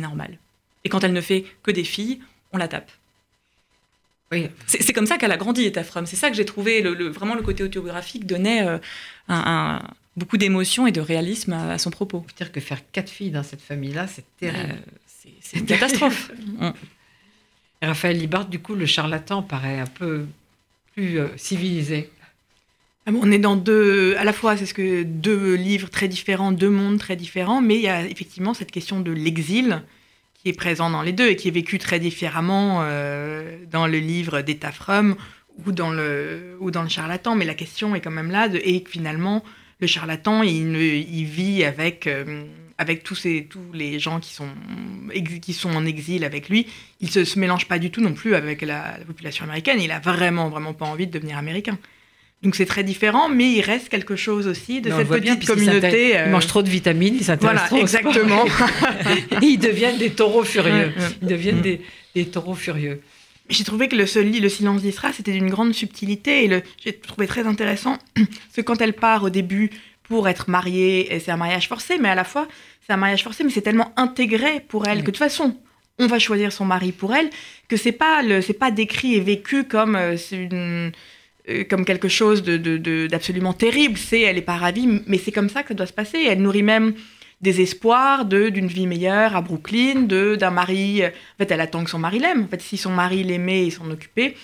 normal. 0.00 0.38
Et 0.84 0.88
quand 0.88 1.04
elle 1.04 1.12
ne 1.12 1.20
fait 1.20 1.44
que 1.62 1.70
des 1.70 1.84
filles, 1.84 2.20
on 2.52 2.58
la 2.58 2.68
tape. 2.68 2.90
Oui. 4.30 4.48
C'est, 4.66 4.92
comme 4.92 5.06
ça 5.06 5.16
qu'elle 5.16 5.32
a 5.32 5.36
grandi, 5.36 5.64
Etafram. 5.64 6.06
C'est 6.06 6.16
ça 6.16 6.28
que 6.28 6.36
j'ai 6.36 6.44
trouvé, 6.44 6.82
le, 6.82 7.08
vraiment 7.08 7.34
le 7.34 7.42
côté 7.42 7.62
autobiographique 7.62 8.26
donnait 8.26 8.66
euh, 8.66 8.78
un, 9.28 9.80
beaucoup 10.16 10.36
d'émotion 10.36 10.86
et 10.86 10.92
de 10.92 11.00
réalisme 11.00 11.54
à, 11.54 11.78
son 11.78 11.90
propos. 11.90 12.24
dire 12.36 12.52
que 12.52 12.60
faire 12.60 12.80
quatre 12.92 13.08
filles 13.08 13.30
dans 13.30 13.42
cette 13.42 13.62
famille-là, 13.62 14.06
c'est 14.06 14.24
terrible. 14.38 14.74
Euh, 14.74 15.30
c'est, 15.40 15.58
une 15.58 15.66
catastrophe. 15.66 16.30
Raphaël 17.82 18.18
Libard, 18.18 18.46
du 18.46 18.58
coup, 18.58 18.74
le 18.74 18.86
charlatan 18.86 19.42
paraît 19.42 19.78
un 19.78 19.86
peu 19.86 20.26
plus 20.94 21.20
euh, 21.20 21.28
civilisé. 21.36 22.10
Ah 23.06 23.12
on 23.14 23.30
est 23.30 23.38
dans 23.38 23.56
deux, 23.56 24.14
à 24.18 24.24
la 24.24 24.34
fois, 24.34 24.56
c'est 24.56 24.66
ce 24.66 24.74
que 24.74 25.04
deux 25.04 25.54
livres 25.54 25.88
très 25.88 26.08
différents, 26.08 26.52
deux 26.52 26.68
mondes 26.68 26.98
très 26.98 27.16
différents, 27.16 27.62
mais 27.62 27.76
il 27.76 27.82
y 27.82 27.88
a 27.88 28.04
effectivement 28.04 28.52
cette 28.52 28.70
question 28.70 29.00
de 29.00 29.12
l'exil 29.12 29.82
qui 30.38 30.48
est 30.48 30.56
présent 30.56 30.88
dans 30.88 31.02
les 31.02 31.12
deux 31.12 31.28
et 31.28 31.36
qui 31.36 31.48
est 31.48 31.52
vécu 31.52 31.78
très 31.78 31.98
différemment 31.98 32.80
euh, 32.82 33.58
dans 33.70 33.86
le 33.86 33.98
livre 33.98 34.40
d'État 34.40 34.72
Fromm 34.72 35.16
ou 35.66 35.72
dans 35.72 35.90
le 35.90 36.56
ou 36.60 36.70
dans 36.70 36.82
le 36.82 36.88
charlatan. 36.88 37.34
Mais 37.34 37.44
la 37.44 37.54
question 37.54 37.94
est 37.94 38.00
quand 38.00 38.10
même 38.10 38.30
là 38.30 38.48
de, 38.48 38.58
et 38.58 38.84
finalement 38.88 39.44
le 39.80 39.86
charlatan 39.86 40.42
il, 40.42 40.76
vit 41.24 41.64
avec 41.64 42.06
euh, 42.06 42.44
avec 42.78 43.02
tous, 43.02 43.16
ces, 43.16 43.46
tous 43.50 43.72
les 43.74 43.98
gens 43.98 44.20
qui 44.20 44.32
sont, 44.32 44.48
qui 45.42 45.52
sont 45.52 45.70
en 45.70 45.84
exil 45.84 46.24
avec 46.24 46.48
lui, 46.48 46.68
il 47.00 47.08
ne 47.08 47.12
se, 47.12 47.24
se, 47.24 47.38
mélange 47.38 47.66
pas 47.66 47.80
du 47.80 47.90
tout 47.90 48.00
non 48.00 48.12
plus 48.12 48.36
avec 48.36 48.62
la, 48.62 48.98
la, 48.98 49.04
population 49.04 49.44
américaine. 49.44 49.80
Il 49.80 49.90
a 49.90 49.98
vraiment, 49.98 50.48
vraiment 50.48 50.74
pas 50.74 50.86
envie 50.86 51.08
de 51.08 51.10
devenir 51.10 51.38
américain. 51.38 51.76
Donc 52.42 52.54
c'est 52.54 52.66
très 52.66 52.84
différent, 52.84 53.28
mais 53.28 53.50
il 53.50 53.62
reste 53.62 53.88
quelque 53.88 54.14
chose 54.14 54.46
aussi 54.46 54.80
de 54.80 54.90
cette 54.90 55.08
petite 55.08 55.40
bien, 55.40 55.54
communauté. 55.54 56.10
Il, 56.10 56.16
euh... 56.16 56.24
il 56.26 56.30
mange 56.30 56.46
trop 56.46 56.62
de 56.62 56.68
vitamines, 56.68 57.16
il 57.16 57.24
s'intéresse 57.24 57.62
voilà, 57.68 57.82
exactement. 57.82 58.44
et 59.42 59.46
ils 59.46 59.58
deviennent 59.58 59.98
des 59.98 60.10
taureaux 60.10 60.44
furieux. 60.44 60.92
Ils 61.20 61.28
deviennent 61.28 61.60
des, 61.60 61.80
des 62.14 62.26
taureaux 62.26 62.54
furieux. 62.54 63.00
J'ai 63.48 63.64
trouvé 63.64 63.88
que 63.88 63.96
le, 63.96 64.06
ce, 64.06 64.18
le 64.18 64.48
silence 64.48 64.82
d'Isra, 64.82 65.12
c'était 65.12 65.32
d'une 65.32 65.50
grande 65.50 65.72
subtilité 65.72 66.44
et 66.44 66.62
j'ai 66.84 66.92
trouvé 66.92 67.26
très 67.26 67.46
intéressant 67.46 67.98
que 68.54 68.60
quand 68.60 68.80
elle 68.80 68.92
part 68.92 69.24
au 69.24 69.30
début 69.30 69.70
pour 70.02 70.28
être 70.28 70.48
mariée, 70.48 71.12
et 71.12 71.20
c'est 71.20 71.30
un 71.30 71.36
mariage 71.36 71.68
forcé, 71.68 71.98
mais 71.98 72.08
à 72.08 72.14
la 72.14 72.24
fois, 72.24 72.46
c'est 72.86 72.92
un 72.92 72.96
mariage 72.96 73.24
forcé, 73.24 73.44
mais 73.44 73.50
c'est 73.50 73.62
tellement 73.62 73.92
intégré 73.96 74.60
pour 74.60 74.86
elle 74.86 74.98
oui. 74.98 75.02
que 75.02 75.06
de 75.06 75.10
toute 75.10 75.18
façon, 75.18 75.56
on 75.98 76.06
va 76.06 76.18
choisir 76.18 76.52
son 76.52 76.64
mari 76.64 76.92
pour 76.92 77.14
elle, 77.14 77.30
que 77.68 77.76
c'est 77.76 77.92
pas 77.92 78.22
le, 78.22 78.40
c'est 78.40 78.52
pas 78.52 78.70
décrit 78.70 79.14
et 79.14 79.20
vécu 79.20 79.64
comme 79.64 79.96
euh, 79.96 80.16
une, 80.32 80.92
comme 81.68 81.84
quelque 81.84 82.08
chose 82.08 82.42
d'absolument 82.42 83.52
de, 83.52 83.56
terrible. 83.56 83.98
C'est, 83.98 84.20
elle 84.22 84.38
est 84.38 84.42
pas 84.42 84.56
ravie, 84.56 84.88
mais 85.06 85.18
c'est 85.18 85.32
comme 85.32 85.48
ça 85.48 85.62
que 85.62 85.68
ça 85.68 85.74
doit 85.74 85.86
se 85.86 85.92
passer. 85.92 86.18
Elle 86.28 86.42
nourrit 86.42 86.62
même 86.62 86.94
des 87.40 87.60
espoirs 87.60 88.24
d'une 88.24 88.66
vie 88.66 88.86
meilleure 88.86 89.36
à 89.36 89.42
Brooklyn, 89.42 90.02
d'un 90.02 90.50
mari. 90.50 91.04
En 91.04 91.10
fait, 91.38 91.50
elle 91.50 91.60
attend 91.60 91.84
que 91.84 91.90
son 91.90 91.98
mari 91.98 92.18
l'aime. 92.18 92.44
En 92.44 92.48
fait, 92.48 92.60
si 92.60 92.76
son 92.76 92.90
mari 92.90 93.22
l'aimait 93.22 93.66
et 93.66 93.70
s'en 93.70 93.88
occupait, 93.90 94.34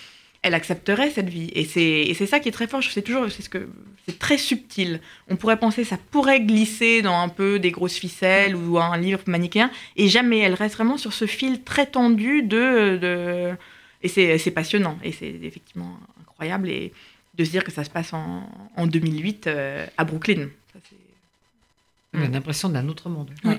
elle 0.41 0.53
accepterait 0.53 1.09
cette 1.09 1.29
vie. 1.29 1.51
Et 1.53 1.65
c'est, 1.65 2.25
ça 2.25 2.39
qui 2.39 2.49
est 2.49 2.53
très 2.53 2.67
fort. 2.67 2.81
C'est 2.83 3.01
toujours, 3.01 3.29
c'est 3.31 3.41
ce 3.41 3.49
que, 3.49 3.67
c'est 4.07 4.19
très 4.19 4.37
subtil. 4.37 5.01
On 5.27 5.35
pourrait 5.35 5.57
penser 5.59 5.83
ça 5.83 5.97
pourrait 6.11 6.41
glisser 6.41 7.01
dans 7.01 7.19
un 7.19 7.29
peu 7.29 7.59
des 7.59 7.71
grosses 7.71 7.97
ficelles 7.97 8.55
ou 8.55 8.77
un 8.79 8.97
livre 8.97 9.21
manichéen, 9.25 9.71
et 9.97 10.07
jamais. 10.07 10.39
Elle 10.39 10.53
reste 10.53 10.75
vraiment 10.75 10.97
sur 10.97 11.13
ce 11.13 11.25
fil 11.25 11.63
très 11.63 11.87
tendu 11.87 12.43
de, 12.43 12.97
de... 12.97 13.55
et 14.03 14.37
c'est 14.37 14.51
passionnant. 14.51 14.97
Et 15.03 15.11
c'est 15.11 15.35
effectivement 15.43 15.99
incroyable 16.35 16.69
et 16.69 16.91
de 17.35 17.43
se 17.43 17.51
dire 17.51 17.63
que 17.63 17.71
ça 17.71 17.83
se 17.83 17.89
passe 17.89 18.13
en, 18.13 18.49
en 18.75 18.87
2008 18.87 19.47
euh, 19.47 19.85
à 19.97 20.03
Brooklyn. 20.03 20.49
Ça, 20.73 20.79
On 22.13 22.21
a 22.21 22.27
l'impression 22.27 22.69
d'un 22.69 22.87
autre 22.87 23.09
monde. 23.09 23.31
Oui. 23.43 23.55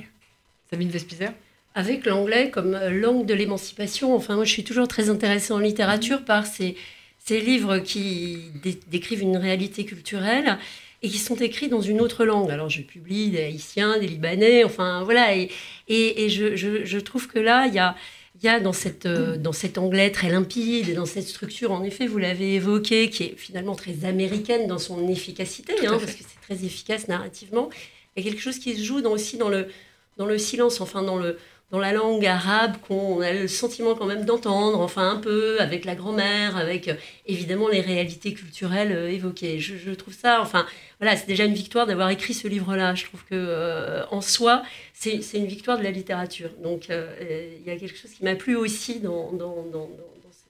Sabine 0.70 0.88
Vespizer? 0.88 1.32
Avec 1.74 2.06
l'anglais 2.06 2.50
comme 2.50 2.78
langue 2.88 3.26
de 3.26 3.34
l'émancipation. 3.34 4.14
Enfin, 4.14 4.34
moi, 4.34 4.44
je 4.44 4.50
suis 4.50 4.64
toujours 4.64 4.88
très 4.88 5.10
intéressée 5.10 5.52
en 5.52 5.58
littérature 5.58 6.24
par 6.24 6.46
ces, 6.46 6.76
ces 7.18 7.40
livres 7.40 7.78
qui 7.78 8.50
dé 8.62 8.80
décrivent 8.88 9.22
une 9.22 9.36
réalité 9.36 9.84
culturelle 9.84 10.58
et 11.02 11.10
qui 11.10 11.18
sont 11.18 11.36
écrits 11.36 11.68
dans 11.68 11.82
une 11.82 12.00
autre 12.00 12.24
langue. 12.24 12.50
Alors, 12.50 12.70
je 12.70 12.80
publie 12.80 13.30
des 13.30 13.44
Haïtiens, 13.44 13.98
des 13.98 14.06
Libanais, 14.06 14.64
enfin, 14.64 15.02
voilà. 15.04 15.36
Et, 15.36 15.50
et, 15.88 16.24
et 16.24 16.28
je, 16.30 16.56
je, 16.56 16.86
je, 16.86 16.98
trouve 16.98 17.28
que 17.28 17.38
là, 17.38 17.66
il 17.66 17.74
y 17.74 17.78
a, 17.78 17.94
y 18.42 18.49
a 18.49 18.61
dans, 18.61 18.72
cette, 18.72 19.07
euh, 19.07 19.37
dans 19.37 19.53
cet 19.53 19.79
anglais 19.79 20.11
très 20.11 20.31
limpide 20.31 20.88
et 20.88 20.94
dans 20.94 21.07
cette 21.07 21.27
structure, 21.27 21.72
en 21.72 21.83
effet, 21.83 22.07
vous 22.07 22.18
l'avez 22.18 22.55
évoqué, 22.55 23.11
qui 23.11 23.25
est 23.25 23.37
finalement 23.37 23.75
très 23.75 24.05
américaine 24.05 24.66
dans 24.66 24.79
son 24.79 25.09
efficacité, 25.09 25.75
hein, 25.87 25.99
parce 25.99 26.12
que 26.12 26.22
c'est 26.22 26.40
très 26.42 26.64
efficace 26.64 27.09
narrativement. 27.09 27.70
Il 28.16 28.25
y 28.25 28.27
a 28.27 28.31
quelque 28.31 28.42
chose 28.42 28.59
qui 28.59 28.75
se 28.77 28.83
joue 28.83 29.01
dans, 29.01 29.12
aussi 29.12 29.37
dans 29.37 29.49
le, 29.49 29.68
dans 30.16 30.27
le 30.27 30.38
silence, 30.38 30.81
enfin, 30.81 31.03
dans 31.03 31.16
le 31.16 31.38
dans 31.70 31.81
la 31.81 31.92
langue 31.92 32.24
arabe 32.24 32.76
qu'on 32.87 33.20
a 33.20 33.33
le 33.33 33.48
sentiment 33.48 33.94
quand 33.94 34.07
même 34.07 34.24
d'entendre, 34.24 34.81
enfin 34.81 35.11
un 35.11 35.16
peu, 35.16 35.61
avec 35.61 35.85
la 35.85 35.96
grand-mère, 35.96 36.57
avec 36.57 36.87
euh, 36.87 36.94
évidemment 37.26 37.68
les 37.68 37.81
réalités 37.81 38.35
culturelles 38.35 38.92
euh, 38.92 39.11
évoquées. 39.11 39.59
Je, 39.59 39.76
je, 39.76 39.90
trouve 39.90 40.14
ça, 40.14 40.40
enfin 40.40 40.64
voilà, 41.00 41.16
c'est 41.16 41.26
déjà 41.26 41.44
une 41.44 41.55
victoire 41.55 41.87
d'avoir 41.87 42.09
écrit 42.11 42.33
ce 42.33 42.48
livre-là. 42.48 42.94
Je 42.94 43.05
trouve 43.05 43.24
que 43.24 43.35
euh, 43.35 44.07
en 44.11 44.20
soi, 44.20 44.62
c'est 44.94 45.20
une 45.35 45.46
victoire 45.46 45.76
de 45.76 45.83
la 45.83 45.90
littérature. 45.90 46.50
Donc 46.62 46.87
il 46.88 46.92
euh, 46.92 47.48
y 47.66 47.70
a 47.70 47.76
quelque 47.76 47.96
chose 47.96 48.12
qui 48.12 48.24
m'a 48.24 48.35
plu 48.35 48.57
aussi 48.57 49.00
dans, 49.00 49.33
dans, 49.33 49.62
dans, 49.64 49.88
dans 49.88 50.31
cette... 50.31 50.48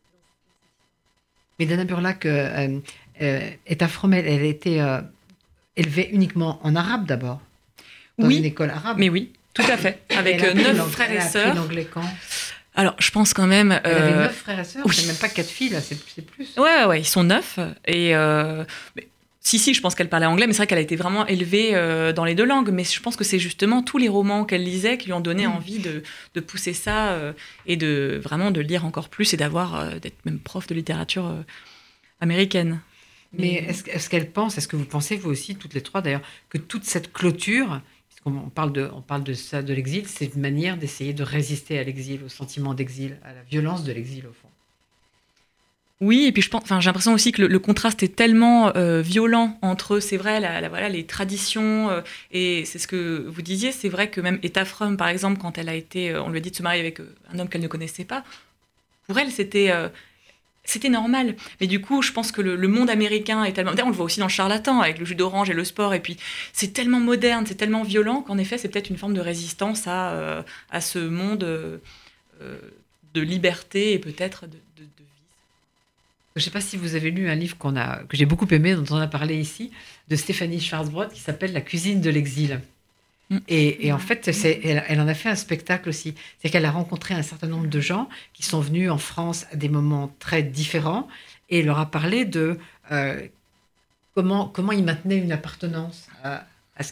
Mais 1.58 1.66
Dana 1.66 1.84
Burlac 1.84 2.26
euh, 2.26 2.78
est 3.18 3.82
afro 3.82 4.08
elle, 4.12 4.26
elle 4.26 4.42
a 4.42 4.44
été 4.44 4.98
élevée 5.74 6.10
uniquement 6.12 6.60
en 6.62 6.76
arabe 6.76 7.06
d'abord, 7.06 7.40
dans 8.18 8.28
oui, 8.28 8.38
une 8.38 8.44
école 8.44 8.70
arabe. 8.70 8.98
Mais 8.98 9.08
oui. 9.08 9.32
Tout 9.56 9.70
à 9.70 9.76
fait, 9.76 10.02
avec 10.16 10.40
neuf 10.54 10.90
frères 10.90 11.10
et 11.10 11.20
sœurs. 11.20 11.56
alors, 12.74 12.94
je 12.98 13.10
pense 13.10 13.32
quand 13.32 13.46
même. 13.46 13.80
Elle 13.84 13.92
avait 13.92 14.16
neuf 14.16 14.36
frères 14.36 14.60
et 14.60 14.64
sœurs, 14.64 14.84
oui. 14.86 14.94
c'est 14.94 15.06
même 15.06 15.16
pas 15.16 15.28
quatre 15.28 15.50
filles, 15.50 15.70
là, 15.70 15.80
c'est 15.80 15.96
plus. 16.26 16.48
Ouais, 16.56 16.84
ouais, 16.84 17.00
ils 17.00 17.06
sont 17.06 17.24
neuf. 17.24 17.58
Et. 17.86 18.14
Euh, 18.14 18.64
mais, 18.94 19.08
si, 19.46 19.60
si, 19.60 19.74
je 19.74 19.80
pense 19.80 19.94
qu'elle 19.94 20.08
parlait 20.08 20.26
anglais, 20.26 20.48
mais 20.48 20.52
c'est 20.52 20.56
vrai 20.56 20.66
qu'elle 20.66 20.78
a 20.78 20.82
été 20.82 20.96
vraiment 20.96 21.24
élevée 21.24 21.76
euh, 21.76 22.12
dans 22.12 22.24
les 22.24 22.34
deux 22.34 22.44
langues. 22.44 22.70
Mais 22.70 22.82
je 22.82 23.00
pense 23.00 23.14
que 23.14 23.22
c'est 23.22 23.38
justement 23.38 23.80
tous 23.80 23.96
les 23.96 24.08
romans 24.08 24.44
qu'elle 24.44 24.64
lisait 24.64 24.98
qui 24.98 25.06
lui 25.06 25.12
ont 25.12 25.20
donné 25.20 25.46
mmh. 25.46 25.52
envie 25.52 25.78
de, 25.78 26.02
de, 26.34 26.40
pousser 26.40 26.72
ça 26.72 27.10
euh, 27.10 27.32
et 27.64 27.76
de 27.76 28.20
vraiment 28.20 28.50
de 28.50 28.60
lire 28.60 28.84
encore 28.84 29.08
plus 29.08 29.34
et 29.34 29.36
d'avoir 29.36 29.76
euh, 29.76 30.00
d'être 30.00 30.16
même 30.24 30.40
prof 30.40 30.66
de 30.66 30.74
littérature 30.74 31.32
américaine. 32.20 32.80
Mais 33.38 33.64
est-ce 33.68 33.84
est 33.84 34.08
qu'elle 34.08 34.32
pense, 34.32 34.58
est-ce 34.58 34.66
que 34.66 34.74
vous 34.74 34.84
pensez, 34.84 35.14
vous 35.14 35.30
aussi, 35.30 35.54
toutes 35.54 35.74
les 35.74 35.80
trois 35.80 36.00
d'ailleurs, 36.00 36.22
que 36.48 36.58
toute 36.58 36.82
cette 36.82 37.12
clôture, 37.12 37.80
on 38.26 38.50
parle 38.50 38.72
de, 38.72 39.34
ça, 39.34 39.62
de 39.62 39.72
l'exil, 39.72 40.06
c'est 40.06 40.34
une 40.34 40.40
manière 40.40 40.76
d'essayer 40.76 41.12
de 41.12 41.22
résister 41.22 41.78
à 41.78 41.84
l'exil, 41.84 42.22
au 42.24 42.28
sentiment 42.28 42.74
d'exil, 42.74 43.18
à 43.24 43.32
la 43.32 43.42
violence 43.42 43.84
de 43.84 43.92
l'exil 43.92 44.26
au 44.26 44.32
fond. 44.32 44.48
Oui, 46.02 46.26
et 46.26 46.32
puis 46.32 46.42
je 46.42 46.50
pense, 46.50 46.62
enfin, 46.62 46.78
j'ai 46.78 46.86
l'impression 46.88 47.14
aussi 47.14 47.32
que 47.32 47.40
le, 47.40 47.58
contraste 47.58 48.02
est 48.02 48.14
tellement 48.14 48.76
euh, 48.76 49.00
violent 49.00 49.58
entre, 49.62 49.98
c'est 49.98 50.18
vrai, 50.18 50.40
la, 50.40 50.68
voilà, 50.68 50.90
les 50.90 51.06
traditions, 51.06 51.88
euh, 51.88 52.02
et 52.32 52.66
c'est 52.66 52.78
ce 52.78 52.86
que 52.86 53.24
vous 53.26 53.40
disiez, 53.40 53.72
c'est 53.72 53.88
vrai 53.88 54.10
que 54.10 54.20
même 54.20 54.38
Etta 54.42 54.66
Fromm, 54.66 54.98
par 54.98 55.08
exemple, 55.08 55.40
quand 55.40 55.56
elle 55.56 55.70
a 55.70 55.74
été, 55.74 56.10
euh, 56.10 56.22
on 56.22 56.28
lui 56.28 56.36
a 56.36 56.40
dit 56.40 56.50
de 56.50 56.56
se 56.56 56.62
marier 56.62 56.80
avec 56.80 57.00
un 57.32 57.38
homme 57.38 57.48
qu'elle 57.48 57.62
ne 57.62 57.68
connaissait 57.68 58.04
pas, 58.04 58.24
pour 59.06 59.18
elle, 59.18 59.30
c'était 59.30 59.72
c'était 60.66 60.88
normal. 60.88 61.36
Mais 61.60 61.66
du 61.66 61.80
coup, 61.80 62.02
je 62.02 62.12
pense 62.12 62.32
que 62.32 62.42
le, 62.42 62.68
monde 62.68 62.90
américain 62.90 63.44
est 63.44 63.52
tellement. 63.52 63.72
On 63.84 63.88
le 63.88 63.94
voit 63.94 64.04
aussi 64.04 64.20
dans 64.20 64.26
le 64.26 64.30
charlatan, 64.30 64.80
avec 64.80 64.98
le 64.98 65.04
jus 65.04 65.14
d'orange 65.14 65.48
et 65.48 65.54
le 65.54 65.64
sport. 65.64 65.94
Et 65.94 66.00
puis, 66.00 66.16
c'est 66.52 66.72
tellement 66.72 67.00
moderne, 67.00 67.44
c'est 67.46 67.54
tellement 67.54 67.82
violent 67.82 68.22
qu'en 68.22 68.38
effet, 68.38 68.58
c'est 68.58 68.68
peut-être 68.68 68.90
une 68.90 68.98
forme 68.98 69.14
de 69.14 69.20
résistance 69.20 69.86
à, 69.86 70.10
euh, 70.10 70.42
ce 70.80 70.98
monde 70.98 71.44
euh, 71.44 71.78
de 73.14 73.20
liberté 73.20 73.92
et 73.92 73.98
peut-être 73.98 74.46
de, 74.46 74.56
de, 74.76 74.82
de, 74.82 74.82
vie. 74.82 75.04
Je 76.34 76.40
ne 76.40 76.44
sais 76.44 76.50
pas 76.50 76.60
si 76.60 76.76
vous 76.76 76.94
avez 76.94 77.10
lu 77.10 77.30
un 77.30 77.34
livre 77.34 77.56
a, 77.76 78.02
que 78.08 78.16
j'ai 78.16 78.26
beaucoup 78.26 78.46
aimé, 78.50 78.74
dont 78.74 78.84
on 78.90 79.00
a 79.00 79.06
parlé 79.06 79.36
ici, 79.36 79.70
de 80.08 80.16
Stéphanie 80.16 80.60
Schwarzbrod, 80.60 81.12
qui 81.12 81.20
s'appelle 81.20 81.52
La 81.52 81.62
cuisine 81.62 82.00
de 82.00 82.10
l'exil. 82.10 82.60
Et, 83.48 83.86
et, 83.86 83.92
en 83.92 83.98
fait, 83.98 84.28
elle, 84.64 85.00
en 85.00 85.08
a 85.08 85.14
fait 85.14 85.28
un 85.28 85.34
spectacle 85.34 85.88
aussi. 85.88 86.14
C'est 86.40 86.48
qu'elle 86.48 86.64
a 86.64 86.70
rencontré 86.70 87.14
un 87.14 87.22
certain 87.22 87.48
nombre 87.48 87.66
de 87.66 87.80
gens 87.80 88.08
qui 88.32 88.44
sont 88.44 88.60
venus 88.60 88.90
en 88.90 88.98
France 88.98 89.46
à 89.52 89.56
des 89.56 89.68
moments 89.68 90.14
très 90.20 90.44
différents 90.44 91.08
et 91.50 91.62
leur 91.62 91.78
a 91.78 91.90
parlé 91.90 92.24
de 92.24 92.56
euh, 92.92 93.20
comment, 94.14 94.46
comment 94.46 94.72
ils 94.72 94.84
maintenaient 94.84 95.18
une 95.18 95.32
appartenance 95.32 96.06
à, 96.22 96.46
à, 96.76 96.82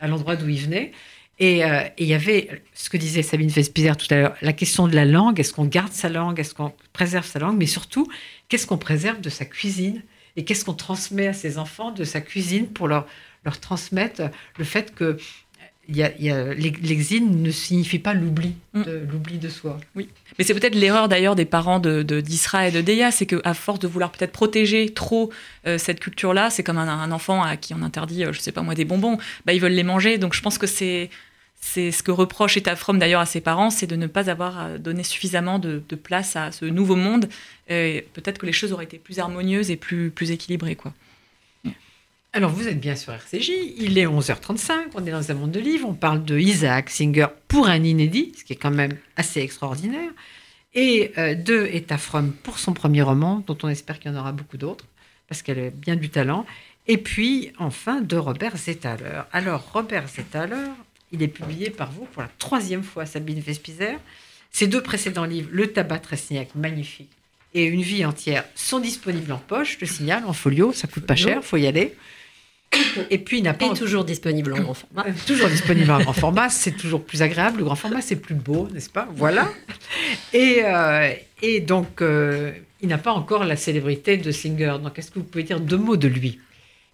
à 0.00 0.08
l'endroit 0.08 0.36
d'où 0.36 0.48
ils 0.48 0.60
venaient. 0.60 0.92
Et 1.38 1.64
euh, 1.64 1.82
il 1.96 2.06
y 2.06 2.14
avait 2.14 2.62
ce 2.74 2.90
que 2.90 2.98
disait 2.98 3.22
Sabine 3.22 3.48
Vespizer 3.48 3.96
tout 3.96 4.06
à 4.10 4.16
l'heure, 4.16 4.36
la 4.42 4.52
question 4.52 4.86
de 4.88 4.94
la 4.94 5.06
langue. 5.06 5.40
Est-ce 5.40 5.54
qu'on 5.54 5.64
garde 5.64 5.92
sa 5.92 6.10
langue 6.10 6.38
Est-ce 6.38 6.54
qu'on 6.54 6.72
préserve 6.92 7.26
sa 7.26 7.38
langue 7.38 7.56
Mais 7.56 7.66
surtout, 7.66 8.06
qu'est-ce 8.48 8.66
qu'on 8.66 8.76
préserve 8.76 9.22
de 9.22 9.30
sa 9.30 9.46
cuisine 9.46 10.02
Et 10.36 10.44
qu'est-ce 10.44 10.66
qu'on 10.66 10.74
transmet 10.74 11.28
à 11.28 11.32
ses 11.32 11.56
enfants 11.56 11.92
de 11.92 12.04
sa 12.04 12.20
cuisine 12.20 12.66
pour 12.68 12.88
leur, 12.88 13.06
leur 13.46 13.58
transmettre 13.58 14.22
le 14.58 14.64
fait 14.64 14.94
que 14.94 15.16
l'exil 15.90 17.42
ne 17.42 17.50
signifie 17.50 17.98
pas 17.98 18.14
l'oubli, 18.14 18.54
de, 18.74 19.06
l'oubli 19.10 19.38
de 19.38 19.48
soi. 19.48 19.78
Oui, 19.94 20.08
mais 20.38 20.44
c'est 20.44 20.54
peut-être 20.54 20.74
l'erreur 20.74 21.08
d'ailleurs 21.08 21.36
des 21.36 21.44
parents 21.44 21.80
de, 21.80 22.02
d'Isra 22.02 22.68
et 22.68 22.70
de 22.70 22.80
Deya, 22.80 23.10
c'est 23.10 23.26
qu'à 23.26 23.54
force 23.54 23.78
de 23.78 23.88
vouloir 23.88 24.10
peut-être 24.12 24.32
protéger 24.32 24.90
trop 24.90 25.30
euh, 25.66 25.78
cette 25.78 26.00
culture-là, 26.00 26.50
c'est 26.50 26.62
comme 26.62 26.78
un, 26.78 26.88
un, 26.88 27.12
enfant 27.12 27.42
à 27.42 27.56
qui 27.56 27.74
on 27.74 27.82
interdit, 27.82 28.24
euh, 28.24 28.32
je 28.32 28.40
sais 28.40 28.52
pas 28.52 28.62
moi, 28.62 28.74
des 28.74 28.84
bonbons, 28.84 29.18
bah, 29.44 29.52
ils 29.52 29.60
veulent 29.60 29.72
les 29.72 29.82
manger. 29.82 30.18
Donc 30.18 30.34
je 30.34 30.42
pense 30.42 30.58
que 30.58 30.66
c'est 30.66 31.10
c'est 31.60 31.90
ce 31.92 32.02
que 32.02 32.10
reproche 32.10 32.56
Eta 32.56 32.74
d'ailleurs 32.94 33.20
à 33.20 33.26
ses 33.26 33.42
parents, 33.42 33.70
c'est 33.70 33.86
de 33.86 33.96
ne 33.96 34.06
pas 34.06 34.30
avoir 34.30 34.78
donné 34.78 35.02
suffisamment 35.02 35.58
de, 35.58 35.82
de 35.86 35.96
place 35.96 36.34
à 36.34 36.52
ce 36.52 36.64
nouveau 36.64 36.96
monde. 36.96 37.28
Euh, 37.70 38.00
peut-être 38.14 38.38
que 38.38 38.46
les 38.46 38.52
choses 38.52 38.72
auraient 38.72 38.84
été 38.84 38.98
plus 38.98 39.18
harmonieuses 39.18 39.70
et 39.70 39.76
plus, 39.76 40.10
plus 40.10 40.30
équilibrées, 40.30 40.74
quoi. 40.74 40.94
Alors, 42.32 42.52
vous 42.52 42.68
êtes 42.68 42.78
bien 42.78 42.94
sur 42.94 43.12
RCJ, 43.12 43.50
il 43.76 43.98
est 43.98 44.06
11h35, 44.06 44.90
on 44.94 45.04
est 45.04 45.10
dans 45.10 45.32
un 45.32 45.34
monde 45.34 45.50
de 45.50 45.58
livres, 45.58 45.88
on 45.88 45.94
parle 45.94 46.24
de 46.24 46.38
Isaac 46.38 46.88
Singer 46.88 47.26
pour 47.48 47.66
un 47.66 47.82
inédit, 47.82 48.32
ce 48.38 48.44
qui 48.44 48.52
est 48.52 48.56
quand 48.56 48.70
même 48.70 48.96
assez 49.16 49.40
extraordinaire. 49.40 50.12
Et 50.72 51.10
euh, 51.18 51.34
de 51.34 51.68
Etta 51.72 51.98
Fromm 51.98 52.30
pour 52.30 52.60
son 52.60 52.72
premier 52.72 53.02
roman, 53.02 53.42
dont 53.48 53.58
on 53.64 53.68
espère 53.68 53.98
qu'il 53.98 54.12
y 54.12 54.14
en 54.14 54.20
aura 54.20 54.30
beaucoup 54.30 54.58
d'autres, 54.58 54.84
parce 55.28 55.42
qu'elle 55.42 55.58
a 55.58 55.70
bien 55.70 55.96
du 55.96 56.08
talent. 56.08 56.46
Et 56.86 56.98
puis, 56.98 57.50
enfin, 57.58 58.00
de 58.00 58.16
Robert 58.16 58.56
Zetaler. 58.56 59.22
Alors, 59.32 59.72
Robert 59.72 60.06
Zetaler, 60.06 60.70
il 61.10 61.24
est 61.24 61.28
publié 61.28 61.70
par 61.70 61.90
vous 61.90 62.04
pour 62.04 62.22
la 62.22 62.30
troisième 62.38 62.84
fois, 62.84 63.06
Sabine 63.06 63.40
Vespizer. 63.40 63.98
Ses 64.52 64.68
deux 64.68 64.84
précédents 64.84 65.24
livres, 65.24 65.48
Le 65.50 65.72
tabac 65.72 65.98
Tresniak, 65.98 66.54
magnifique, 66.54 67.10
et 67.54 67.64
Une 67.64 67.82
vie 67.82 68.04
entière, 68.04 68.44
sont 68.54 68.78
disponibles 68.78 69.32
en 69.32 69.38
poche, 69.38 69.78
je 69.80 69.84
signale, 69.84 70.24
en 70.26 70.32
folio, 70.32 70.72
ça 70.72 70.86
coûte 70.86 71.06
pas 71.06 71.16
cher, 71.16 71.42
faut 71.42 71.56
y 71.56 71.66
aller. 71.66 71.96
Et 73.10 73.18
puis, 73.18 73.38
il 73.38 73.42
n'a 73.42 73.54
pas. 73.54 73.74
toujours 73.74 74.04
disponible 74.04 74.52
en 74.52 74.60
grand 74.60 74.74
format. 74.74 75.06
Euh, 75.08 75.12
toujours 75.26 75.48
disponible 75.48 75.90
en 75.90 76.00
grand 76.00 76.12
format, 76.12 76.48
c'est 76.48 76.72
toujours 76.72 77.02
plus 77.02 77.22
agréable. 77.22 77.58
Le 77.58 77.64
grand 77.64 77.74
format, 77.74 78.00
c'est 78.00 78.16
plus 78.16 78.34
beau, 78.34 78.68
n'est-ce 78.72 78.90
pas? 78.90 79.08
Voilà. 79.14 79.48
Et, 80.32 80.60
euh, 80.64 81.12
et 81.42 81.60
donc, 81.60 82.02
euh, 82.02 82.52
il 82.80 82.88
n'a 82.88 82.98
pas 82.98 83.12
encore 83.12 83.44
la 83.44 83.56
célébrité 83.56 84.16
de 84.16 84.30
Singer. 84.30 84.76
Donc, 84.82 84.98
est-ce 84.98 85.10
que 85.10 85.18
vous 85.18 85.24
pouvez 85.24 85.44
dire 85.44 85.60
deux 85.60 85.76
mots 85.76 85.96
de 85.96 86.08
lui? 86.08 86.38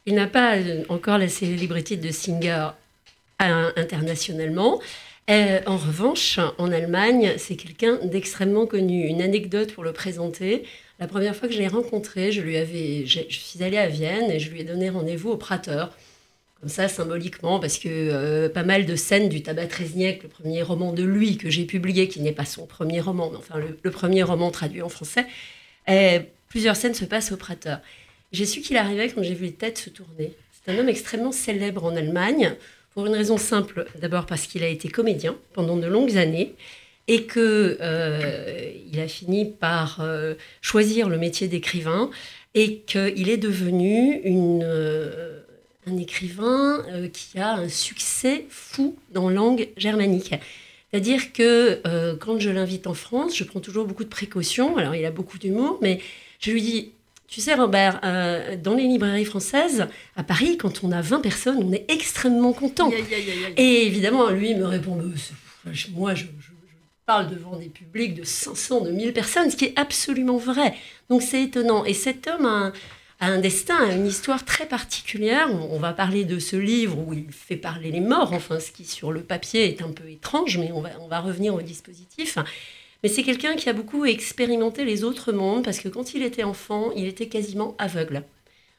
Il 0.06 0.14
n'a 0.14 0.26
pas 0.26 0.54
encore 0.88 1.18
la 1.18 1.28
célébrité 1.28 1.96
de 1.96 2.10
Singer 2.10 2.68
internationalement. 3.38 4.80
en 5.28 5.76
revanche, 5.76 6.38
en 6.58 6.72
Allemagne, 6.72 7.34
c'est 7.38 7.56
quelqu'un 7.56 7.98
d'extrêmement 8.02 8.66
connu. 8.66 9.06
Une 9.06 9.20
anecdote 9.20 9.72
pour 9.74 9.84
le 9.84 9.92
présenter. 9.92 10.64
La 10.98 11.06
première 11.06 11.36
fois 11.36 11.48
que 11.48 11.54
je 11.54 11.58
l'ai 11.58 11.68
rencontré, 11.68 12.32
je, 12.32 12.40
lui 12.40 13.06
je, 13.06 13.20
suis 13.28 13.62
allée 13.62 13.76
à 13.76 13.88
Vienne 13.88 14.30
et 14.30 14.38
je 14.38 14.50
lui 14.50 14.60
ai 14.60 14.64
donné 14.64 14.88
rendez-vous 14.88 15.30
au 15.30 15.36
Prater. 15.36 15.84
Comme 16.60 16.70
ça, 16.70 16.88
symboliquement, 16.88 17.60
parce 17.60 17.78
que 17.78 17.88
euh, 17.90 18.48
pas 18.48 18.62
mal 18.62 18.86
de 18.86 18.96
scènes 18.96 19.28
du 19.28 19.42
Tabac 19.42 19.66
Trezniak, 19.66 20.22
le 20.22 20.28
premier 20.30 20.62
roman 20.62 20.94
de 20.94 21.02
lui 21.02 21.36
que 21.36 21.50
j'ai 21.50 21.66
publié, 21.66 22.08
qui 22.08 22.20
n'est 22.20 22.32
pas 22.32 22.46
son 22.46 22.64
premier 22.64 23.00
roman, 23.00 23.28
mais 23.30 23.36
enfin 23.36 23.58
le, 23.58 23.90
premier 23.90 24.22
roman 24.22 24.50
traduit 24.50 24.80
en 24.80 24.88
français, 24.88 25.26
plusieurs 26.48 26.76
scènes 26.76 26.94
se 26.94 27.04
passent 27.04 27.30
au 27.30 27.36
Prater. 27.36 27.76
J'ai 28.32 28.46
su 28.46 28.62
qu'il 28.62 28.78
arrivait 28.78 29.10
quand 29.10 29.22
j'ai 29.22 29.34
vu 29.34 29.46
les 29.46 29.52
têtes 29.52 29.76
se 29.76 29.90
tourner. 29.90 30.32
C'est 30.52 30.72
un 30.72 30.78
homme 30.78 30.88
extrêmement 30.88 31.30
célèbre 31.30 31.84
en 31.84 31.94
Allemagne, 31.94 32.56
pour 32.94 33.04
une 33.04 33.14
raison 33.14 33.36
simple. 33.36 33.86
D'abord 34.00 34.24
parce 34.24 34.46
qu'il 34.46 34.64
a 34.64 34.68
été 34.68 34.88
comédien 34.88 35.36
pendant 35.52 35.76
de 35.76 35.86
longues 35.86 36.16
années 36.16 36.54
et 37.08 37.24
que 37.24 37.78
euh, 37.80 38.70
il 38.92 38.98
a 39.00 39.08
fini 39.08 39.44
par 39.44 40.00
euh, 40.00 40.34
choisir 40.60 41.08
le 41.08 41.18
métier 41.18 41.48
d'écrivain 41.48 42.10
et 42.54 42.78
qu'il 42.80 43.28
est 43.28 43.36
devenu 43.36 44.20
une, 44.24 44.62
euh, 44.64 45.40
un 45.86 45.96
écrivain 45.98 46.84
qui 47.12 47.38
a 47.38 47.54
un 47.54 47.68
succès 47.68 48.46
fou 48.48 48.96
dans 49.12 49.28
langue 49.28 49.68
germanique. 49.76 50.34
C'est-à-dire 50.90 51.32
que 51.32 51.80
quand 52.20 52.38
je 52.40 52.48
l'invite 52.48 52.86
en 52.86 52.94
France, 52.94 53.36
je 53.36 53.44
prends 53.44 53.60
toujours 53.60 53.84
beaucoup 53.86 54.04
de 54.04 54.08
précautions. 54.08 54.78
Alors 54.78 54.94
il 54.94 55.04
a 55.04 55.10
beaucoup 55.10 55.36
d'humour, 55.36 55.78
mais 55.82 56.00
je 56.40 56.50
lui 56.52 56.62
dis, 56.62 56.92
tu 57.28 57.40
sais 57.40 57.54
Robert, 57.54 58.00
dans 58.62 58.74
les 58.74 58.84
librairies 58.84 59.26
françaises, 59.26 59.86
à 60.16 60.22
Paris, 60.22 60.56
quand 60.56 60.82
on 60.82 60.92
a 60.92 61.02
20 61.02 61.20
personnes, 61.20 61.58
on 61.62 61.72
est 61.72 61.84
extrêmement 61.88 62.54
content. 62.54 62.90
Et 63.56 63.86
évidemment, 63.86 64.30
lui 64.30 64.54
me 64.54 64.64
répond, 64.64 64.98
moi 65.94 66.14
je 66.14 66.24
parle 67.06 67.30
devant 67.30 67.56
des 67.56 67.68
publics 67.68 68.14
de 68.14 68.24
500, 68.24 68.80
de 68.80 68.90
1000 68.90 69.12
personnes, 69.12 69.48
ce 69.48 69.56
qui 69.56 69.66
est 69.66 69.78
absolument 69.78 70.38
vrai. 70.38 70.74
Donc 71.08 71.22
c'est 71.22 71.40
étonnant. 71.40 71.84
Et 71.84 71.94
cet 71.94 72.26
homme 72.26 72.46
a 72.46 72.72
un, 73.20 73.38
destin, 73.38 73.76
a 73.76 73.92
une 73.92 74.06
histoire 74.06 74.44
très 74.44 74.66
particulière. 74.66 75.48
On, 75.70 75.78
va 75.78 75.92
parler 75.92 76.24
de 76.24 76.40
ce 76.40 76.56
livre 76.56 76.98
où 76.98 77.14
il 77.14 77.30
fait 77.30 77.56
parler 77.56 77.92
les 77.92 78.00
morts, 78.00 78.32
enfin 78.32 78.58
ce 78.58 78.72
qui 78.72 78.84
sur 78.84 79.12
le 79.12 79.22
papier 79.22 79.68
est 79.68 79.82
un 79.82 79.92
peu 79.92 80.10
étrange, 80.10 80.58
mais 80.58 80.72
on 80.72 80.80
va, 81.06 81.20
revenir 81.20 81.54
au 81.54 81.62
dispositif. 81.62 82.38
Mais 83.04 83.08
c'est 83.08 83.22
quelqu'un 83.22 83.54
qui 83.54 83.68
a 83.68 83.72
beaucoup 83.72 84.04
expérimenté 84.04 84.84
les 84.84 85.04
autres 85.04 85.30
mondes 85.30 85.62
parce 85.64 85.78
que 85.78 85.88
quand 85.88 86.12
il 86.14 86.24
était 86.24 86.42
enfant, 86.42 86.90
il 86.96 87.06
était 87.06 87.28
quasiment 87.28 87.76
aveugle. 87.78 88.24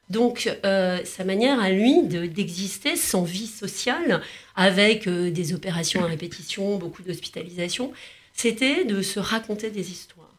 Donc, 0.10 0.50
euh, 0.66 1.00
sa 1.04 1.26
manière 1.26 1.60
à 1.60 1.70
lui 1.70 2.02
d'exister 2.04 2.96
sans 2.96 3.24
vie 3.24 3.48
sociale, 3.48 4.22
avec 4.56 5.06
euh, 5.06 5.32
des 5.32 5.54
opérations 5.54 6.02
à 6.02 6.08
répétition, 6.08 6.78
beaucoup 6.78 7.04
d'hospitalisation, 7.04 7.92
c'était 8.38 8.86
de 8.86 9.02
se 9.02 9.20
raconter 9.20 9.72
des 9.72 9.92
histoires. 9.92 10.32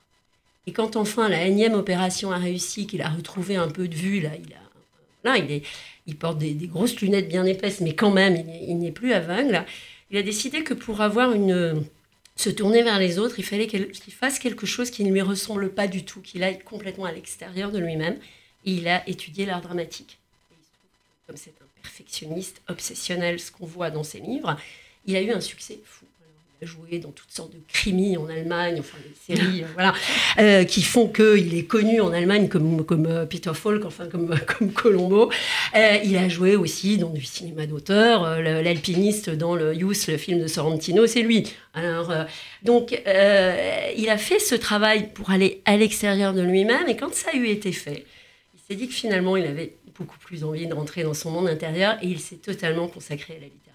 Et 0.66 0.72
quand 0.72 0.96
enfin 0.96 1.28
la 1.28 1.44
énième 1.44 1.74
opération 1.74 2.30
a 2.30 2.38
réussi, 2.38 2.86
qu'il 2.86 3.02
a 3.02 3.08
retrouvé 3.08 3.56
un 3.56 3.68
peu 3.68 3.88
de 3.88 3.94
vue, 3.94 4.20
là, 4.20 4.30
il, 4.36 4.52
a, 4.54 4.60
là, 5.24 5.36
il, 5.36 5.50
est, 5.50 5.62
il 6.06 6.16
porte 6.16 6.38
des, 6.38 6.54
grosses 6.54 7.00
lunettes 7.00 7.28
bien 7.28 7.44
épaisses, 7.44 7.80
mais 7.80 7.94
quand 7.94 8.12
même, 8.12 8.36
il 8.66 8.78
n'est 8.78 8.92
plus 8.92 9.12
aveugle. 9.12 9.64
Il 10.10 10.16
a 10.16 10.22
décidé 10.22 10.62
que 10.62 10.74
pour 10.74 11.00
avoir 11.00 11.32
une 11.32 11.84
se 12.36 12.50
tourner 12.50 12.84
vers 12.84 13.00
les 13.00 13.18
autres, 13.18 13.40
il 13.40 13.44
fallait 13.44 13.66
qu'il 13.66 14.12
fasse 14.12 14.38
quelque 14.38 14.64
chose 14.64 14.92
qui 14.92 15.02
ne 15.02 15.10
lui 15.10 15.22
ressemble 15.22 15.70
pas 15.70 15.88
du 15.88 16.04
tout, 16.04 16.20
qu'il 16.20 16.44
aille 16.44 16.60
complètement 16.60 17.06
à 17.06 17.12
l'extérieur 17.12 17.72
de 17.72 17.80
lui-même. 17.80 18.16
Il 18.64 18.86
a 18.86 19.06
étudié 19.08 19.44
l'art 19.44 19.60
dramatique. 19.60 20.18
comme 21.26 21.36
c'est 21.36 21.50
un 21.60 21.82
perfectionniste 21.82 22.62
obsessionnel, 22.68 23.40
ce 23.40 23.50
qu'on 23.50 23.66
voit 23.66 23.90
dans 23.90 24.04
ses 24.04 24.20
livres, 24.20 24.56
il 25.04 25.16
a 25.16 25.20
eu 25.20 25.32
un 25.32 25.40
succès 25.40 25.80
fou 25.84 26.04
joué 26.66 26.98
dans 26.98 27.10
toutes 27.10 27.30
sortes 27.30 27.52
de 27.52 27.60
crimis 27.68 28.16
en 28.16 28.28
Allemagne, 28.28 28.76
enfin 28.80 28.98
des 28.98 29.36
séries, 29.36 29.62
euh, 29.62 29.66
voilà, 29.74 29.94
euh, 30.38 30.64
qui 30.64 30.82
font 30.82 31.08
qu'il 31.08 31.56
est 31.56 31.64
connu 31.64 32.00
en 32.00 32.12
Allemagne 32.12 32.48
comme, 32.48 32.84
comme 32.84 33.06
euh, 33.06 33.26
Peter 33.26 33.52
Falk, 33.54 33.84
enfin 33.84 34.08
comme, 34.08 34.34
comme 34.58 34.72
Colombo. 34.72 35.30
il 35.74 36.16
a 36.16 36.28
joué 36.28 36.56
aussi 36.56 36.98
dans 36.98 37.10
du 37.10 37.24
cinéma 37.24 37.66
d'auteur, 37.66 38.40
l'alpiniste 38.40 39.30
dans 39.30 39.54
le 39.54 39.74
Youth, 39.74 40.06
le 40.08 40.16
film 40.16 40.40
de 40.40 40.46
Sorrentino, 40.46 41.06
c'est 41.06 41.22
lui. 41.22 41.44
Alors, 41.74 42.12
donc, 42.64 42.90
il 42.92 44.08
a 44.08 44.18
fait 44.18 44.40
ce 44.40 44.54
travail 44.54 45.10
pour 45.12 45.30
aller 45.30 45.62
à 45.64 45.76
l'extérieur 45.76 46.34
de 46.34 46.42
lui-même, 46.42 46.88
et 46.88 46.96
quand 46.96 47.14
ça 47.14 47.30
a 47.32 47.36
eu 47.36 47.46
été 47.46 47.72
fait, 47.72 48.04
il 48.54 48.60
s'est 48.66 48.74
dit 48.74 48.88
que 48.88 48.94
finalement, 48.94 49.36
il 49.36 49.46
avait 49.46 49.76
beaucoup 49.96 50.18
plus 50.18 50.44
envie 50.44 50.66
de 50.66 50.74
rentrer 50.74 51.02
dans 51.02 51.14
son 51.14 51.30
monde 51.30 51.48
intérieur, 51.48 51.98
et 52.02 52.06
il 52.06 52.18
s'est 52.18 52.36
totalement 52.36 52.88
consacré 52.88 53.34
à 53.34 53.36
la 53.36 53.46
littérature. 53.46 53.67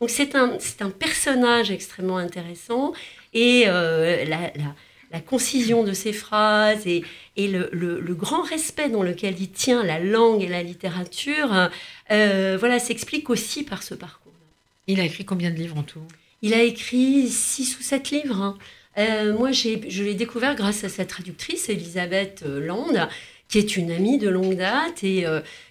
Donc 0.00 0.10
c'est 0.10 0.34
un, 0.34 0.58
un 0.80 0.90
personnage 0.90 1.70
extrêmement 1.70 2.18
intéressant 2.18 2.92
et 3.32 3.64
euh, 3.66 4.24
la, 4.24 4.52
la, 5.10 5.20
concision 5.20 5.82
de 5.82 5.94
ses 5.94 6.12
phrases 6.12 6.86
et, 6.86 7.02
et 7.36 7.48
le, 7.48 7.70
le, 7.72 8.14
grand 8.14 8.42
respect 8.42 8.90
dans 8.90 9.02
lequel 9.02 9.40
il 9.40 9.50
tient 9.50 9.82
la 9.82 9.98
langue 9.98 10.42
et 10.42 10.48
la 10.48 10.62
littérature, 10.62 11.70
euh, 12.10 12.56
voilà, 12.60 12.78
s'explique 12.78 13.30
aussi 13.30 13.62
par 13.62 13.82
ce 13.82 13.94
parcours. 13.94 14.32
Il 14.86 15.00
a 15.00 15.04
écrit 15.04 15.24
combien 15.24 15.50
de 15.50 15.56
livres 15.56 15.78
en 15.78 15.82
tout? 15.82 16.02
Il 16.42 16.52
a 16.52 16.62
écrit 16.62 17.28
six 17.28 17.78
ou 17.78 17.82
sept 17.82 18.10
livres. 18.10 18.42
Hein. 18.42 18.58
Euh, 18.98 19.32
moi, 19.36 19.52
je 19.52 20.02
l'ai 20.02 20.14
découvert 20.14 20.54
grâce 20.54 20.84
à 20.84 20.90
sa 20.90 21.06
traductrice, 21.06 21.70
Elisabeth 21.70 22.44
Land, 22.46 23.08
qui 23.48 23.58
est 23.58 23.76
une 23.76 23.90
amie 23.90 24.18
de 24.18 24.28
longue 24.28 24.56
date 24.56 25.04
et 25.04 25.24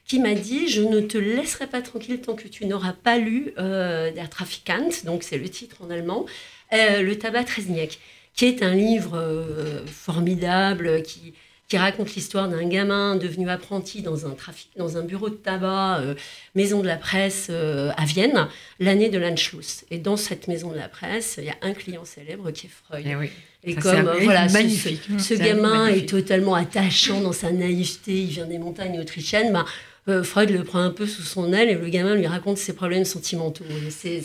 qui 0.05 0.19
m'a 0.19 0.35
dit 0.35 0.67
Je 0.67 0.81
ne 0.81 1.01
te 1.01 1.17
laisserai 1.17 1.67
pas 1.67 1.81
tranquille 1.81 2.21
tant 2.21 2.35
que 2.35 2.47
tu 2.47 2.65
n'auras 2.65 2.93
pas 2.93 3.17
lu 3.17 3.53
euh, 3.57 4.11
Der 4.11 4.29
Trafikant, 4.29 4.89
donc 5.03 5.23
c'est 5.23 5.37
le 5.37 5.49
titre 5.49 5.77
en 5.81 5.89
allemand, 5.89 6.25
euh, 6.73 7.01
Le 7.01 7.17
tabac 7.17 7.43
Trezniak, 7.45 7.99
qui 8.33 8.45
est 8.45 8.63
un 8.63 8.73
livre 8.73 9.17
euh, 9.17 9.85
formidable 9.85 11.01
qui, 11.03 11.33
qui 11.67 11.77
raconte 11.77 12.13
l'histoire 12.13 12.47
d'un 12.47 12.67
gamin 12.67 13.15
devenu 13.15 13.49
apprenti 13.49 14.01
dans 14.01 14.27
un, 14.27 14.31
trafic, 14.31 14.69
dans 14.77 14.97
un 14.97 15.01
bureau 15.01 15.29
de 15.29 15.35
tabac, 15.35 15.99
euh, 15.99 16.13
maison 16.53 16.81
de 16.81 16.87
la 16.87 16.97
presse 16.97 17.49
à 17.49 18.05
Vienne, 18.05 18.47
l'année 18.79 19.09
de 19.09 19.17
l'Anschluss. 19.17 19.85
Et 19.89 19.97
dans 19.97 20.17
cette 20.17 20.47
maison 20.47 20.71
de 20.71 20.77
la 20.77 20.89
presse, 20.89 21.35
il 21.39 21.45
y 21.45 21.49
a 21.49 21.55
un 21.61 21.73
client 21.73 22.05
célèbre 22.05 22.51
qui 22.51 22.67
est 22.67 22.69
Freud. 22.69 23.03
Eh 23.05 23.15
oui. 23.15 23.29
Et 23.63 23.73
comme 23.75 24.11
voilà, 24.21 24.47
magnifique. 24.49 25.01
ce, 25.17 25.33
gamin 25.33 25.87
est 25.87 26.07
totalement 26.07 26.53
attachant 26.53 27.19
dans 27.21 27.33
sa 27.33 27.51
naïveté, 27.51 28.21
il 28.21 28.27
vient 28.27 28.45
des 28.45 28.59
montagnes 28.59 28.99
autrichiennes, 28.99 29.51
bah, 29.51 29.65
euh, 30.07 30.23
Freud 30.23 30.51
le 30.51 30.63
prend 30.63 30.79
un 30.79 30.91
peu 30.91 31.07
sous 31.07 31.23
son 31.23 31.51
aile 31.51 31.69
et 31.69 31.73
le 31.73 31.89
gamin 31.89 32.13
lui 32.13 32.27
raconte 32.27 32.59
ses 32.59 32.73
problèmes 32.73 33.05
sentimentaux. 33.05 33.65
C'est 33.89 34.21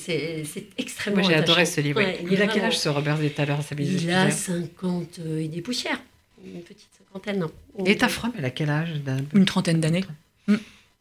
extrêmement 0.76 1.22
Moi, 1.22 1.30
j'ai 1.30 1.36
adoré 1.36 1.64
ce 1.64 1.80
livre. 1.80 2.02
il, 2.30 2.42
a 2.42 2.46
quel 2.46 2.64
âge 2.64 2.78
ce 2.78 2.90
Robert 2.90 3.16
Détaler 3.16 3.54
Il 3.78 4.10
a 4.10 4.30
50 4.30 5.20
et 5.38 5.48
des 5.48 5.62
poussières. 5.62 6.00
Une 6.44 6.62
petite 6.62 6.88
cinquantaine. 6.96 7.46
Et 7.86 7.96
ta 7.96 8.08
femme, 8.08 8.32
elle 8.38 8.44
a 8.44 8.50
quel 8.50 8.70
âge 8.70 8.90
Une 9.34 9.44
trentaine 9.44 9.80
d'années. 9.80 10.04
Hmm. 10.46 10.56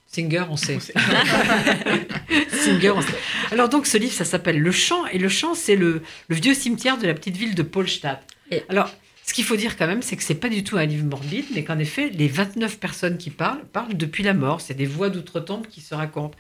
Singer, 0.08 0.46
on 0.50 0.58
sait. 0.58 0.80
Singer, 2.52 2.90
on 2.92 3.02
sait. 3.02 3.14
Alors 3.52 3.70
donc 3.70 3.86
ce 3.86 3.98
livre, 3.98 4.14
ça 4.14 4.26
s'appelle 4.26 4.60
Le 4.60 4.72
Champ, 4.72 5.06
et 5.08 5.20
Le 5.20 5.30
Champ, 5.30 5.54
c'est 5.54 5.76
le, 5.76 6.02
le, 6.28 6.36
vieux 6.36 6.56
cimetière 6.56 6.98
de 6.98 7.06
la 7.06 7.14
petite 7.14 7.38
ville 7.38 7.54
de 7.54 7.62
Polstadt. 7.62 8.20
Et... 8.50 8.64
Alors, 8.70 8.90
ce 9.24 9.34
qu'il 9.36 9.44
faut 9.44 9.56
dire 9.56 9.78
quand 9.78 9.86
même, 9.86 10.02
c'est 10.02 10.16
que 10.16 10.24
c'est 10.24 10.34
pas 10.34 10.50
du 10.50 10.64
tout 10.64 10.78
un 10.78 10.86
livre 10.86 11.06
morbide, 11.06 11.46
mais 11.54 11.64
qu'en 11.64 11.78
effet, 11.78 12.10
les 12.10 12.28
29 12.28 12.80
personnes 12.80 13.20
qui 13.20 13.30
parlent 13.30 13.64
parlent 13.72 13.96
depuis 13.96 14.24
la 14.24 14.34
mort. 14.34 14.62
C'est 14.62 14.74
des 14.74 14.88
voix 14.88 15.12
d'outre-tombe 15.12 15.68
qui 15.68 15.82
se 15.82 15.94
racontent. 15.94 16.36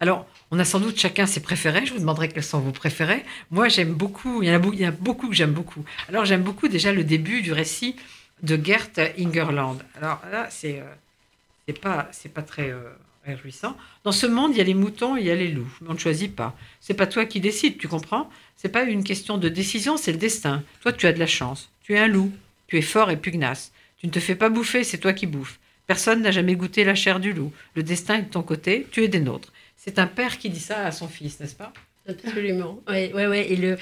Alors, 0.00 0.26
on 0.50 0.58
a 0.58 0.64
sans 0.64 0.80
doute 0.80 0.98
chacun 0.98 1.26
ses 1.26 1.40
préférés. 1.40 1.84
Je 1.84 1.92
vous 1.92 1.98
demanderai 1.98 2.28
quels 2.28 2.42
sont 2.42 2.60
vos 2.60 2.72
préférés. 2.72 3.24
Moi, 3.50 3.68
j'aime 3.68 3.92
beaucoup. 3.92 4.42
Il 4.42 4.48
y, 4.48 4.50
en 4.50 4.58
a, 4.58 4.66
il 4.72 4.80
y 4.80 4.84
a 4.86 4.90
beaucoup 4.90 5.28
que 5.28 5.34
j'aime 5.34 5.52
beaucoup. 5.52 5.84
Alors, 6.08 6.24
j'aime 6.24 6.42
beaucoup 6.42 6.68
déjà 6.68 6.92
le 6.92 7.04
début 7.04 7.42
du 7.42 7.52
récit 7.52 7.94
de 8.42 8.62
Gert 8.62 8.90
Ingerland. 9.18 9.78
Alors 9.96 10.20
là, 10.30 10.48
c'est 10.50 10.80
euh, 10.80 11.72
pas 11.80 12.08
c'est 12.12 12.32
pas 12.32 12.42
très 12.42 12.70
euh, 12.70 12.90
réjouissant. 13.24 13.76
Dans 14.04 14.12
ce 14.12 14.26
monde, 14.26 14.52
il 14.52 14.58
y 14.58 14.60
a 14.60 14.64
les 14.64 14.74
moutons, 14.74 15.16
il 15.16 15.24
y 15.24 15.30
a 15.30 15.34
les 15.34 15.48
loups. 15.48 15.72
Mais 15.80 15.88
on 15.90 15.94
ne 15.94 15.98
choisit 15.98 16.34
pas. 16.34 16.56
C'est 16.80 16.94
pas 16.94 17.06
toi 17.06 17.24
qui 17.24 17.40
décides, 17.40 17.78
tu 17.78 17.88
comprends? 17.88 18.30
C'est 18.56 18.68
pas 18.68 18.84
une 18.84 19.04
question 19.04 19.38
de 19.38 19.48
décision, 19.48 19.96
c'est 19.96 20.12
le 20.12 20.18
destin. 20.18 20.62
Toi, 20.82 20.92
tu 20.92 21.06
as 21.06 21.12
de 21.12 21.18
la 21.18 21.26
chance 21.26 21.70
Tu 21.82 21.94
es 21.94 21.98
un 21.98 22.06
loup, 22.06 22.32
tu 22.66 22.78
es 22.78 22.82
fort 22.82 23.10
et 23.10 23.16
pugnace. 23.16 23.72
Tu 23.98 24.06
ne 24.06 24.12
te 24.12 24.20
fais 24.20 24.34
pas 24.34 24.50
bouffer, 24.50 24.84
c'est 24.84 24.98
toi 24.98 25.12
qui 25.12 25.26
bouffes. 25.26 25.58
Personne 25.86 26.22
n'a 26.22 26.30
jamais 26.30 26.56
goûté 26.56 26.84
la 26.84 26.94
chair 26.94 27.20
du 27.20 27.32
loup. 27.32 27.52
Le 27.74 27.82
destin 27.82 28.16
est 28.16 28.22
de 28.22 28.30
ton 28.30 28.42
côté, 28.42 28.86
tu 28.90 29.02
es 29.02 29.08
des 29.08 29.20
nôtres. 29.20 29.52
C'est 29.76 29.98
un 29.98 30.06
père 30.06 30.38
qui 30.38 30.48
dit 30.48 30.60
ça 30.60 30.86
à 30.86 30.92
son 30.92 31.08
fils, 31.08 31.40
n'est-ce 31.40 31.54
pas? 31.54 31.72
Absolument. 32.08 32.80
Ouais, 32.88 33.12
ouais, 33.14 33.26
ouais. 33.26 33.52
Et 33.52 33.56
le, 33.56 33.78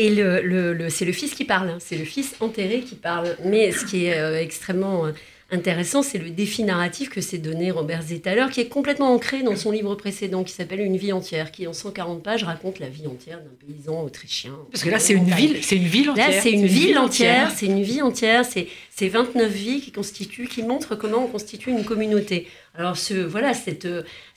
et 0.00 0.08
le, 0.08 0.40
le, 0.72 0.88
c'est 0.88 1.04
le 1.04 1.12
fils 1.12 1.34
qui 1.34 1.44
parle. 1.44 1.68
Hein. 1.68 1.78
C'est 1.78 1.98
le 1.98 2.06
fils 2.06 2.34
enterré 2.40 2.80
qui 2.80 2.94
parle. 2.94 3.36
Mais 3.44 3.70
ce 3.70 3.84
qui 3.84 4.06
est 4.06 4.18
euh, 4.18 4.40
extrêmement 4.40 5.04
euh, 5.04 5.12
intéressant, 5.50 6.02
c'est 6.02 6.16
le 6.16 6.30
défi 6.30 6.62
narratif 6.64 7.10
que 7.10 7.20
s'est 7.20 7.36
donné 7.36 7.70
Robert 7.70 8.00
Zetaler, 8.00 8.46
qui 8.50 8.62
est 8.62 8.68
complètement 8.68 9.12
ancré 9.12 9.42
dans 9.42 9.56
son 9.56 9.70
livre 9.70 9.94
précédent, 9.96 10.42
qui 10.42 10.54
s'appelle 10.54 10.80
Une 10.80 10.96
vie 10.96 11.12
entière, 11.12 11.52
qui 11.52 11.66
en 11.66 11.74
140 11.74 12.22
pages 12.22 12.44
raconte 12.44 12.78
la 12.78 12.88
vie 12.88 13.06
entière 13.06 13.40
d'un 13.40 13.66
paysan 13.66 14.02
autrichien. 14.02 14.56
Parce 14.72 14.82
que 14.84 14.88
là, 14.88 14.98
c'est 14.98 15.12
une 15.12 15.30
ville, 15.30 15.58
c'est 15.62 15.76
une 15.76 15.84
ville 15.84 16.08
entière. 16.08 16.30
Là, 16.30 16.40
c'est 16.40 16.50
une, 16.50 16.66
ville 16.66 16.98
entière, 16.98 17.50
c'est 17.54 17.66
une 17.66 17.82
vie 17.82 18.00
entière, 18.00 18.46
c'est 18.46 18.68
29 19.08 19.50
vies 19.50 19.80
qui 19.80 19.92
constituent, 19.92 20.48
qui 20.48 20.62
montrent 20.62 20.94
comment 20.94 21.24
on 21.24 21.28
constitue 21.28 21.70
une 21.70 21.84
communauté. 21.84 22.46
Alors, 22.74 22.96
ce, 22.96 23.14
voilà, 23.14 23.52
cette, 23.54 23.86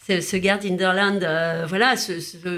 ce, 0.07 0.21
ce 0.21 0.41
Gerd 0.41 0.65
Hinderland 0.65 1.23
euh, 1.23 1.65
voilà, 1.67 1.95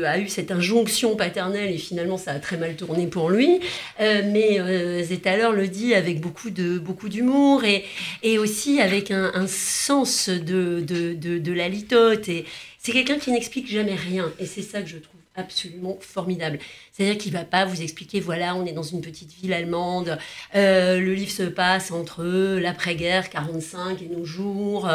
a 0.06 0.20
eu 0.20 0.28
cette 0.30 0.52
injonction 0.52 1.16
paternelle 1.16 1.72
et 1.72 1.78
finalement 1.78 2.18
ça 2.18 2.32
a 2.32 2.40
très 2.40 2.58
mal 2.58 2.76
tourné 2.76 3.08
pour 3.08 3.30
lui. 3.30 3.60
Euh, 4.00 4.22
mais 4.26 4.60
euh, 4.60 5.04
Zetaler 5.04 5.50
le 5.54 5.68
dit 5.68 5.94
avec 5.94 6.22
beaucoup 6.22 6.50
de 6.50 6.80
beaucoup 6.80 7.10
d'humour 7.10 7.64
et, 7.64 7.86
et 8.24 8.40
aussi 8.40 8.82
avec 8.82 9.12
un, 9.12 9.48
sens 9.48 10.30
de, 10.30 10.82
de, 10.82 11.14
de, 11.14 11.38
de 11.38 11.54
la 11.54 11.70
litote. 11.70 12.30
Et 12.30 12.46
c'est 12.80 12.92
quelqu'un 12.92 13.20
qui 13.20 13.32
n'explique 13.32 13.70
jamais 13.70 13.96
rien. 13.96 14.32
Et 14.40 14.46
c'est 14.46 14.62
ça 14.62 14.82
que 14.82 14.88
je 14.88 14.98
trouve 14.98 15.15
absolument 15.36 15.98
formidable. 16.00 16.60
C'est-à-dire 16.92 17.18
qu'il 17.18 17.34
va 17.34 17.44
pas 17.44 17.66
vous 17.66 17.82
expliquer, 17.82 18.20
voilà, 18.20 18.56
on 18.56 18.66
est 18.66 18.72
dans 18.72 18.84
une 18.84 19.02
petite 19.02 19.34
ville 19.34 19.54
allemande, 19.54 20.18
euh, 20.56 21.00
le 21.00 21.14
livre 21.14 21.32
se 21.32 21.44
passe 21.44 21.92
entre 21.92 22.24
l'après-guerre, 22.60 23.30
45 23.30 24.02
et 24.02 24.08
nos 24.08 24.26
jours, 24.26 24.90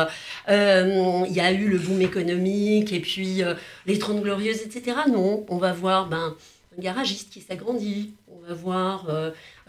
euh, 0.49 1.25
il 1.29 1.33
y 1.33 1.41
a 1.41 1.53
eu 1.53 1.69
le 1.69 1.79
boom 1.79 2.01
économique 2.01 2.93
et 2.93 3.01
puis 3.01 3.43
euh, 3.43 3.55
les 3.87 3.99
Trente 3.99 4.23
Glorieuses, 4.23 4.63
etc. 4.63 4.97
Non, 5.09 5.45
on 5.49 5.59
va 5.59 5.73
voir 5.73 6.09
ben, 6.09 6.35
un 6.77 6.83
garagiste 6.83 7.33
qui 7.33 7.41
s'agrandit, 7.41 8.15
on 8.43 8.49
va 8.49 8.55
voir 8.55 9.07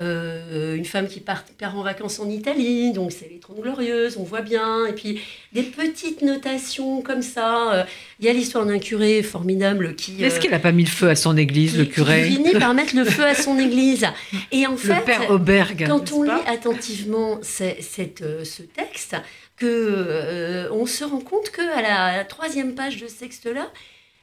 euh, 0.01 0.75
une 0.75 0.85
femme 0.85 1.07
qui 1.07 1.19
part, 1.19 1.43
en 1.75 1.83
vacances 1.83 2.19
en 2.19 2.29
Italie, 2.29 2.91
donc 2.91 3.11
c'est 3.11 3.29
les 3.29 3.39
Trente 3.39 3.61
Glorieuses, 3.61 4.17
on 4.17 4.23
voit 4.23 4.41
bien. 4.41 4.85
Et 4.87 4.93
puis 4.93 5.21
des 5.53 5.61
petites 5.61 6.23
notations 6.23 7.01
comme 7.01 7.21
ça. 7.21 7.73
Euh, 7.73 7.83
il 8.19 8.25
y 8.25 8.29
a 8.29 8.33
l'histoire 8.33 8.65
d'un 8.65 8.79
curé 8.79 9.21
formidable 9.21 9.95
qui. 9.95 10.23
Est-ce 10.23 10.39
qu'il 10.39 10.49
n'a 10.49 10.59
pas 10.59 10.71
mis 10.71 10.85
le 10.85 10.89
feu 10.89 11.09
à 11.09 11.15
son 11.15 11.37
église, 11.37 11.77
le 11.77 11.85
curé 11.85 12.27
Il 12.27 12.37
finit 12.37 12.53
par 12.53 12.73
mettre 12.73 12.95
le 12.95 13.05
feu 13.05 13.25
à 13.25 13.35
son 13.35 13.59
église. 13.59 14.07
Et 14.51 14.65
en 14.65 14.77
fait, 14.77 14.95
le 14.95 15.03
père 15.03 15.29
Auberg, 15.29 15.85
quand 15.87 16.11
on 16.13 16.23
lit 16.23 16.31
attentivement 16.47 17.39
cette, 17.41 18.21
euh, 18.21 18.43
ce 18.43 18.63
texte, 18.63 19.15
que 19.57 20.67
on 20.71 20.87
se 20.87 21.03
rend 21.03 21.19
compte 21.19 21.51
que 21.51 21.61
à 21.61 21.81
la 22.17 22.25
troisième 22.25 22.73
page 22.73 22.97
de 22.97 23.07
ce 23.07 23.19
texte-là, 23.19 23.69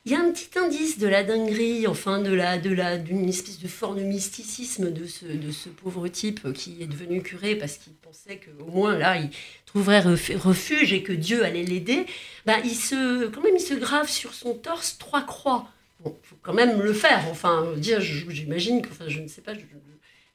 il 0.04 0.12
y 0.12 0.14
a 0.14 0.20
un 0.20 0.30
petit 0.30 0.58
indice 0.58 0.98
de 0.98 1.06
la 1.06 1.22
dinguerie, 1.22 1.86
enfin 1.86 2.20
de 2.20 2.32
la, 2.32 2.58
de 2.58 2.70
la, 2.70 2.96
d'une 2.96 3.28
espèce 3.28 3.58
de 3.58 3.68
forme 3.68 3.98
de 3.98 4.04
mysticisme 4.04 4.90
de 4.90 5.06
ce, 5.06 5.26
de 5.26 5.50
ce 5.50 5.68
pauvre 5.68 6.08
type 6.08 6.52
qui 6.52 6.76
est 6.80 6.86
devenu 6.86 7.22
curé 7.22 7.56
parce 7.56 7.76
qu'il 7.76 7.92
pensait 7.94 8.40
qu'au 8.40 8.70
moins 8.70 8.96
là 8.96 9.18
il 9.18 9.30
trouverait 9.66 10.00
refuge 10.00 10.92
et 10.92 11.02
que 11.02 11.12
Dieu 11.12 11.44
allait 11.44 11.64
l'aider. 11.64 12.06
Bah, 12.46 12.56
il 12.64 12.74
se, 12.74 13.26
quand 13.26 13.42
même, 13.42 13.56
il 13.56 13.60
se 13.60 13.74
grave 13.74 14.08
sur 14.08 14.32
son 14.32 14.54
torse 14.54 14.96
trois 14.98 15.22
croix. 15.22 15.68
Bon, 16.00 16.16
faut 16.22 16.36
quand 16.40 16.54
même 16.54 16.80
le 16.80 16.92
faire. 16.92 17.26
Enfin, 17.30 17.74
dire, 17.76 18.00
j'imagine 18.00 18.80
enfin, 18.90 19.04
je 19.08 19.20
ne 19.20 19.28
sais 19.28 19.42
pas, 19.42 19.52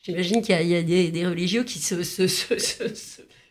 j'imagine 0.03 0.41
qu'il 0.41 0.55
y 0.67 0.75
a, 0.75 0.83
des, 0.83 1.09
des, 1.09 1.25
religieux 1.25 1.63
qui 1.63 1.79
se 1.79 1.95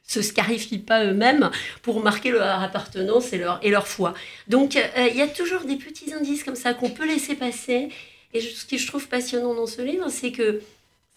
se 0.06 0.22
scarifient 0.22 0.78
pas 0.78 1.04
eux-mêmes 1.04 1.50
pour 1.82 2.02
marquer 2.02 2.30
leur 2.30 2.60
appartenance 2.60 3.32
et 3.32 3.38
leur, 3.38 3.60
et 3.62 3.70
leur 3.70 3.86
foi. 3.86 4.14
Donc 4.48 4.76
euh, 4.76 5.08
il 5.10 5.16
y 5.16 5.22
a 5.22 5.28
toujours 5.28 5.62
des 5.62 5.76
petits 5.76 6.12
indices 6.12 6.44
comme 6.44 6.56
ça 6.56 6.74
qu'on 6.74 6.90
peut 6.90 7.06
laisser 7.06 7.34
passer. 7.34 7.88
Et 8.34 8.40
ce 8.40 8.64
que 8.64 8.76
je 8.78 8.86
trouve 8.86 9.08
passionnant 9.08 9.54
dans 9.54 9.66
ce 9.66 9.82
livre, 9.82 10.08
c'est 10.08 10.32
que 10.32 10.60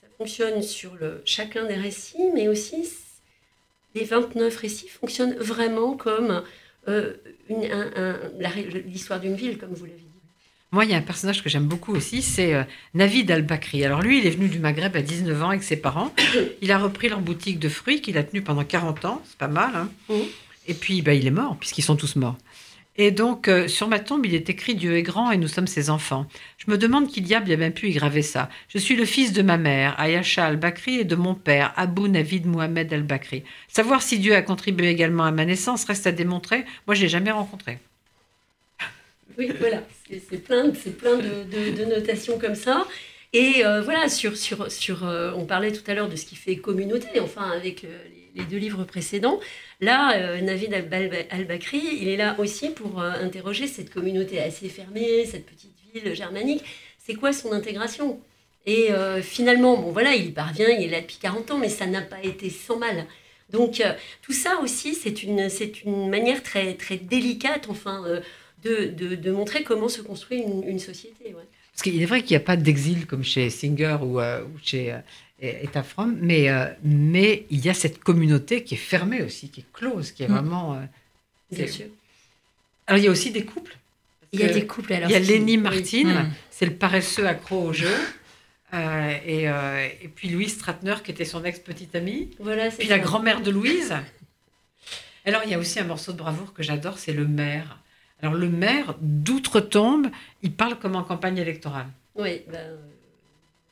ça 0.02 0.08
fonctionne 0.18 0.62
sur 0.62 0.96
le, 0.96 1.22
chacun 1.26 1.66
des 1.66 1.76
récits, 1.76 2.30
mais 2.34 2.48
aussi 2.48 2.88
les 3.96 4.04
29 4.04 4.56
récits 4.58 4.90
fonctionnent 4.90 5.36
vraiment 5.36 5.96
comme 5.96 6.44
euh, 6.88 7.14
l'histoire 8.86 9.20
d'une 9.20 9.36
ville, 9.36 9.58
comme 9.58 9.74
vous 9.74 9.86
l'avez 9.86 9.98
dit. 9.98 10.15
Moi, 10.72 10.86
il 10.86 10.92
y 10.92 10.94
a 10.94 10.98
un 10.98 11.02
personnage 11.02 11.44
que 11.44 11.50
j'aime 11.50 11.68
beaucoup 11.68 11.96
aussi, 11.96 12.22
c'est 12.22 12.54
euh, 12.54 12.64
Navid 12.94 13.32
Al-Bakri. 13.32 13.86
Alors 13.86 14.02
lui, 14.02 14.20
il 14.20 14.28
est 14.28 14.32
venu 14.32 14.50
du 14.50 14.60
Maghreb 14.60 14.96
à 14.96 15.02
19 15.02 15.44
ans 15.44 15.50
avec 15.50 15.64
ses 15.64 15.78
parents. 15.78 16.14
Il 16.62 16.72
a 16.72 16.78
repris 16.78 17.08
leur 17.08 17.22
boutique 17.22 17.60
de 17.60 17.70
fruits 17.70 18.02
qu'il 18.02 18.18
a 18.18 18.24
tenue 18.24 18.42
pendant 18.42 18.64
40 18.64 19.06
ans, 19.06 19.22
c'est 19.26 19.38
pas 19.38 19.48
mal. 19.48 19.72
Hein. 19.76 19.90
Mmh. 20.10 20.14
Et 20.68 20.74
puis, 20.74 21.02
bah, 21.02 21.14
il 21.14 21.28
est 21.28 21.32
mort, 21.32 21.58
puisqu'ils 21.58 21.84
sont 21.84 21.96
tous 21.96 22.16
morts. 22.16 22.38
Et 22.98 23.12
donc, 23.12 23.50
euh, 23.50 23.68
sur 23.68 23.90
ma 23.90 24.00
tombe, 24.00 24.26
il 24.26 24.34
est 24.34 24.50
écrit 24.50 24.74
Dieu 24.74 24.96
est 24.96 25.04
grand 25.04 25.32
et 25.32 25.38
nous 25.38 25.50
sommes 25.50 25.68
ses 25.68 25.90
enfants. 25.90 26.28
Je 26.58 26.72
me 26.72 26.78
demande 26.78 27.10
qui 27.10 27.22
diable 27.22 27.52
a 27.52 27.58
bien 27.58 27.72
pu 27.72 27.90
y 27.90 27.92
graver 27.92 28.22
ça. 28.22 28.50
Je 28.70 28.78
suis 28.78 28.96
le 28.96 29.04
fils 29.04 29.34
de 29.34 29.42
ma 29.42 29.58
mère, 29.58 30.00
Ayasha 30.00 30.46
al-Bakri, 30.46 31.00
et 31.00 31.04
de 31.04 31.16
mon 31.16 31.36
père, 31.36 31.74
Abou 31.76 32.08
Navid 32.08 32.46
Mohamed 32.46 32.92
al-Bakri. 32.94 33.44
Savoir 33.68 34.02
si 34.02 34.18
Dieu 34.18 34.34
a 34.34 34.42
contribué 34.42 34.88
également 34.88 35.26
à 35.26 35.32
ma 35.32 35.46
naissance 35.46 35.84
reste 35.84 36.08
à 36.08 36.14
démontrer. 36.14 36.64
Moi, 36.88 36.96
je 36.96 37.02
l'ai 37.02 37.10
jamais 37.10 37.32
rencontré. 37.32 37.80
Oui, 39.38 39.52
voilà, 39.60 39.84
c'est 40.08 40.44
plein, 40.44 40.70
plein 40.70 41.18
de, 41.18 41.44
de, 41.72 41.86
notations 41.86 42.40
comme 42.40 42.56
ça. 42.56 42.88
Et 43.34 43.66
euh, 43.66 43.82
voilà, 43.82 44.08
sur, 44.08 44.38
sur, 44.38 44.72
sur, 44.72 45.06
euh, 45.06 45.34
on 45.36 45.46
parlait 45.46 45.74
tout 45.74 45.84
à 45.88 45.94
l'heure 45.94 46.08
de 46.08 46.16
ce 46.16 46.26
qui 46.26 46.36
fait 46.36 46.56
communauté, 46.56 47.20
enfin, 47.20 47.52
avec 47.52 47.84
euh, 47.84 47.88
les, 48.36 48.46
deux 48.46 48.58
livres 48.58 48.86
précédents. 48.86 49.40
Là, 49.82 50.40
Navid 50.42 50.74
Al-Bakri, 51.32 51.82
il 52.00 52.08
est 52.08 52.16
là 52.16 52.36
aussi 52.40 52.70
pour 52.70 53.02
interroger 53.02 53.68
cette 53.68 53.94
communauté 53.94 54.40
assez 54.40 54.70
fermée, 54.70 55.26
cette 55.26 55.46
petite 55.46 55.74
ville 55.94 56.14
germanique. 56.16 56.64
C'est 56.98 57.16
quoi 57.16 57.34
son 57.34 57.52
intégration? 57.52 58.22
Et 58.66 58.90
finalement, 59.22 59.78
bon 59.78 59.92
voilà, 59.92 60.16
il 60.16 60.28
y 60.28 60.32
parvient, 60.32 60.70
il 60.70 60.86
est 60.86 60.92
là 60.92 61.02
depuis 61.02 61.18
40 61.22 61.52
ans, 61.52 61.58
mais 61.58 61.70
ça 61.70 61.86
n'a 61.86 62.02
pas 62.02 62.22
été 62.24 62.50
sans 62.50 62.78
mal. 62.78 63.06
Donc, 63.50 63.84
tout 64.22 64.34
ça 64.34 64.60
aussi, 64.62 64.96
c'est 64.96 65.24
une, 65.24 65.50
une 65.86 66.10
manière 66.10 66.42
très, 66.42 66.74
très 66.76 66.98
délicate, 66.98 67.68
enfin 67.70 68.04
de, 68.66 69.16
de, 69.16 69.32
montrer 69.32 69.64
comment 69.64 69.90
se 69.90 70.02
construit 70.02 70.40
une, 70.40 70.80
société. 70.80 71.36
Parce 71.72 71.84
qu'il 71.84 72.02
est 72.02 72.06
vrai 72.06 72.22
qu'il 72.22 72.32
n'y 72.32 72.44
a 72.44 72.46
pas 72.46 72.58
d'exil 72.58 73.06
comme 73.06 73.24
chez 73.24 73.50
Singer 73.50 73.98
ou, 74.02 74.20
euh, 74.20 74.44
ou 74.44 74.60
chez 74.64 74.94
euh, 74.94 75.00
Eta 75.40 75.84
From, 75.84 76.18
mais, 76.20 76.50
euh, 76.50 76.66
mais 76.84 77.46
il 77.50 77.64
y 77.64 77.70
a 77.70 77.74
cette 77.74 78.00
communauté 78.00 78.64
qui 78.64 78.74
est 78.76 78.78
fermée 78.78 79.22
aussi, 79.22 79.50
qui 79.50 79.62
est 79.62 79.72
close, 79.74 80.12
qui 80.12 80.24
est 80.24 80.28
mm. 80.28 80.32
vraiment. 80.32 80.82
Bien 81.52 81.68
sûr. 81.68 81.86
Alors 82.88 83.00
il 83.00 83.06
y 83.06 83.08
a 83.08 83.12
aussi 83.12 83.32
des 83.32 83.46
couples. 83.46 83.78
Il 84.32 84.40
y 84.40 84.44
a 84.44 84.50
des 84.50 84.66
couples. 84.66 84.92
Alors, 84.92 85.10
il 85.10 85.14
y 85.14 85.16
a 85.16 85.20
Lenny 85.20 85.58
Martin, 85.58 86.24
mm. 86.24 86.34
c'est 86.50 86.66
le 86.66 86.74
paresseux 86.74 87.28
accro 87.28 87.70
au 87.70 87.74
jeu. 87.74 87.96
et, 88.74 89.44
et, 89.46 90.08
puis 90.14 90.28
Louise 90.30 90.54
Stratner, 90.54 90.96
qui 91.04 91.12
était 91.12 91.24
son 91.24 91.44
ex-petite 91.46 91.96
amie. 91.96 92.32
Voilà, 92.40 92.70
puis 92.70 92.88
la 92.88 93.00
grand-mère 93.00 93.42
de 93.42 93.52
Louise. 93.52 93.94
Alors, 95.26 95.42
il 95.46 95.52
y 95.52 95.54
a 95.54 95.60
aussi 95.60 95.80
un 95.80 95.86
morceau 95.86 96.12
de 96.12 96.18
bravoure 96.18 96.54
que 96.54 96.64
j'adore, 96.64 97.00
c'est 97.00 97.14
Le 97.14 97.26
Maire. 97.26 97.80
Alors 98.22 98.36
le 98.36 98.50
maire 98.50 98.96
d'outre-tombe, 99.02 100.08
il 100.42 100.52
parle 100.52 100.80
comme 100.80 100.96
en 100.96 101.04
campagne 101.04 101.38
électorale. 101.38 101.88
Oui, 102.16 102.42
ben, 102.50 102.60
euh, 102.60 102.76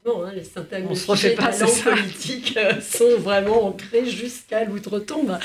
bon, 0.03 0.23
hein, 0.23 0.31
les 0.35 0.43
syntagmes 0.43 0.89
de 0.89 1.37
la 1.41 1.51
langue 1.57 1.83
politique 1.83 2.57
euh, 2.57 2.81
sont 2.81 3.17
vraiment 3.19 3.67
ancrés 3.67 4.05
jusqu'à 4.05 4.65
l'outre-tombe. 4.65 5.39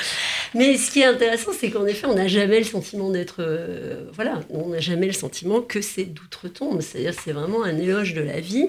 Mais 0.55 0.76
ce 0.76 0.90
qui 0.90 1.01
est 1.01 1.05
intéressant, 1.05 1.53
c'est 1.57 1.70
qu'en 1.70 1.86
effet, 1.86 2.07
on 2.07 2.14
n'a 2.14 2.26
jamais 2.26 2.59
le 2.59 2.64
sentiment 2.64 3.11
d'être... 3.11 3.36
Euh, 3.38 4.11
voilà, 4.14 4.40
on 4.51 4.70
n'a 4.70 4.80
jamais 4.80 5.07
le 5.07 5.12
sentiment 5.12 5.61
que 5.61 5.80
c'est 5.80 6.05
d'outre-tombe. 6.05 6.80
C'est-à-dire 6.80 7.14
c'est 7.14 7.32
vraiment 7.32 7.62
un 7.62 7.78
éloge 7.78 8.14
de 8.14 8.22
la 8.22 8.40
vie. 8.40 8.68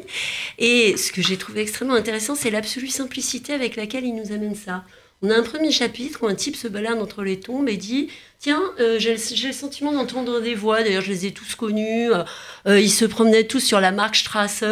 Et 0.59 0.95
ce 0.95 1.11
que 1.11 1.23
j'ai 1.23 1.37
trouvé 1.37 1.61
extrêmement 1.61 1.95
intéressant, 1.95 2.35
c'est 2.35 2.51
l'absolue 2.51 2.89
simplicité 2.89 3.53
avec 3.53 3.75
laquelle 3.75 4.05
il 4.05 4.13
nous 4.13 4.31
amène 4.31 4.55
ça. 4.55 4.83
On 5.21 5.29
a 5.29 5.35
un 5.37 5.43
premier 5.43 5.71
chapitre 5.71 6.23
où 6.23 6.27
un 6.27 6.35
type 6.35 6.55
se 6.55 6.69
balade 6.69 7.01
entre 7.01 7.23
les 7.23 7.41
tombes 7.41 7.67
et 7.67 7.75
dit 7.75 8.07
Tiens, 8.39 8.61
euh, 8.79 8.99
j'ai 8.99 9.15
le 9.15 9.51
sentiment 9.51 9.91
d'entendre 9.91 10.39
des 10.39 10.55
voix, 10.55 10.81
d'ailleurs 10.81 11.03
je 11.03 11.09
les 11.09 11.25
ai 11.25 11.33
tous 11.33 11.55
connus, 11.55 12.09
euh, 12.13 12.23
euh, 12.67 12.79
ils 12.79 12.89
se 12.89 13.03
promenaient 13.03 13.43
tous 13.43 13.59
sur 13.59 13.81
la 13.81 13.91
Markstrasse. 13.91 14.63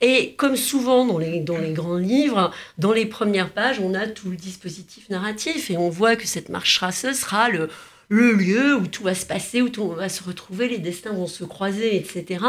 Et 0.00 0.32
comme 0.36 0.56
souvent 0.56 1.04
dans 1.04 1.18
les, 1.18 1.40
dans 1.40 1.58
les 1.58 1.74
grands 1.74 1.98
livres, 1.98 2.50
dans 2.78 2.92
les 2.92 3.04
premières 3.04 3.50
pages, 3.50 3.78
on 3.78 3.92
a 3.92 4.06
tout 4.06 4.30
le 4.30 4.36
dispositif 4.36 5.10
narratif 5.10 5.70
et 5.70 5.76
on 5.76 5.90
voit 5.90 6.16
que 6.16 6.26
cette 6.26 6.48
Markstrasse 6.48 7.12
sera 7.12 7.50
le, 7.50 7.68
le 8.10 8.32
lieu 8.32 8.74
où 8.74 8.88
tout 8.88 9.04
va 9.04 9.14
se 9.14 9.24
passer, 9.24 9.62
où 9.62 9.68
tout 9.68 9.88
va 9.88 10.08
se 10.08 10.22
retrouver, 10.24 10.68
les 10.68 10.78
destins 10.78 11.12
vont 11.12 11.28
se 11.28 11.44
croiser, 11.44 11.96
etc. 11.96 12.44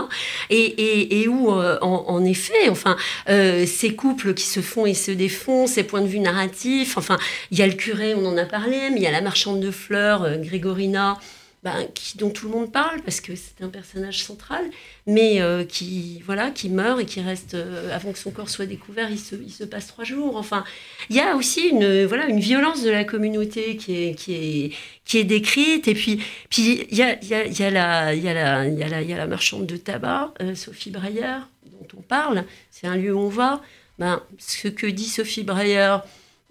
Et, 0.50 1.28
où, 1.28 1.52
euh, 1.52 1.78
en, 1.82 2.26
effet, 2.26 2.68
enfin, 2.70 2.98
euh, 3.30 3.66
ces 3.68 3.96
couples 3.96 4.34
qui 4.34 4.46
se 4.46 4.60
font 4.60 4.88
et 4.88 4.96
se 4.96 5.12
défont, 5.12 5.68
ces 5.68 5.84
points 5.84 6.02
de 6.02 6.08
vue 6.08 6.20
narratifs, 6.20 6.98
enfin, 6.98 7.18
il 7.52 7.60
y 7.60 7.62
a 7.62 7.68
le 7.68 7.74
curé, 7.74 8.16
on 8.16 8.26
en 8.26 8.38
a 8.38 8.46
parlé, 8.46 8.90
mais 8.90 8.98
il 8.98 9.04
y 9.04 9.08
a 9.08 9.12
la 9.12 9.22
marchande 9.22 9.60
de 9.60 9.70
fleurs, 9.70 10.24
euh, 10.24 10.38
Grégorina, 10.38 11.20
ben, 11.64 11.88
dont 12.16 12.32
tout 12.32 12.48
le 12.48 12.52
monde 12.52 12.72
parle 12.72 13.02
parce 13.04 13.22
que 13.22 13.36
c'est 13.36 13.64
un 13.64 13.70
personnage 13.70 14.24
central, 14.24 14.64
mais 15.06 15.42
euh, 15.42 15.64
qui 15.64 16.20
voilà, 16.26 16.50
qui 16.50 16.70
meurt 16.70 17.00
et 17.00 17.06
qui 17.06 17.22
reste 17.22 17.54
euh, 17.54 17.96
avant 17.96 18.12
que 18.12 18.18
son 18.18 18.32
corps 18.32 18.50
soit 18.50 18.66
découvert. 18.66 19.12
Il 19.12 19.20
se, 19.20 19.64
passe 19.66 19.86
trois 19.86 20.04
jours. 20.04 20.38
Enfin, 20.38 20.64
il 21.12 21.16
y 21.16 21.20
a 21.20 21.36
aussi 21.36 21.68
une 21.70 22.06
voilà 22.06 22.26
une 22.28 22.40
violence 22.40 22.82
de 22.82 22.90
la 22.90 23.04
communauté 23.04 23.78
qui 23.78 23.94
est 23.94 24.16
qui 24.16 24.34
est 24.34 24.74
qui 25.06 25.20
est 25.20 25.24
décrite. 25.24 25.88
Et 25.88 25.94
puis 25.94 26.24
puis 26.50 26.88
il 26.90 26.98
y 26.98 27.04
a 27.04 27.20
il 27.22 27.28
y 27.28 27.30
la 27.30 28.16
il 28.16 28.24
y 28.24 28.28
a 28.28 28.34
la 28.34 28.66
il 28.66 28.80
y 28.80 28.84
a 28.84 28.88
la 28.90 29.02
y 29.04 29.14
a 29.14 29.18
la 29.18 29.28
marchande 29.28 29.68
de 29.68 29.78
tabac 29.78 30.34
Sophie 30.56 30.90
Breyer 30.90 31.42
dont 31.66 32.00
on 32.00 32.02
parle. 32.02 32.44
C'est 32.72 32.88
un 32.88 32.96
lieu 32.96 33.14
où 33.14 33.20
on 33.20 33.30
va. 33.30 33.62
Ben, 34.00 34.24
ce 34.40 34.68
que 34.68 34.88
dit 34.88 35.08
Sophie 35.08 35.44
Breyer 35.44 35.98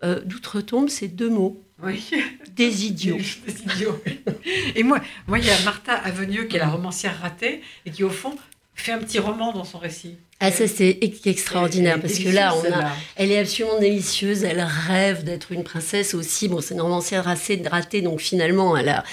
d'outre-tombe, 0.02 0.88
c'est 0.88 1.08
deux 1.08 1.28
mots 1.28 1.60
oui. 1.82 2.10
Des 2.56 2.86
idiots. 2.86 3.16
Des 3.16 3.62
idiots. 3.62 4.02
Et 4.74 4.82
moi, 4.82 5.00
moi, 5.26 5.38
il 5.38 5.46
y 5.46 5.50
a 5.50 5.60
Martha 5.64 5.94
Avenieux 5.94 6.44
qui 6.44 6.56
est 6.56 6.58
la 6.58 6.68
romancière 6.68 7.20
ratée 7.20 7.62
et 7.86 7.90
qui, 7.90 8.04
au 8.04 8.10
fond, 8.10 8.36
fait 8.80 8.92
un 8.92 8.98
petit 8.98 9.18
roman 9.18 9.52
dans 9.52 9.64
son 9.64 9.78
récit. 9.78 10.16
Ah, 10.42 10.50
ça, 10.50 10.66
c'est 10.66 10.98
extraordinaire 11.26 12.00
parce 12.00 12.18
que 12.18 12.30
là, 12.30 12.54
on 12.56 12.72
a, 12.72 12.92
elle 13.16 13.30
est 13.30 13.38
absolument 13.38 13.78
délicieuse. 13.78 14.42
Elle 14.42 14.62
rêve 14.62 15.22
d'être 15.22 15.52
une 15.52 15.64
princesse 15.64 16.14
aussi. 16.14 16.48
Bon, 16.48 16.62
c'est 16.62 16.72
une 16.72 16.80
romancière 16.80 17.28
assez 17.28 17.62
ratée, 17.70 18.00
donc 18.00 18.20
finalement, 18.20 18.74
elle, 18.74 18.88
a, 18.88 19.04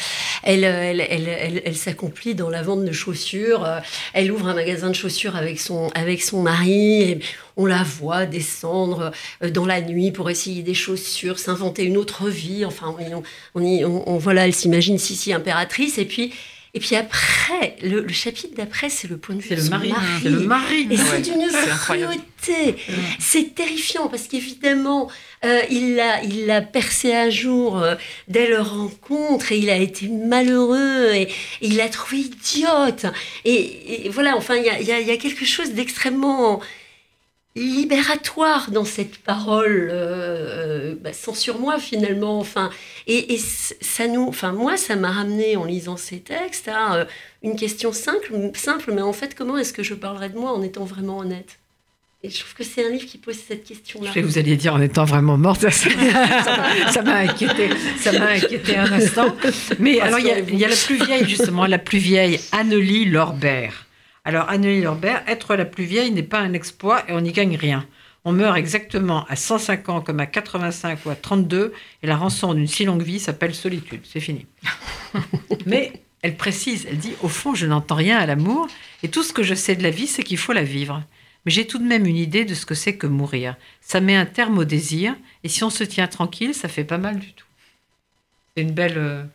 elle, 0.44 0.64
elle, 0.64 1.02
elle, 1.02 1.62
elle, 1.66 1.76
s'accomplit 1.76 2.34
dans 2.34 2.50
la 2.50 2.64
vente 2.64 2.86
de 2.86 2.94
chaussures. 2.94 3.68
Elle 4.14 4.32
ouvre 4.32 4.48
un 4.48 4.54
magasin 4.54 4.88
de 4.88 4.96
chaussures 4.96 5.36
avec 5.36 5.60
son, 5.60 5.90
avec 5.96 6.24
son 6.24 6.42
mari. 6.42 7.02
Et 7.02 7.20
on 7.58 7.66
la 7.66 7.84
voit 7.84 8.26
descendre 8.26 9.12
euh, 9.44 9.50
dans 9.50 9.66
la 9.66 9.82
nuit 9.82 10.12
pour 10.12 10.30
essayer 10.30 10.64
des 10.64 10.76
chaussures, 10.76 11.40
s'inventer 11.40 11.84
une 11.84 11.98
autre 11.98 12.30
vie. 12.30 12.64
Enfin, 12.64 12.96
on, 12.98 13.24
on, 13.56 13.62
on, 13.62 14.04
on 14.06 14.18
voilà, 14.18 14.46
elle 14.46 14.54
s'imagine 14.54 14.98
Sissi 14.98 15.34
impératrice. 15.34 15.98
Et 15.98 16.06
puis, 16.06 16.32
et 16.74 16.80
puis 16.80 16.96
après, 16.96 17.76
le, 17.82 18.08
chapitre 18.10 18.56
d'après, 18.56 18.90
c'est 18.90 19.08
le 19.08 19.18
point 19.18 19.36
de 19.36 19.42
vue 19.42 19.56
de 19.56 19.62
le 19.62 19.70
mari. 19.70 19.94
C'est 20.22 20.30
le 20.30 20.40
mari. 20.42 20.88
Et 20.92 20.98
c'est 20.98 21.22
d'une 21.22 21.48
cruauté. 21.48 22.76
C'est 23.20 23.56
terrifiant 23.56 24.08
parce 24.08 24.28
qu'évidemment, 24.28 25.10
euh, 25.46 25.62
il 25.70 25.96
l'a 25.96 26.24
il 26.24 26.46
l'a 26.46 26.62
percé 26.62 27.14
à 27.14 27.30
jour 27.30 27.78
euh, 27.78 27.96
dès 28.28 28.48
leur 28.48 28.76
rencontre 28.76 29.52
et 29.52 29.60
il 29.60 29.70
a 29.70 29.78
été 29.78 30.08
malheureux 30.08 31.14
et, 31.14 31.30
il 31.62 31.78
l'a 31.78 31.90
trouvé 31.90 32.20
idiote. 32.20 33.06
Et, 33.46 34.10
voilà, 34.10 34.36
enfin, 34.36 34.56
il 34.56 34.66
y 34.66 34.70
a, 34.92 35.00
y 35.00 35.12
a, 35.12 35.18
quelque 35.18 35.46
chose 35.46 35.72
d'extrêmement 35.72 36.62
libératoire 37.58 38.72
dans 38.72 38.86
cette 38.86 39.18
parole 39.18 39.90
euh, 39.92 40.92
euh 40.92 40.96
bah, 41.02 41.12
sans 41.14 41.34
sur 41.34 41.60
moi 41.60 41.80
finalement 41.80 42.40
enfin 42.40 42.70
et, 43.08 43.38
ça 43.38 44.08
nous 44.08 44.28
enfin 44.28 44.52
moi 44.52 44.78
ça 44.78 44.96
m'a 44.96 45.12
ramené 45.12 45.56
en 45.56 45.66
lisant 45.66 45.98
ces 45.98 46.20
textes 46.20 46.68
à 46.68 46.96
euh, 46.96 47.06
une 47.44 47.56
question 47.56 47.92
simple 47.92 48.32
simple 48.54 48.92
mais 48.94 49.02
en 49.02 49.14
fait 49.14 49.36
comment 49.36 49.58
est-ce 49.58 49.74
que 49.74 49.84
je 49.84 49.96
parlerai 49.96 50.30
de 50.30 50.38
moi 50.38 50.54
en 50.54 50.62
étant 50.62 50.86
vraiment 50.86 51.20
honnête? 51.20 51.60
Et 52.24 52.32
je 52.32 52.40
trouve 52.40 52.56
que 52.56 52.64
c'est 52.64 52.84
un 52.84 52.90
livre 52.90 53.06
qui 53.06 53.20
pose 53.20 53.36
cette 53.36 53.64
question-là. 53.64 54.10
vous 54.24 54.38
alliez 54.40 54.56
dire 54.58 54.74
en 54.74 54.82
étant 54.82 55.06
vraiment 55.06 55.38
morte, 55.38 55.70
ça 55.70 57.02
m'a 57.04 57.18
inquiété, 57.18 57.70
ça 58.00 58.12
m'a 58.12 58.32
inquiété 58.32 58.76
un 58.76 58.92
instant. 58.92 59.36
Mais 59.78 60.00
alors 60.00 60.18
il 60.18 60.26
y, 60.26 60.58
y, 60.58 60.66
a 60.66 60.68
la 60.68 60.76
plus 60.76 60.96
vieille 60.96 61.30
justement, 61.30 61.68
la 61.68 61.78
plus 61.78 62.00
vieille, 62.00 62.40
Annelie 62.52 63.06
Lorbert. 63.06 63.87
Alors, 64.28 64.50
Annelie 64.50 64.82
Lorbert, 64.82 65.24
être 65.26 65.56
la 65.56 65.64
plus 65.64 65.86
vieille 65.86 66.12
n'est 66.12 66.22
pas 66.22 66.40
un 66.40 66.52
exploit 66.52 67.10
et 67.10 67.14
on 67.14 67.22
n'y 67.22 67.32
gagne 67.32 67.56
rien. 67.56 67.88
On 68.26 68.34
meurt 68.34 68.58
exactement 68.58 69.24
à 69.30 69.38
105 69.38 69.88
ans 69.88 70.02
comme 70.02 70.20
à 70.20 70.26
85 70.26 71.06
ou 71.06 71.12
à 71.12 71.16
32 71.16 71.72
et 72.04 72.08
la 72.08 72.18
rançon 72.18 72.54
d'une 72.54 72.68
si 72.68 72.84
longue 72.84 73.04
vie 73.04 73.22
s'appelle 73.22 73.56
solitude. 73.56 74.02
C'est 74.04 74.20
fini. 74.20 74.46
Mais 75.66 75.94
elle 76.24 76.36
précise, 76.36 76.88
elle 76.90 76.98
dit, 76.98 77.14
au 77.22 77.30
fond, 77.30 77.56
je 77.56 77.66
n'entends 77.66 77.96
rien 77.96 78.18
à 78.18 78.26
l'amour 78.26 78.68
et 79.02 79.08
tout 79.08 79.24
ce 79.24 79.32
que 79.32 79.44
je 79.44 79.56
sais 79.56 79.78
de 79.78 79.84
la 79.84 79.92
vie, 79.92 80.08
c'est 80.08 80.24
qu'il 80.24 80.38
faut 80.38 80.52
la 80.52 80.64
vivre. 80.64 81.02
Mais 81.46 81.52
j'ai 81.54 81.66
tout 81.66 81.78
de 81.78 81.86
même 81.86 82.06
une 82.06 82.18
idée 82.18 82.44
de 82.44 82.54
ce 82.54 82.66
que 82.66 82.76
c'est 82.76 82.98
que 82.98 83.08
mourir. 83.08 83.56
Ça 83.80 84.02
met 84.02 84.18
un 84.18 84.26
terme 84.26 84.58
au 84.58 84.66
désir 84.66 85.16
et 85.46 85.48
si 85.48 85.64
on 85.64 85.70
se 85.70 85.86
tient 85.86 86.08
tranquille, 86.08 86.54
ça 86.54 86.68
fait 86.68 86.84
pas 86.84 86.98
mal 86.98 87.18
du 87.18 87.32
tout. 87.32 87.48
C'est 88.58 88.64
une 88.64 88.74
belle... 88.74 89.30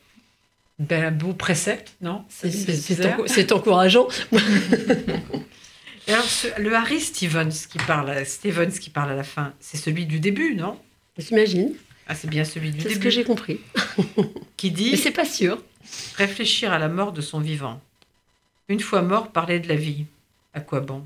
Ben, 0.79 1.05
un 1.05 1.11
beau 1.11 1.33
précepte, 1.33 1.95
non? 2.01 2.25
C'est 2.29 3.53
encourageant. 3.53 4.09
alors, 6.09 6.25
le 6.59 6.75
Harry 6.75 7.01
Stevens 7.01 7.67
qui 7.71 7.79
parle, 7.79 8.25
Stevens 8.27 8.73
qui 8.73 8.91
parle 8.91 9.11
à 9.13 9.15
la 9.15 9.25
fin, 9.25 9.53
c'est 9.61 9.77
celui 9.77 10.07
du 10.07 10.19
début, 10.19 10.55
non? 10.55 10.79
J'imagine. 11.19 11.75
Ah, 12.09 12.15
c'est 12.15 12.29
bien 12.29 12.45
celui 12.45 12.71
du 12.71 12.79
début. 12.79 12.89
C'est 12.89 12.95
ce 12.97 13.01
que 13.01 13.11
j'ai 13.11 13.25
compris. 13.25 13.61
qui 14.57 14.71
dit. 14.71 14.91
Mais 14.93 14.97
c'est 14.97 15.13
pas 15.13 15.25
sûr. 15.25 15.63
Réfléchir 16.17 16.73
à 16.73 16.79
la 16.79 16.89
mort 16.89 17.13
de 17.13 17.21
son 17.21 17.41
vivant. 17.41 17.81
Une 18.69 18.81
fois 18.81 19.03
mort, 19.03 19.31
parler 19.31 19.61
de 19.61 19.69
la 19.69 19.77
vie. 19.77 20.07
À 20.55 20.61
quoi 20.61 20.81
bon? 20.81 21.05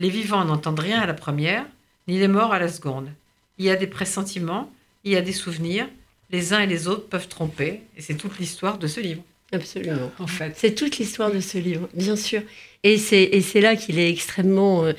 Les 0.00 0.10
vivants 0.10 0.44
n'entendent 0.44 0.80
rien 0.80 1.00
à 1.00 1.06
la 1.06 1.14
première, 1.14 1.66
ni 2.08 2.18
les 2.18 2.28
morts 2.28 2.52
à 2.52 2.58
la 2.58 2.68
seconde. 2.68 3.10
Il 3.58 3.64
y 3.64 3.70
a 3.70 3.76
des 3.76 3.86
pressentiments, 3.86 4.70
il 5.04 5.12
y 5.12 5.16
a 5.16 5.22
des 5.22 5.32
souvenirs, 5.32 5.88
les 6.32 6.52
uns 6.52 6.60
et 6.60 6.66
les 6.66 6.88
autres 6.88 7.06
peuvent 7.08 7.28
tromper. 7.28 7.82
Et 7.96 8.02
c'est 8.02 8.14
toute 8.14 8.38
l'histoire 8.38 8.78
de 8.78 8.86
ce 8.86 9.00
livre. 9.00 9.22
Absolument. 9.52 10.10
En 10.18 10.26
fait. 10.26 10.54
C'est 10.56 10.74
toute 10.74 10.96
l'histoire 10.96 11.30
de 11.30 11.40
ce 11.40 11.58
livre, 11.58 11.88
bien 11.94 12.16
sûr. 12.16 12.42
Et 12.82 12.96
c'est 12.96 13.60
là 13.60 13.76
qu'il 13.76 13.98
est 13.98 14.10
extrêmement, 14.10 14.84
euh, 14.84 14.92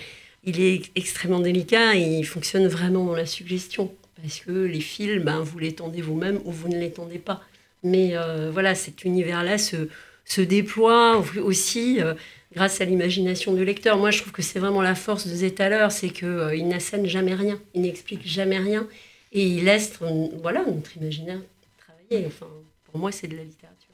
il 0.43 0.61
est 0.61 0.91
extrêmement 0.95 1.39
délicat 1.39 1.95
et 1.95 2.01
il 2.01 2.23
fonctionne 2.23 2.67
vraiment 2.67 3.05
dans 3.05 3.15
la 3.15 3.25
suggestion. 3.25 3.91
Parce 4.21 4.39
que 4.39 4.51
les 4.51 4.79
fils, 4.79 5.19
ben, 5.19 5.39
vous 5.39 5.57
les 5.59 5.73
tendez 5.73 6.01
vous-même 6.01 6.39
ou 6.45 6.51
vous 6.51 6.69
ne 6.69 6.79
les 6.79 6.91
tendez 6.91 7.17
pas. 7.17 7.41
Mais 7.83 8.11
euh, 8.13 8.51
voilà, 8.51 8.75
cet 8.75 9.03
univers-là 9.03 9.57
se, 9.57 9.89
se 10.23 10.39
déploie 10.39 11.21
aussi 11.43 11.99
euh, 11.99 12.13
grâce 12.53 12.79
à 12.79 12.85
l'imagination 12.85 13.53
du 13.53 13.65
lecteur. 13.65 13.97
Moi, 13.97 14.11
je 14.11 14.19
trouve 14.19 14.31
que 14.31 14.43
c'est 14.43 14.59
vraiment 14.59 14.83
la 14.83 14.95
force 14.95 15.27
de 15.27 15.33
Zétaleur, 15.33 15.91
c'est 15.91 16.09
qu'il 16.09 16.67
n'assène 16.67 17.07
jamais 17.07 17.33
rien, 17.33 17.59
il 17.73 17.81
n'explique 17.81 18.25
jamais 18.25 18.59
rien. 18.59 18.87
Et 19.33 19.47
il 19.47 19.65
laisse 19.65 19.99
voilà, 20.41 20.63
notre 20.63 20.95
imaginaire 20.95 21.39
travailler. 21.77 22.27
Enfin, 22.27 22.47
pour 22.85 22.99
moi, 22.99 23.11
c'est 23.11 23.27
de 23.27 23.35
la 23.35 23.43
littérature. 23.43 23.89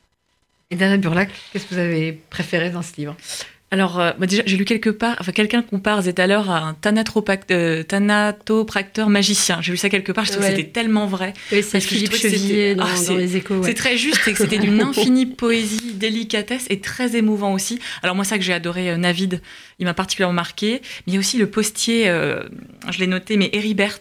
Et 0.69 0.75
Dana 0.75 0.97
Burlac, 0.97 1.31
qu'est-ce 1.51 1.65
que 1.65 1.73
vous 1.73 1.79
avez 1.79 2.13
préféré 2.13 2.69
dans 2.69 2.81
ce 2.83 2.95
livre? 2.97 3.17
Alors, 3.71 3.99
euh, 3.99 4.11
déjà, 4.19 4.41
j'ai 4.47 4.57
lu 4.57 4.65
quelque 4.65 4.89
part, 4.89 5.15
enfin, 5.19 5.31
quelqu'un 5.31 5.61
compare 5.61 6.01
l'heure 6.27 6.49
à 6.49 6.69
un 6.69 6.77
euh, 7.51 7.83
thanatopracteur 7.83 9.09
magicien. 9.09 9.61
J'ai 9.61 9.71
lu 9.71 9.77
ça 9.77 9.89
quelque 9.89 10.11
part, 10.11 10.25
je 10.25 10.31
trouve 10.31 10.43
que 10.43 10.49
c'était 10.49 10.69
tellement 10.69 11.05
vrai. 11.05 11.33
Oui, 11.51 11.61
c'est 11.61 11.79
Philippe 11.79 12.15
Chevillier 12.15 12.73
dans, 12.73 12.85
ah, 12.85 13.13
les 13.13 13.37
échos. 13.37 13.61
C'est 13.63 13.75
très 13.75 13.95
juste 13.95 14.27
et 14.27 14.33
que 14.33 14.39
c'était 14.39 14.57
d'une 14.57 14.81
infinie 14.81 15.27
poésie, 15.27 15.93
délicatesse 15.93 16.65
et 16.69 16.79
très 16.79 17.15
émouvant 17.15 17.53
aussi. 17.53 17.79
Alors, 18.01 18.15
moi, 18.15 18.25
ça 18.25 18.37
que 18.37 18.43
j'ai 18.43 18.53
adoré, 18.53 18.89
euh, 18.89 18.97
Navid, 18.97 19.39
il 19.77 19.85
m'a 19.85 19.93
particulièrement 19.93 20.33
marqué. 20.33 20.81
Mais 21.05 21.07
il 21.07 21.13
y 21.13 21.17
a 21.17 21.19
aussi 21.19 21.37
le 21.37 21.47
postier, 21.47 22.05
je 22.05 22.99
l'ai 22.99 23.07
noté, 23.07 23.37
mais 23.37 23.49
Héribert. 23.53 23.99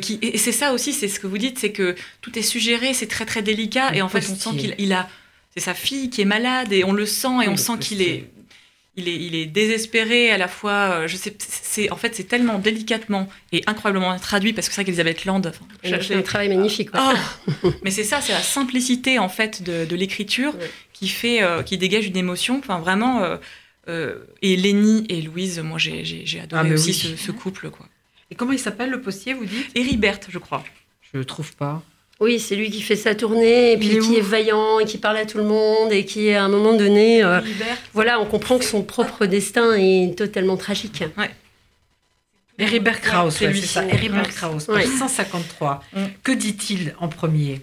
qui, 0.00 0.18
et 0.20 0.36
c'est 0.36 0.52
ça 0.52 0.72
aussi, 0.72 0.92
c'est 0.92 1.08
ce 1.08 1.18
que 1.18 1.26
vous 1.26 1.38
dites, 1.38 1.58
c'est 1.58 1.72
que 1.72 1.96
tout 2.20 2.38
est 2.38 2.42
suggéré, 2.42 2.92
c'est 2.92 3.06
très 3.06 3.24
très 3.24 3.42
délicat 3.42 3.94
et 3.94 4.02
en 4.02 4.08
fait, 4.08 4.28
on 4.30 4.34
sent 4.34 4.74
qu'il 4.76 4.92
a. 4.92 5.08
C'est 5.54 5.64
sa 5.64 5.74
fille 5.74 6.10
qui 6.10 6.20
est 6.20 6.26
malade 6.26 6.72
et 6.72 6.84
on 6.84 6.92
le 6.92 7.06
sent 7.06 7.42
et 7.44 7.48
on 7.48 7.56
sent 7.56 7.72
qu'il 7.80 8.02
est 8.02 8.28
il 8.98 9.34
est, 9.34 9.46
désespéré 9.46 10.30
à 10.30 10.38
la 10.38 10.48
fois. 10.48 11.00
Euh, 11.00 11.08
je 11.08 11.16
sais, 11.16 11.34
c'est 11.38 11.90
en 11.90 11.96
fait 11.96 12.14
c'est 12.14 12.24
tellement 12.24 12.58
délicatement 12.58 13.28
et 13.52 13.62
incroyablement 13.66 14.16
traduit 14.18 14.52
parce 14.52 14.68
que 14.68 14.74
c'est 14.74 14.80
vrai 14.80 14.86
qu'Elisabeth 14.86 15.24
Land. 15.24 15.42
fait 15.82 16.14
un 16.14 16.22
travail 16.22 16.48
magnifique. 16.48 16.90
Ah, 16.92 17.14
mais 17.82 17.90
c'est 17.90 18.04
ça, 18.04 18.20
c'est 18.20 18.32
la 18.32 18.42
simplicité 18.42 19.18
en 19.18 19.28
fait 19.28 19.62
de, 19.62 19.96
l'écriture 19.96 20.54
qui 20.92 21.08
fait, 21.08 21.42
euh, 21.42 21.62
qui 21.62 21.78
dégage 21.78 22.06
une 22.06 22.16
émotion. 22.16 22.58
Enfin 22.58 22.78
vraiment. 22.78 23.38
Euh, 23.88 24.18
et 24.42 24.56
Lénie 24.56 25.06
et 25.08 25.22
Louise, 25.22 25.60
moi 25.60 25.78
j'ai 25.78 26.40
adoré 26.42 26.68
ah, 26.70 26.74
aussi 26.74 26.92
ce, 26.92 27.32
couple 27.32 27.70
quoi. 27.70 27.86
Et 28.30 28.34
comment 28.34 28.52
il 28.52 28.58
s'appelle 28.58 28.90
le 28.90 29.00
postier, 29.00 29.32
vous 29.32 29.46
dites? 29.46 29.70
Héribert, 29.74 30.20
je 30.28 30.38
crois. 30.38 30.62
Je 31.00 31.18
le 31.18 31.24
trouve 31.24 31.54
pas. 31.56 31.82
Oui, 32.20 32.40
c'est 32.40 32.56
lui 32.56 32.70
qui 32.70 32.82
fait 32.82 32.96
sa 32.96 33.14
tournée, 33.14 33.72
et 33.72 33.76
puis 33.76 33.98
qui 34.00 34.16
est 34.16 34.20
vaillant, 34.20 34.80
et 34.80 34.84
qui 34.84 34.98
parle 34.98 35.18
à 35.18 35.26
tout 35.26 35.38
le 35.38 35.44
monde, 35.44 35.92
et 35.92 36.04
qui, 36.04 36.32
à 36.32 36.44
un 36.44 36.48
moment 36.48 36.74
donné, 36.74 37.22
euh, 37.22 37.40
voilà, 37.94 38.20
on 38.20 38.26
comprend 38.26 38.58
que 38.58 38.64
son 38.64 38.82
propre 38.82 39.26
destin 39.26 39.74
est 39.74 40.18
totalement 40.18 40.56
tragique. 40.56 41.04
Ouais. 41.16 41.30
Heribert 42.58 43.00
Krauss, 43.00 43.36
c'est 43.36 43.54
ça. 43.54 43.84
Heribert 43.84 44.28
Krauss, 44.34 44.66
153. 44.66 45.84
Mm. 45.92 46.04
Que 46.24 46.32
dit-il 46.32 46.94
en 46.98 47.08
premier? 47.08 47.62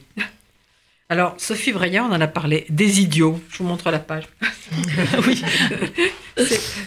Alors, 1.09 1.35
Sophie 1.37 1.73
Breillat, 1.73 2.05
on 2.05 2.13
en 2.13 2.21
a 2.21 2.27
parlé, 2.27 2.65
des 2.69 3.01
idiots. 3.01 3.39
Je 3.49 3.57
vous 3.57 3.65
montre 3.65 3.91
la 3.91 3.99
page. 3.99 4.23
oui, 5.27 5.43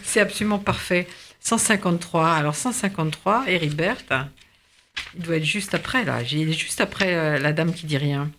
c'est 0.03 0.21
absolument 0.21 0.59
parfait. 0.59 1.07
153. 1.41 2.29
Alors, 2.29 2.57
153, 2.57 3.45
Heribert. 3.47 3.99
Il 5.15 5.23
doit 5.23 5.37
être 5.37 5.45
juste 5.45 5.75
après, 5.75 6.05
là. 6.05 6.23
Il 6.23 6.49
est 6.49 6.53
juste 6.53 6.81
après 6.81 7.15
euh, 7.15 7.39
la 7.39 7.53
dame 7.53 7.73
qui 7.73 7.87
dit 7.87 7.99
rien. 7.99 8.31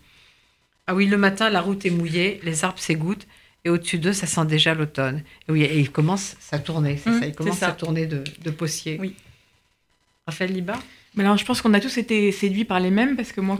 Ah 0.86 0.94
oui, 0.94 1.06
le 1.06 1.18
matin, 1.18 1.50
la 1.50 1.60
route 1.60 1.86
est 1.86 1.90
mouillée, 1.90 2.40
les 2.42 2.64
arbres 2.64 2.78
s'égouttent, 2.78 3.26
et 3.64 3.70
au-dessus 3.70 3.98
d'eux, 3.98 4.12
ça 4.12 4.26
sent 4.26 4.46
déjà 4.46 4.74
l'automne. 4.74 5.22
Et 5.48 5.52
oui, 5.52 5.62
et 5.62 5.78
il 5.78 5.90
commence 5.90 6.36
sa 6.40 6.58
tournée, 6.58 6.96
c'est 6.96 7.10
mmh, 7.10 7.20
ça. 7.20 7.26
Il 7.26 7.34
commence 7.34 7.58
sa 7.58 7.72
tournée 7.72 8.06
de, 8.06 8.24
de 8.42 8.54
Oui. 8.98 9.14
Raphaël 10.26 10.52
Liba 10.52 10.78
Mais 11.14 11.24
alors, 11.24 11.36
je 11.36 11.44
pense 11.44 11.60
qu'on 11.60 11.74
a 11.74 11.80
tous 11.80 11.98
été 11.98 12.32
séduits 12.32 12.64
par 12.64 12.80
les 12.80 12.90
mêmes 12.90 13.16
parce 13.16 13.32
que 13.32 13.40
moi, 13.40 13.58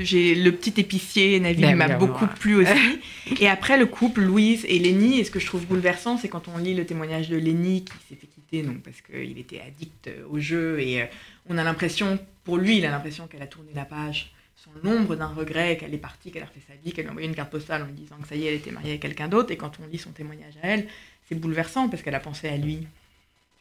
j'ai 0.00 0.34
le 0.34 0.52
petit 0.52 0.80
épicier 0.80 1.38
Navi 1.40 1.62
ben, 1.62 1.76
m'a 1.76 1.88
beaucoup 1.88 2.26
plu 2.26 2.56
aussi. 2.56 3.00
et 3.40 3.48
après, 3.48 3.78
le 3.78 3.86
couple 3.86 4.22
Louise 4.22 4.64
et 4.68 4.78
Lenny, 4.78 5.20
et 5.20 5.24
ce 5.24 5.30
que 5.30 5.40
je 5.40 5.46
trouve 5.46 5.66
bouleversant, 5.66 6.16
c'est 6.18 6.28
quand 6.28 6.48
on 6.48 6.58
lit 6.58 6.74
le 6.74 6.84
témoignage 6.84 7.28
de 7.28 7.36
Lenny 7.36 7.84
qui 7.84 7.92
s'est 8.08 8.20
fait 8.20 8.28
donc 8.58 8.82
parce 8.82 9.00
qu'il 9.00 9.38
était 9.38 9.60
addict 9.60 10.10
au 10.28 10.38
jeu 10.38 10.80
et 10.80 11.02
euh, 11.02 11.06
on 11.48 11.56
a 11.56 11.64
l'impression, 11.64 12.18
pour 12.44 12.58
lui, 12.58 12.78
il 12.78 12.86
a 12.86 12.90
l'impression 12.90 13.26
qu'elle 13.26 13.42
a 13.42 13.46
tourné 13.46 13.70
la 13.74 13.84
page 13.84 14.32
sans 14.56 14.72
l'ombre 14.82 15.16
d'un 15.16 15.28
regret, 15.28 15.78
qu'elle 15.78 15.94
est 15.94 15.98
partie, 15.98 16.30
qu'elle 16.30 16.42
a 16.42 16.46
refait 16.46 16.60
sa 16.66 16.74
vie, 16.74 16.92
qu'elle 16.92 17.06
a 17.06 17.10
envoyé 17.10 17.26
une 17.26 17.34
carte 17.34 17.50
postale 17.50 17.82
en 17.82 17.86
lui 17.86 17.94
disant 17.94 18.16
que 18.20 18.28
ça 18.28 18.34
y 18.34 18.44
est, 18.44 18.48
elle 18.48 18.56
était 18.56 18.72
mariée 18.72 18.90
avec 18.90 19.02
quelqu'un 19.02 19.28
d'autre. 19.28 19.50
Et 19.52 19.56
quand 19.56 19.78
on 19.82 19.86
lit 19.86 19.98
son 19.98 20.10
témoignage 20.10 20.54
à 20.62 20.66
elle, 20.66 20.86
c'est 21.28 21.34
bouleversant 21.34 21.88
parce 21.88 22.02
qu'elle 22.02 22.14
a 22.14 22.20
pensé 22.20 22.48
à 22.48 22.56
lui 22.56 22.86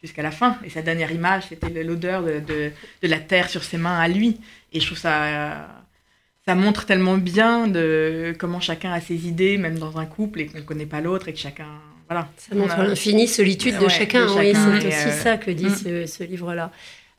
jusqu'à 0.01 0.23
la 0.23 0.31
fin. 0.31 0.57
Et 0.65 0.69
sa 0.69 0.81
dernière 0.81 1.11
image, 1.11 1.47
c'était 1.49 1.83
l'odeur 1.83 2.23
de, 2.23 2.39
de, 2.39 2.71
la 3.03 3.19
terre 3.19 3.49
sur 3.49 3.63
ses 3.63 3.77
mains 3.77 3.97
à 3.97 4.07
lui. 4.09 4.41
Et 4.73 4.81
je 4.81 4.85
trouve 4.87 4.97
ça, 4.97 5.83
ça 6.45 6.55
montre 6.55 6.85
tellement 6.85 7.17
bien 7.17 7.67
de 7.67 8.35
comment 8.37 8.59
chacun 8.59 8.91
a 8.91 8.99
ses 8.99 9.27
idées, 9.27 9.57
même 9.57 9.79
dans 9.79 9.99
un 9.99 10.05
couple, 10.05 10.41
et 10.41 10.47
qu'on 10.47 10.57
ne 10.57 10.63
connaît 10.63 10.85
pas 10.85 10.99
l'autre, 10.99 11.29
et 11.29 11.33
que 11.33 11.39
chacun. 11.39 11.67
Voilà. 12.09 12.27
Ça 12.37 12.55
montre 12.55 12.77
l'infinie 12.77 13.27
solitude 13.27 13.77
de, 13.77 13.87
chacun. 13.87 14.27
Oui, 14.35 14.53
c'est 14.53 14.87
aussi 14.87 15.07
euh, 15.07 15.11
ça 15.11 15.37
que 15.37 15.51
dit 15.51 15.65
mm. 15.65 16.07
ce, 16.07 16.23
livre-là. 16.23 16.71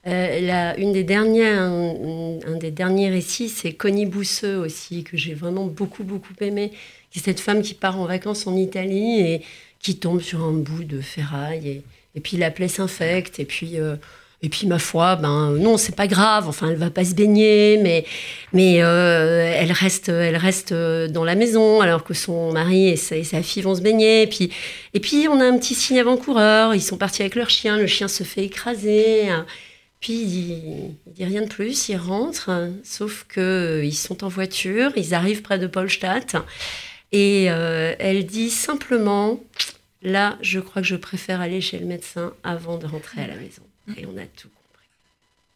Euh, 0.06 0.74
une 0.78 0.92
des 0.92 1.04
dernières, 1.04 1.62
un, 1.62 2.56
des 2.58 2.70
derniers 2.70 3.10
récits, 3.10 3.48
c'est 3.48 3.72
Connie 3.72 4.06
Bousseux 4.06 4.56
aussi, 4.56 5.04
que 5.04 5.16
j'ai 5.16 5.34
vraiment 5.34 5.66
beaucoup, 5.66 6.02
beaucoup 6.02 6.34
aimé. 6.40 6.72
C'est 7.12 7.22
cette 7.24 7.40
femme 7.40 7.62
qui 7.62 7.74
part 7.74 8.00
en 8.00 8.06
vacances 8.06 8.46
en 8.46 8.56
Italie 8.56 9.20
et 9.20 9.42
qui 9.78 9.96
tombe 9.96 10.20
sur 10.20 10.42
un 10.42 10.52
bout 10.52 10.84
de 10.84 11.00
ferraille 11.00 11.68
et, 11.68 11.82
et 12.14 12.20
puis 12.20 12.36
la 12.36 12.50
plaie 12.50 12.68
s'infecte, 12.68 13.38
et 13.38 13.44
puis, 13.44 13.78
euh, 13.78 13.96
et 14.42 14.48
puis 14.48 14.66
ma 14.66 14.78
foi, 14.78 15.16
ben 15.16 15.50
non, 15.52 15.76
c'est 15.76 15.94
pas 15.94 16.06
grave. 16.06 16.48
Enfin, 16.48 16.70
elle 16.70 16.76
va 16.76 16.90
pas 16.90 17.04
se 17.04 17.14
baigner, 17.14 17.78
mais, 17.82 18.04
mais 18.52 18.82
euh, 18.82 19.52
elle 19.54 19.72
reste, 19.72 20.08
elle 20.08 20.36
reste 20.36 20.72
dans 20.72 21.24
la 21.24 21.34
maison 21.34 21.80
alors 21.80 22.04
que 22.04 22.14
son 22.14 22.52
mari 22.52 22.88
et 22.88 22.96
sa, 22.96 23.42
fille 23.42 23.62
vont 23.62 23.74
se 23.74 23.82
baigner. 23.82 24.22
Et 24.22 24.26
puis, 24.26 24.50
et 24.94 25.00
puis 25.00 25.28
on 25.28 25.40
a 25.40 25.44
un 25.44 25.58
petit 25.58 25.74
signe 25.74 26.00
avant-coureur. 26.00 26.74
Ils 26.74 26.82
sont 26.82 26.96
partis 26.96 27.22
avec 27.22 27.34
leur 27.34 27.50
chien. 27.50 27.76
Le 27.76 27.86
chien 27.86 28.08
se 28.08 28.24
fait 28.24 28.44
écraser. 28.44 29.28
Puis 30.00 30.14
il 30.14 30.26
dit, 30.26 30.62
dit 31.06 31.24
rien 31.24 31.42
de 31.42 31.48
plus, 31.48 31.90
ils 31.90 31.96
rentrent, 31.96 32.70
sauf 32.84 33.26
que 33.28 33.82
ils 33.84 33.94
sont 33.94 34.24
en 34.24 34.28
voiture, 34.28 34.92
ils 34.96 35.12
arrivent 35.12 35.42
près 35.42 35.58
de 35.58 35.66
Polstadt 35.66 36.36
et 37.12 37.50
euh, 37.50 37.94
elle 37.98 38.24
dit 38.24 38.50
simplement 38.50 39.40
Là, 40.02 40.38
je 40.40 40.60
crois 40.60 40.80
que 40.80 40.88
je 40.88 40.96
préfère 40.96 41.40
aller 41.40 41.60
chez 41.60 41.78
le 41.78 41.84
médecin 41.84 42.32
avant 42.42 42.78
de 42.78 42.86
rentrer 42.86 43.22
à 43.22 43.26
la 43.26 43.36
maison. 43.36 43.62
Et 43.96 44.06
on 44.06 44.16
a 44.16 44.26
tout 44.26 44.48
compris. 44.48 44.86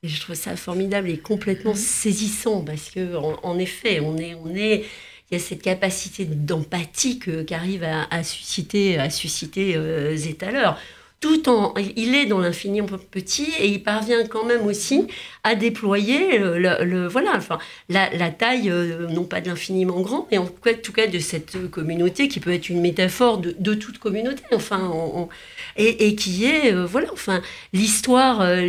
Et 0.02 0.08
je 0.08 0.20
trouve 0.20 0.34
ça 0.34 0.56
formidable 0.56 1.08
et 1.08 1.18
complètement 1.18 1.74
saisissant 1.74 2.64
parce 2.64 2.90
que, 2.90 3.16
en, 3.16 3.58
effet, 3.58 4.00
on 4.00 4.16
est, 4.16 4.34
on 4.34 4.54
est, 4.54 4.84
il 5.30 5.34
y 5.34 5.36
a 5.36 5.38
cette 5.38 5.62
capacité 5.62 6.24
d'empathie 6.24 7.18
qu'arrive 7.18 7.84
à, 7.84 8.06
à, 8.10 8.22
susciter, 8.22 8.98
à 8.98 9.10
susciter 9.10 9.76
euh, 9.76 10.16
tout 11.24 11.48
en, 11.48 11.72
il 11.96 12.14
est 12.14 12.26
dans 12.26 12.38
l'infini 12.38 12.82
petit 12.82 13.48
et 13.58 13.68
il 13.68 13.82
parvient 13.82 14.26
quand 14.26 14.44
même 14.44 14.66
aussi 14.66 15.06
à 15.42 15.54
déployer 15.54 16.38
le, 16.38 17.06
voilà, 17.06 17.32
enfin, 17.36 17.58
la, 17.88 18.08
taille, 18.30 18.70
euh, 18.70 19.06
non 19.08 19.24
pas 19.24 19.40
de 19.40 19.48
l'infiniment 19.48 20.00
grand, 20.00 20.26
mais 20.30 20.36
en 20.36 20.46
tout 20.46 20.92
cas 20.92 21.06
de 21.06 21.18
cette 21.18 21.70
communauté 21.70 22.28
qui 22.28 22.40
peut 22.40 22.52
être 22.52 22.68
une 22.68 22.82
métaphore 22.82 23.38
de, 23.38 23.74
toute 23.74 23.98
communauté, 23.98 24.42
enfin, 24.52 24.90
et, 25.76 26.14
qui 26.14 26.44
est, 26.44 26.74
euh, 26.74 26.84
voilà, 26.84 27.08
enfin, 27.12 27.40
l'histoire, 27.72 28.42
euh, 28.42 28.68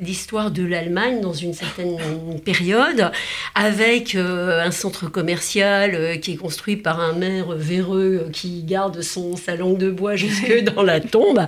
l'histoire 0.00 0.52
de 0.52 0.64
l'Allemagne 0.64 1.20
dans 1.20 1.32
une 1.32 1.54
certaine 1.54 1.98
période, 2.44 3.10
avec 3.56 4.14
un 4.14 4.70
centre 4.70 5.08
commercial 5.08 6.20
qui 6.20 6.32
est 6.32 6.36
construit 6.36 6.76
par 6.76 7.00
un 7.00 7.12
maire 7.12 7.52
véreux 7.52 8.28
qui 8.32 8.62
garde 8.62 9.02
son 9.02 9.36
salon 9.36 9.74
de 9.74 9.90
bois 9.90 10.14
jusque 10.14 10.62
dans 10.74 10.82
la 10.82 11.00
tombe. 11.00 11.44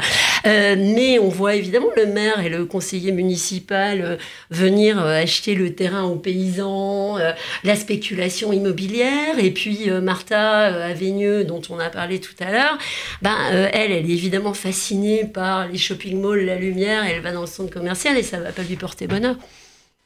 Euh, 0.46 0.76
mais 0.78 1.18
on 1.18 1.28
voit 1.28 1.54
évidemment 1.54 1.88
le 1.96 2.06
maire 2.06 2.40
et 2.40 2.48
le 2.48 2.66
conseiller 2.66 3.12
municipal 3.12 4.00
euh, 4.02 4.16
venir 4.50 5.00
euh, 5.00 5.22
acheter 5.22 5.54
le 5.54 5.74
terrain 5.74 6.04
aux 6.04 6.16
paysans, 6.16 7.16
la 7.64 7.76
spéculation 7.76 8.52
immobilière, 8.52 9.38
et 9.38 9.50
puis 9.50 9.90
Martha 10.02 10.84
Aveigneux, 10.84 11.44
dont 11.44 11.62
on 11.70 11.78
a 11.78 11.90
parlé 11.90 12.20
tout 12.20 12.34
à 12.40 12.50
l'heure, 12.50 12.78
ben, 13.22 13.36
elle, 13.72 13.92
elle 13.92 14.10
est 14.10 14.14
évidemment 14.14 14.54
fascinée 14.54 15.24
par 15.24 15.68
les 15.68 15.78
shopping 15.78 16.20
malls, 16.20 16.44
la 16.44 16.56
lumière, 16.56 17.04
elle 17.04 17.20
va 17.20 17.32
dans 17.32 17.42
le 17.42 17.46
centre 17.46 17.72
commercial 17.72 18.16
et 18.16 18.22
ça 18.22 18.38
va 18.38 18.52
pas 18.52 18.62
lui 18.62 18.76
porter 18.76 19.06
bonheur. 19.06 19.36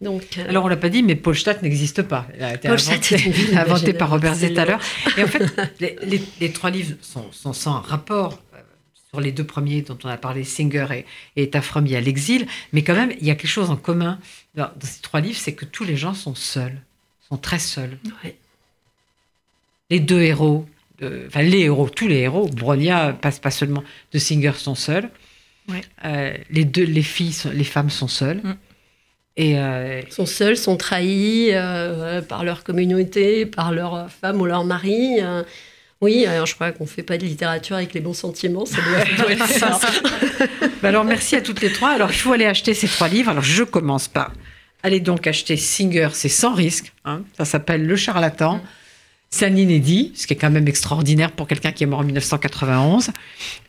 Donc, 0.01 0.39
Alors 0.49 0.64
on 0.64 0.69
l'a 0.69 0.77
pas 0.77 0.91
dit, 0.91 1.03
mais 1.03 1.16
Polstadt 1.16 1.62
n'existe 1.62 2.03
pas. 2.03 2.29
Elle 2.35 2.45
a 2.45 2.55
été 2.55 2.69
inventée, 3.57 3.93
par 3.93 4.11
Robert 4.11 4.35
Zettaler. 4.35 4.77
Et 5.16 5.25
en 5.25 5.27
fait, 5.27 5.43
les, 6.41 6.53
trois 6.53 6.71
livres 6.71 6.95
sont, 7.01 7.27
sont 7.33 7.53
sans 7.53 7.81
rapport 7.81 8.39
sur 9.11 9.20
les 9.20 9.32
deux 9.32 9.44
premiers 9.44 9.82
dont 9.82 9.98
on 10.04 10.09
a 10.09 10.16
parlé, 10.16 10.44
Singer 10.44 10.86
et, 11.36 11.42
et 11.42 11.50
a 11.54 12.00
l'exil, 12.00 12.46
mais 12.72 12.82
quand 12.82 12.94
même, 12.94 13.12
il 13.20 13.26
y 13.26 13.30
a 13.30 13.34
quelque 13.34 13.50
chose 13.50 13.70
en 13.70 13.76
commun 13.76 14.18
dans, 14.54 14.70
ces 14.80 15.00
trois 15.00 15.20
livres, 15.20 15.38
c'est 15.38 15.54
que 15.54 15.64
tous 15.64 15.84
les 15.84 15.96
gens 15.96 16.14
sont 16.14 16.34
seuls, 16.34 16.80
sont 17.28 17.38
très 17.38 17.59
seuls. 17.59 17.98
Les 19.90 20.00
deux 20.00 20.20
héros, 20.20 20.66
enfin 21.02 21.42
les 21.42 21.61
héros, 21.61 21.88
tous 21.88 22.09
les 22.09 22.18
héros, 22.18 22.48
Bronia 22.48 23.14
passe 23.14 23.38
pas 23.38 23.50
seulement, 23.50 23.82
de 24.12 24.18
Singer 24.18 24.52
sont 24.56 24.74
seuls. 24.74 25.11
Euh, 26.04 26.34
les 26.50 26.64
deux, 26.64 26.84
les 26.84 27.02
filles, 27.02 27.34
les 27.52 27.64
femmes 27.64 27.90
sont 27.90 28.09
seules. 28.09 28.38
Mm. 28.42 28.56
Et 29.36 29.59
euh, 29.59 30.02
sont 30.11 30.26
seuls, 30.26 30.56
sont 30.56 30.76
trahis 30.76 31.50
euh, 31.52 32.20
par 32.22 32.42
leur 32.42 32.64
communauté, 32.64 33.46
par 33.46 33.70
leur 33.70 34.11
femme 34.11 34.40
ou 34.40 34.46
leur 34.46 34.64
mari. 34.64 35.20
Oui, 36.01 36.26
alors 36.26 36.46
je 36.46 36.55
crois 36.55 36.70
qu'on 36.70 36.84
ne 36.84 36.88
fait 36.88 37.03
pas 37.03 37.18
de 37.18 37.24
littérature 37.24 37.76
avec 37.76 37.92
les 37.92 38.01
bons 38.01 38.14
sentiments, 38.14 38.66
ça 38.66 38.76
doit, 38.82 39.30
être 39.32 39.49
ça. 39.49 39.80
Bah 40.80 40.88
alors 40.88 41.05
merci 41.05 41.34
à 41.34 41.40
toutes 41.40 41.61
les 41.61 41.72
trois. 41.72 41.90
Alors 41.90 42.11
il 42.11 42.16
faut 42.16 42.32
aller 42.32 42.46
acheter 42.46 42.72
ces 42.74 42.86
trois 42.86 43.09
livres. 43.09 43.30
Alors 43.30 43.42
je 43.42 43.64
commence 43.64 44.07
par 44.07 44.32
aller 44.82 45.01
donc 45.01 45.26
acheter 45.26 45.57
Singer, 45.57 46.11
c'est 46.12 46.28
sans 46.28 46.55
risque. 46.55 46.92
Hein. 47.05 47.22
Ça 47.36 47.44
s'appelle 47.44 47.84
Le 47.84 47.96
Charlatan. 47.96 48.61
C'est 49.30 49.46
un 49.46 49.57
inédit, 49.57 50.12
ce 50.14 50.26
qui 50.26 50.34
est 50.34 50.36
quand 50.36 50.51
même 50.51 50.68
extraordinaire 50.68 51.32
pour 51.32 51.46
quelqu'un 51.46 51.72
qui 51.72 51.84
est 51.84 51.86
mort 51.86 51.99
en 51.99 52.05
1991. 52.05 53.11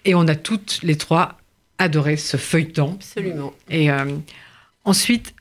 Et 0.05 0.15
on 0.15 0.27
a 0.27 0.36
toutes 0.36 0.80
les 0.84 0.95
trois 0.95 1.38
adoré 1.80 2.15
ce 2.15 2.38
feuilleton. 2.38 2.93
Absolument. 2.93 3.53
Et 3.69 3.91
euh, 3.91 4.05
ensuite, 4.86 5.34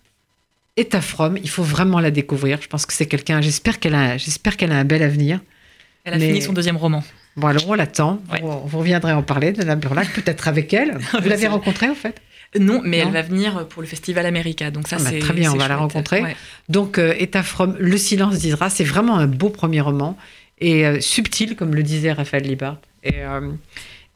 Eta 0.77 1.01
From, 1.01 1.37
il 1.37 1.49
faut 1.49 1.63
vraiment 1.63 2.01
la 2.01 2.11
découvrir. 2.11 2.61
Je 2.61 2.69
pense 2.69 2.87
que 2.87 2.93
c'est 2.93 3.07
quelqu'un, 3.07 3.41
j'espère 3.41 3.79
qu'elle 3.79 3.95
a, 3.95 4.17
j'espère 4.17 4.57
qu'elle 4.57 4.73
a 4.73 4.79
un 4.79 4.85
bel 4.85 5.03
avenir. 5.03 5.41
Elle 6.05 6.15
a 6.15 6.19
fini 6.19 6.43
son 6.43 6.53
deuxième 6.53 6.77
roman. 6.77 7.03
Bon, 7.37 7.47
alors 7.47 7.69
on 7.69 7.75
l'attend. 7.75 8.21
Vous, 8.43 8.79
reviendrez 8.79 9.13
en 9.13 9.23
parler 9.23 9.53
de 9.53 9.63
la 9.63 9.77
Burlac, 9.77 10.13
peut-être 10.13 10.49
avec 10.49 10.73
elle. 10.73 10.99
Vous 11.23 11.29
l'avez 11.29 11.47
rencontrée, 11.47 11.89
en 11.89 11.95
fait 11.95 12.21
non, 12.59 12.81
mais 12.83 12.97
elle 12.99 13.11
va 13.11 13.23
venir 13.23 13.69
pour 13.69 13.83
le 13.83 13.89
Festival 13.89 14.25
America. 14.25 14.71
Donc 14.71 14.89
ça, 14.89 14.97
ah 14.99 15.05
bah, 15.05 15.11
c'est 15.11 15.19
très 15.19 15.35
bien. 15.35 15.53
On 15.53 15.57
va 15.57 15.69
la 15.69 15.77
rencontrer. 15.77 16.23
Donc, 16.69 16.99
euh, 16.99 17.15
Eta 17.19 17.43
From, 17.43 17.77
Le 17.79 17.97
silence 17.99 18.39
d'Isra, 18.39 18.71
c'est 18.71 18.85
vraiment 18.85 19.19
un 19.19 19.27
beau 19.27 19.51
premier 19.51 19.81
roman 19.83 20.17
et 20.59 20.87
euh, 20.87 21.01
subtil, 21.01 21.57
comme 21.57 21.75
le 21.75 21.83
disait 21.83 22.13
Raphaël 22.13 22.45
Libart. 22.45 22.79
Et, 23.03 23.17
euh, 23.17 23.53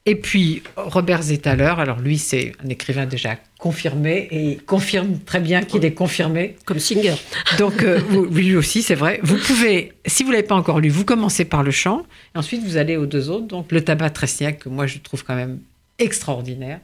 et 0.05 0.16
puis 0.16 0.62
Robert 0.76 1.22
Zetaler, 1.22 1.74
alors 1.78 2.00
lui 2.00 2.18
c'est 2.18 2.53
un 2.64 2.68
écrivain 2.68 3.07
déjà 3.07 3.36
confirmé 3.59 4.26
et 4.32 4.42
il 4.53 4.62
confirme 4.62 5.20
très 5.20 5.38
bien 5.38 5.62
qu'il 5.62 5.84
est 5.84 5.94
confirmé. 5.94 6.57
Comme 6.64 6.80
Singer. 6.80 7.14
Donc 7.59 7.84
euh, 7.84 8.00
lui 8.30 8.57
aussi 8.57 8.82
c'est 8.82 8.96
vrai. 8.96 9.20
Vous 9.22 9.36
pouvez, 9.36 9.92
si 10.07 10.24
vous 10.24 10.32
l'avez 10.32 10.42
pas 10.42 10.57
encore 10.57 10.80
lu, 10.80 10.88
vous 10.88 11.05
commencez 11.05 11.44
par 11.44 11.62
le 11.62 11.70
chant 11.70 12.05
et 12.34 12.38
ensuite 12.38 12.64
vous 12.64 12.76
allez 12.76 12.96
aux 12.96 13.07
deux 13.07 13.30
autres. 13.30 13.46
Donc 13.46 13.70
le 13.70 13.80
tabac 13.80 14.11
Tresniak 14.11 14.59
que 14.59 14.68
moi 14.68 14.86
je 14.88 14.98
trouve 14.98 15.22
quand 15.24 15.36
même 15.36 15.61
extraordinaire 16.00 16.80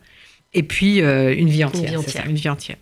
et 0.54 0.62
puis 0.62 1.02
euh, 1.02 1.34
une 1.34 1.48
vie 1.48 1.64
entière. 1.64 1.84
Une 1.84 1.90
vie 1.90 1.96
entière. 1.96 2.26
une 2.26 2.36
vie 2.36 2.48
entière. 2.48 2.76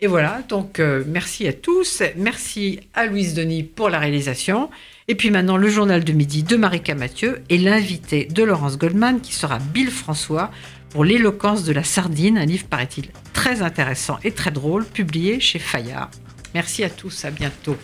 Et 0.00 0.06
voilà, 0.06 0.42
donc 0.48 0.78
euh, 0.78 1.02
merci 1.06 1.48
à 1.48 1.52
tous. 1.52 2.02
Merci 2.16 2.80
à 2.94 3.06
Louise 3.06 3.34
Denis 3.34 3.62
pour 3.62 3.88
la 3.88 3.98
réalisation. 3.98 4.70
Et 5.10 5.14
puis 5.14 5.30
maintenant, 5.30 5.56
le 5.56 5.70
journal 5.70 6.04
de 6.04 6.12
midi 6.12 6.42
de 6.42 6.56
Marika 6.56 6.94
Mathieu 6.94 7.42
et 7.48 7.56
l'invité 7.56 8.26
de 8.26 8.42
Laurence 8.42 8.76
Goldman 8.76 9.20
qui 9.22 9.32
sera 9.32 9.58
Bill 9.58 9.90
François 9.90 10.50
pour 10.90 11.02
l'éloquence 11.02 11.64
de 11.64 11.72
la 11.72 11.82
sardine, 11.82 12.36
un 12.36 12.44
livre, 12.44 12.66
paraît-il, 12.66 13.08
très 13.32 13.62
intéressant 13.62 14.18
et 14.22 14.32
très 14.32 14.50
drôle, 14.50 14.84
publié 14.84 15.40
chez 15.40 15.58
Fayard. 15.58 16.10
Merci 16.54 16.84
à 16.84 16.90
tous, 16.90 17.24
à 17.24 17.30
bientôt. 17.30 17.76